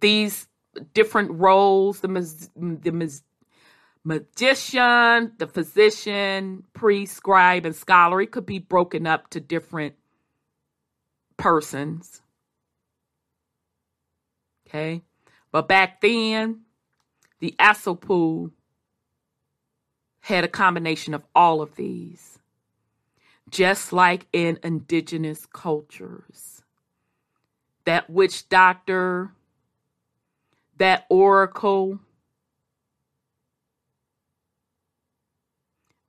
these 0.00 0.46
different 0.94 1.32
roles 1.32 2.00
the, 2.00 2.08
the 2.56 2.92
magician, 4.04 5.32
the 5.38 5.46
physician, 5.46 6.64
priest, 6.72 7.16
scribe, 7.16 7.66
and 7.66 7.74
scholar 7.74 8.20
it 8.20 8.30
could 8.30 8.46
be 8.46 8.58
broken 8.58 9.06
up 9.06 9.30
to 9.30 9.40
different 9.40 9.94
persons. 11.36 12.22
Okay. 14.66 15.02
But 15.52 15.68
back 15.68 16.00
then, 16.00 16.60
the 17.40 17.54
Asopu 17.58 18.52
had 20.20 20.44
a 20.44 20.48
combination 20.48 21.14
of 21.14 21.24
all 21.34 21.60
of 21.60 21.74
these, 21.76 22.38
just 23.50 23.92
like 23.92 24.26
in 24.32 24.58
indigenous 24.62 25.46
cultures. 25.46 26.62
That 27.84 28.08
witch 28.08 28.48
doctor, 28.48 29.32
that 30.76 31.06
oracle, 31.08 31.98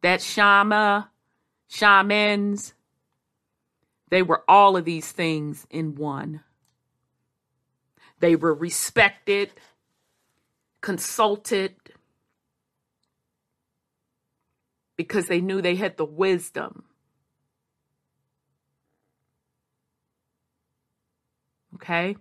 that 0.02 0.22
shama, 0.22 1.10
shamans, 1.68 2.74
they 4.10 4.22
were 4.22 4.44
all 4.48 4.76
of 4.76 4.86
these 4.86 5.12
things 5.12 5.66
in 5.70 5.96
one. 5.96 6.42
They 8.20 8.36
were 8.36 8.54
respected, 8.54 9.52
consulted, 10.82 11.76
because 14.96 15.28
they 15.28 15.42
knew 15.42 15.62
they 15.62 15.76
had 15.76 15.98
the 15.98 16.06
wisdom. 16.06 16.84
Okay? 21.76 22.18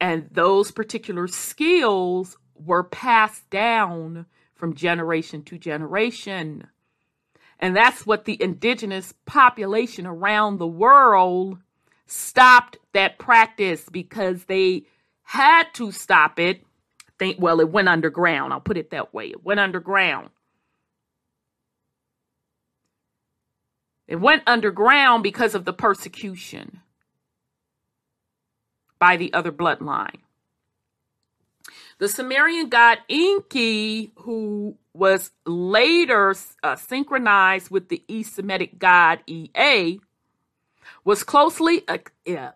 And 0.00 0.28
those 0.30 0.70
particular 0.70 1.28
skills 1.28 2.38
were 2.54 2.84
passed 2.84 3.50
down 3.50 4.26
from 4.64 4.74
generation 4.74 5.42
to 5.42 5.58
generation. 5.58 6.66
And 7.58 7.76
that's 7.76 8.06
what 8.06 8.24
the 8.24 8.42
indigenous 8.42 9.12
population 9.26 10.06
around 10.06 10.56
the 10.56 10.66
world 10.66 11.58
stopped 12.06 12.78
that 12.94 13.18
practice 13.18 13.86
because 13.92 14.44
they 14.44 14.84
had 15.22 15.64
to 15.74 15.92
stop 15.92 16.40
it 16.40 16.64
think, 17.18 17.36
well, 17.38 17.60
it 17.60 17.68
went 17.68 17.90
underground. 17.90 18.54
I'll 18.54 18.60
put 18.60 18.78
it 18.78 18.88
that 18.88 19.12
way. 19.12 19.26
It 19.26 19.44
went 19.44 19.60
underground. 19.60 20.30
It 24.08 24.16
went 24.16 24.44
underground 24.46 25.22
because 25.22 25.54
of 25.54 25.66
the 25.66 25.74
persecution 25.74 26.80
by 28.98 29.18
the 29.18 29.30
other 29.34 29.52
bloodline. 29.52 30.23
The 32.04 32.10
Sumerian 32.10 32.68
god 32.68 32.98
Enki, 33.08 34.12
who 34.16 34.76
was 34.92 35.30
later 35.46 36.34
uh, 36.62 36.76
synchronized 36.76 37.70
with 37.70 37.88
the 37.88 38.04
East 38.08 38.34
Semitic 38.34 38.78
god 38.78 39.20
Ea, 39.26 39.98
was 41.02 41.22
closely 41.22 41.82
uh, 41.88 41.96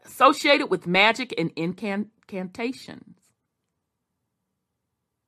associated 0.05 0.67
with 0.67 0.87
magic 0.87 1.33
and 1.39 1.51
incantations. 1.57 3.17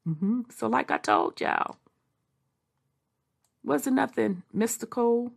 Mm-hmm. 0.07 0.43
So, 0.55 0.67
like 0.67 0.91
I 0.91 0.99
told 0.99 1.41
y'all, 1.41 1.79
wasn't 3.65 3.97
nothing 3.97 4.43
mystical. 4.53 5.33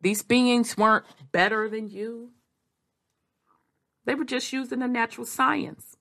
These 0.00 0.24
beings 0.24 0.76
weren't 0.76 1.04
better 1.30 1.68
than 1.68 1.86
you. 1.88 2.32
They 4.10 4.16
were 4.16 4.24
just 4.24 4.52
using 4.52 4.80
the 4.80 4.88
natural 4.88 5.24
science, 5.24 5.96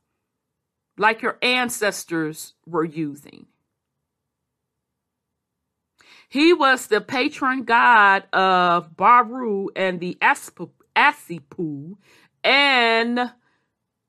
like 0.97 1.21
your 1.21 1.37
ancestors 1.43 2.55
were 2.65 2.83
using. 2.83 3.45
He 6.27 6.51
was 6.51 6.87
the 6.87 7.01
patron 7.01 7.65
god 7.65 8.23
of 8.33 8.97
Baru 8.97 9.69
and 9.75 9.99
the 9.99 10.17
Asipu 10.23 11.97
and 12.43 13.31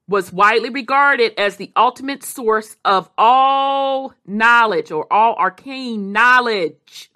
was 0.08 0.32
widely 0.32 0.70
regarded 0.70 1.38
as 1.38 1.56
the 1.56 1.70
ultimate 1.76 2.22
source 2.22 2.78
of 2.86 3.10
all 3.18 4.14
knowledge 4.26 4.90
or 4.90 5.12
all 5.12 5.34
arcane 5.34 6.10
knowledge. 6.10 7.10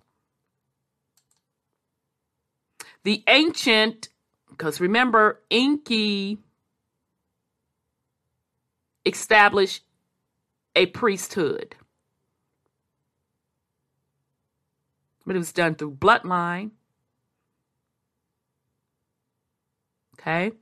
The 3.05 3.25
ancient, 3.27 4.11
because 4.51 4.83
remember, 4.83 5.41
Enki 5.51 6.44
established 9.05 9.85
a 10.75 10.87
priesthood. 10.87 11.77
But 15.27 15.37
it 15.37 15.39
was 15.39 15.53
done 15.53 15.75
through 15.75 15.93
bloodline. 15.93 16.73
Okay. 20.19 20.53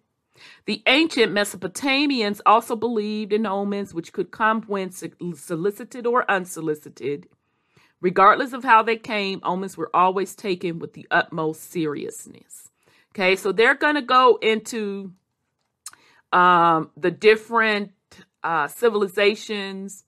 The 0.66 0.82
ancient 0.86 1.32
Mesopotamians 1.32 2.40
also 2.47 2.74
believed 2.74 3.32
in 3.32 3.47
omens 3.47 3.94
which 3.94 4.12
could 4.12 4.31
come 4.31 4.62
when 4.62 4.90
solicited 4.90 6.06
or 6.06 6.31
unsolicited. 6.31 7.28
Regardless 8.01 8.52
of 8.52 8.64
how 8.64 8.82
they 8.82 8.97
came, 8.97 9.40
omens 9.44 9.77
were 9.77 9.94
always 9.94 10.35
taken 10.35 10.78
with 10.81 10.94
the 10.94 11.06
utmost 11.10 11.70
seriousness. 11.70 12.70
Okay, 13.14 13.36
so 13.36 13.52
they're 13.52 13.77
going 13.77 13.94
to 13.94 14.02
go 14.02 14.39
into 14.43 15.12
um, 16.32 16.90
the 16.97 17.10
different 17.10 17.93
uh, 18.43 18.69
civilizations, 18.69 20.05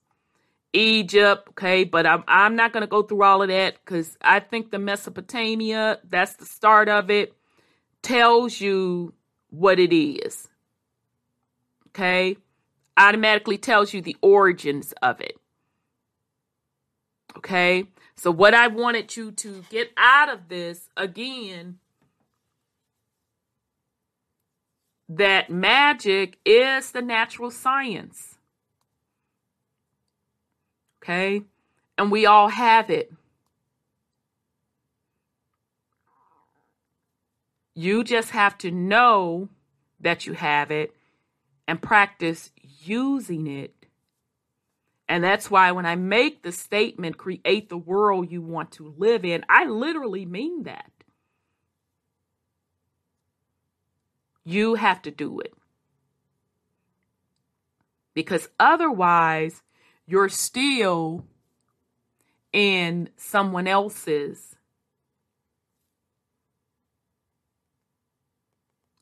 Egypt. 0.73 1.49
Okay, 1.49 1.83
but 1.83 2.05
I'm 2.05 2.23
I'm 2.27 2.55
not 2.55 2.73
going 2.73 2.81
to 2.81 2.87
go 2.87 3.01
through 3.01 3.23
all 3.23 3.41
of 3.41 3.49
that 3.49 3.75
because 3.83 4.17
I 4.21 4.39
think 4.39 4.71
the 4.71 4.79
Mesopotamia, 4.79 5.99
that's 6.07 6.33
the 6.33 6.45
start 6.45 6.89
of 6.89 7.09
it, 7.09 7.33
tells 8.01 8.59
you 8.59 9.13
what 9.49 9.79
it 9.79 9.95
is. 9.95 10.47
Okay, 11.89 12.37
automatically 12.97 13.57
tells 13.57 13.93
you 13.93 14.01
the 14.01 14.17
origins 14.21 14.93
of 15.01 15.21
it. 15.21 15.37
Okay, 17.37 17.85
so 18.15 18.31
what 18.31 18.53
I 18.53 18.67
wanted 18.67 19.15
you 19.15 19.31
to 19.31 19.63
get 19.69 19.91
out 19.97 20.29
of 20.29 20.47
this 20.47 20.89
again 20.95 21.79
that 25.09 25.49
magic 25.49 26.37
is 26.45 26.91
the 26.91 27.01
natural 27.01 27.51
science. 27.51 28.37
Okay? 31.01 31.43
And 31.97 32.11
we 32.11 32.25
all 32.25 32.49
have 32.49 32.89
it. 32.89 33.11
You 37.75 38.03
just 38.03 38.31
have 38.31 38.57
to 38.59 38.71
know 38.71 39.49
that 39.99 40.25
you 40.25 40.33
have 40.33 40.71
it 40.71 40.95
and 41.67 41.81
practice 41.81 42.51
using 42.83 43.47
it. 43.47 43.73
And 45.07 45.23
that's 45.23 45.51
why 45.51 45.71
when 45.71 45.85
I 45.85 45.95
make 45.95 46.41
the 46.41 46.51
statement, 46.51 47.17
create 47.17 47.69
the 47.69 47.77
world 47.77 48.31
you 48.31 48.41
want 48.41 48.71
to 48.73 48.93
live 48.97 49.23
in, 49.23 49.45
I 49.47 49.65
literally 49.65 50.25
mean 50.25 50.63
that. 50.63 50.91
You 54.45 54.75
have 54.75 55.01
to 55.01 55.11
do 55.11 55.39
it. 55.39 55.53
Because 58.13 58.47
otherwise, 58.59 59.61
you're 60.07 60.29
still 60.29 61.25
in 62.53 63.09
someone 63.17 63.67
else's 63.67 64.55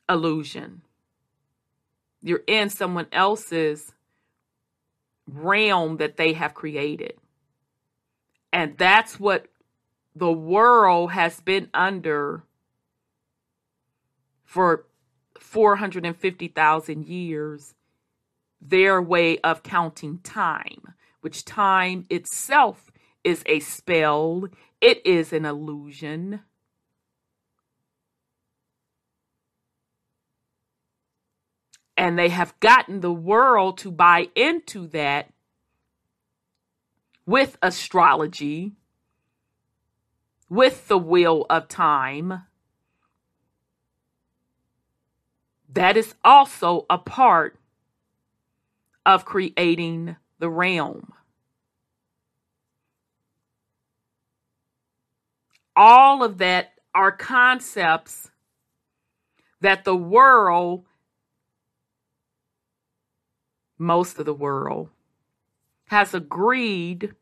illusion. 0.09 0.81
You're 2.21 2.43
in 2.47 2.69
someone 2.69 3.07
else's 3.11 3.91
realm 5.27 5.97
that 5.97 6.17
they 6.17 6.33
have 6.33 6.53
created. 6.53 7.13
And 8.51 8.77
that's 8.77 9.19
what 9.19 9.47
the 10.15 10.31
world 10.31 11.11
has 11.11 11.41
been 11.41 11.69
under 11.73 12.43
for 14.45 14.85
450,000 15.39 17.05
years 17.05 17.73
their 18.61 19.01
way 19.01 19.37
of 19.39 19.63
counting 19.63 20.19
time, 20.19 20.93
which 21.21 21.43
time 21.43 22.05
itself 22.09 22.91
is 23.23 23.43
a 23.45 23.59
spell, 23.59 24.47
it 24.81 25.05
is 25.05 25.33
an 25.33 25.45
illusion. 25.45 26.41
And 31.95 32.17
they 32.17 32.29
have 32.29 32.59
gotten 32.59 33.01
the 33.01 33.13
world 33.13 33.77
to 33.79 33.91
buy 33.91 34.29
into 34.35 34.87
that 34.87 35.31
with 37.25 37.57
astrology, 37.61 38.73
with 40.49 40.87
the 40.87 40.97
wheel 40.97 41.45
of 41.49 41.67
time 41.67 42.43
That 45.73 45.97
is 45.97 46.13
also 46.23 46.85
a 46.89 46.97
part 46.97 47.57
of 49.05 49.25
creating 49.25 50.15
the 50.39 50.49
realm. 50.49 51.13
All 55.75 56.23
of 56.23 56.37
that 56.37 56.73
are 56.93 57.11
concepts 57.11 58.29
that 59.61 59.83
the 59.83 59.95
world, 59.95 60.85
most 63.79 64.19
of 64.19 64.25
the 64.25 64.33
world, 64.33 64.89
has 65.87 66.13
agreed 66.13 67.15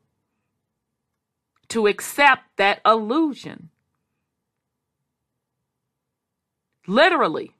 to 1.68 1.86
accept 1.86 2.42
that 2.58 2.82
illusion. 2.84 3.70
Literally. 6.86 7.54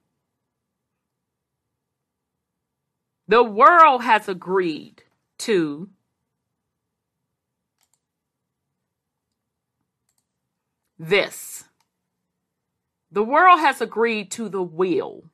The 3.32 3.42
world 3.42 4.04
has 4.04 4.28
agreed 4.28 5.04
to 5.38 5.88
this. 10.98 11.64
The 13.10 13.22
world 13.22 13.60
has 13.60 13.80
agreed 13.80 14.30
to 14.32 14.50
the 14.50 14.62
will. 14.62 15.24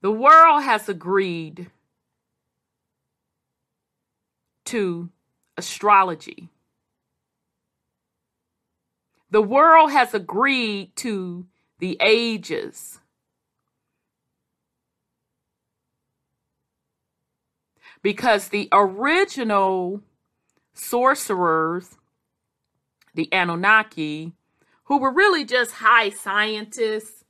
The 0.00 0.12
world 0.12 0.62
has 0.62 0.88
agreed 0.88 1.72
to 4.66 5.10
astrology. 5.56 6.50
The 9.30 9.42
world 9.42 9.92
has 9.92 10.12
agreed 10.12 10.96
to 10.96 11.46
the 11.78 11.96
ages. 12.00 13.00
Because 18.02 18.48
the 18.48 18.68
original 18.72 20.02
sorcerers, 20.74 21.96
the 23.14 23.32
Anunnaki, 23.32 24.32
who 24.84 24.98
were 24.98 25.12
really 25.12 25.44
just 25.44 25.74
high 25.74 26.10
scientists, 26.10 27.24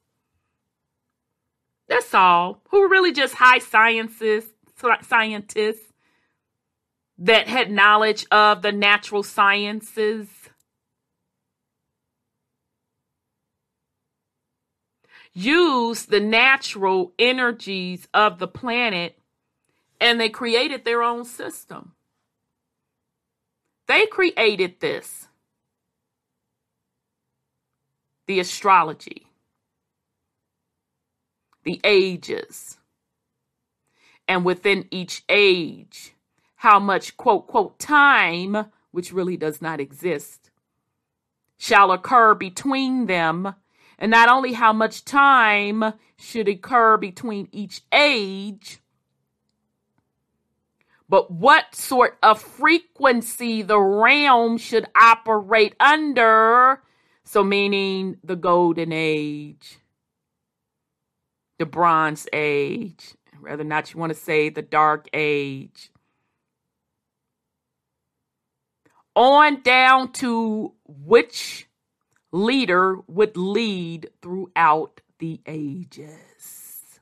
that's 1.88 2.14
all, 2.14 2.62
who 2.70 2.80
were 2.80 2.88
really 2.88 3.12
just 3.12 3.34
high 3.34 3.58
scientists, 3.58 4.52
scientists 5.02 5.92
that 7.18 7.48
had 7.48 7.70
knowledge 7.70 8.24
of 8.30 8.62
the 8.62 8.72
natural 8.72 9.22
sciences 9.22 10.39
use 15.32 16.06
the 16.06 16.20
natural 16.20 17.12
energies 17.18 18.08
of 18.12 18.38
the 18.38 18.48
planet 18.48 19.18
and 20.00 20.20
they 20.20 20.28
created 20.28 20.84
their 20.84 21.02
own 21.02 21.24
system. 21.24 21.92
They 23.86 24.06
created 24.06 24.80
this. 24.80 25.26
The 28.26 28.38
astrology, 28.38 29.26
the 31.64 31.80
ages, 31.82 32.78
and 34.28 34.44
within 34.44 34.86
each 34.92 35.24
age, 35.28 36.14
how 36.54 36.78
much 36.78 37.16
quote, 37.16 37.48
quote, 37.48 37.80
time, 37.80 38.66
which 38.92 39.12
really 39.12 39.36
does 39.36 39.60
not 39.60 39.80
exist, 39.80 40.50
shall 41.58 41.90
occur 41.90 42.36
between 42.36 43.06
them 43.06 43.56
and 44.00 44.10
not 44.10 44.30
only 44.30 44.54
how 44.54 44.72
much 44.72 45.04
time 45.04 45.92
should 46.18 46.48
occur 46.48 46.96
between 46.96 47.48
each 47.52 47.82
age, 47.92 48.78
but 51.08 51.30
what 51.30 51.74
sort 51.74 52.16
of 52.22 52.40
frequency 52.40 53.62
the 53.62 53.78
realm 53.78 54.56
should 54.56 54.86
operate 54.98 55.76
under. 55.78 56.82
So, 57.24 57.44
meaning 57.44 58.16
the 58.24 58.36
golden 58.36 58.90
age, 58.92 59.78
the 61.58 61.66
bronze 61.66 62.26
age, 62.32 63.14
rather 63.38 63.64
not 63.64 63.92
you 63.92 64.00
want 64.00 64.12
to 64.12 64.18
say 64.18 64.48
the 64.48 64.62
dark 64.62 65.08
age, 65.12 65.90
on 69.14 69.62
down 69.62 70.12
to 70.12 70.72
which 70.86 71.68
leader 72.32 72.96
would 73.06 73.36
lead 73.36 74.10
throughout 74.22 75.00
the 75.18 75.40
ages. 75.46 77.00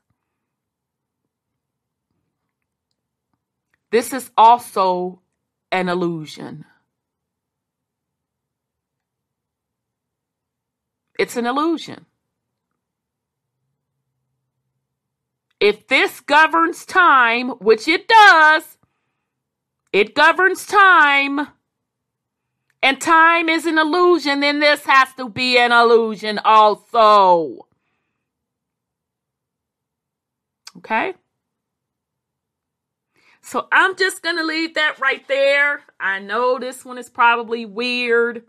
This 3.91 4.13
is 4.13 4.29
also 4.37 5.21
an 5.71 5.89
illusion. 5.89 6.65
It's 11.17 11.35
an 11.35 11.45
illusion. 11.45 12.05
If 15.59 15.87
this 15.87 16.21
governs 16.21 16.85
time, 16.85 17.49
which 17.49 17.87
it 17.87 18.07
does, 18.07 18.77
it 19.91 20.15
governs 20.15 20.65
time, 20.65 21.47
and 22.81 23.01
time 23.01 23.49
is 23.49 23.65
an 23.65 23.77
illusion, 23.77 24.39
then 24.39 24.59
this 24.59 24.85
has 24.85 25.13
to 25.15 25.29
be 25.29 25.57
an 25.57 25.71
illusion 25.71 26.39
also. 26.43 27.67
Okay? 30.77 31.13
So 33.41 33.67
I'm 33.71 33.95
just 33.95 34.21
going 34.21 34.37
to 34.37 34.43
leave 34.43 34.75
that 34.75 34.99
right 34.99 35.27
there. 35.27 35.81
I 35.99 36.19
know 36.19 36.59
this 36.59 36.85
one 36.85 36.97
is 36.97 37.09
probably 37.09 37.65
weird. 37.65 38.43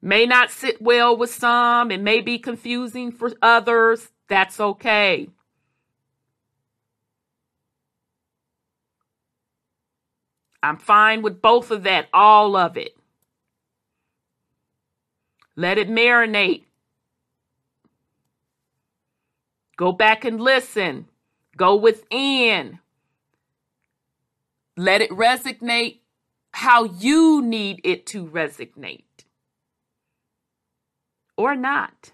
May 0.00 0.26
not 0.26 0.50
sit 0.50 0.82
well 0.82 1.16
with 1.16 1.32
some. 1.32 1.90
It 1.90 2.00
may 2.00 2.20
be 2.20 2.38
confusing 2.38 3.10
for 3.10 3.32
others. 3.40 4.10
That's 4.28 4.60
okay. 4.60 5.28
I'm 10.62 10.76
fine 10.76 11.22
with 11.22 11.42
both 11.42 11.70
of 11.70 11.82
that, 11.82 12.08
all 12.12 12.56
of 12.56 12.76
it. 12.76 12.96
Let 15.56 15.78
it 15.78 15.88
marinate. 15.88 16.64
Go 19.76 19.92
back 19.92 20.24
and 20.24 20.40
listen. 20.40 21.06
Go 21.56 21.74
within. 21.74 22.78
Let 24.76 25.02
it 25.02 25.10
resonate 25.10 25.98
how 26.52 26.84
you 26.84 27.42
need 27.42 27.80
it 27.84 28.06
to 28.06 28.26
resonate 28.26 29.04
or 31.36 31.54
not. 31.56 32.12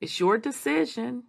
It's 0.00 0.18
your 0.18 0.38
decision. 0.38 1.24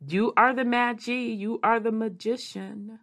You 0.00 0.32
are 0.36 0.54
the 0.54 0.64
magi, 0.64 1.12
you 1.12 1.58
are 1.62 1.80
the 1.80 1.92
magician. 1.92 3.00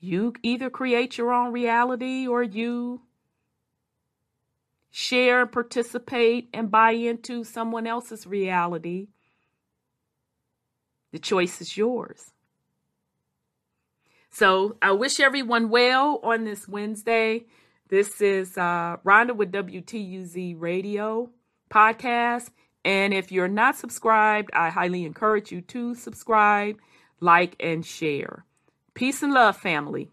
You 0.00 0.32
either 0.42 0.70
create 0.70 1.18
your 1.18 1.32
own 1.32 1.52
reality 1.52 2.26
or 2.26 2.42
you 2.42 3.02
share, 4.90 5.44
participate, 5.46 6.48
and 6.54 6.70
buy 6.70 6.92
into 6.92 7.44
someone 7.44 7.86
else's 7.86 8.26
reality. 8.26 9.08
The 11.12 11.18
choice 11.18 11.60
is 11.60 11.76
yours. 11.76 12.32
So 14.30 14.76
I 14.80 14.92
wish 14.92 15.20
everyone 15.20 15.68
well 15.68 16.20
on 16.22 16.44
this 16.44 16.68
Wednesday. 16.68 17.46
This 17.88 18.20
is 18.20 18.56
uh, 18.56 18.98
Rhonda 19.04 19.34
with 19.34 19.50
WTUZ 19.50 20.54
Radio 20.58 21.30
podcast. 21.70 22.50
And 22.84 23.12
if 23.12 23.32
you're 23.32 23.48
not 23.48 23.76
subscribed, 23.76 24.50
I 24.52 24.70
highly 24.70 25.04
encourage 25.04 25.52
you 25.52 25.60
to 25.62 25.94
subscribe, 25.94 26.78
like, 27.20 27.56
and 27.60 27.84
share. 27.84 28.44
Peace 28.94 29.22
and 29.22 29.32
love, 29.32 29.56
family. 29.56 30.10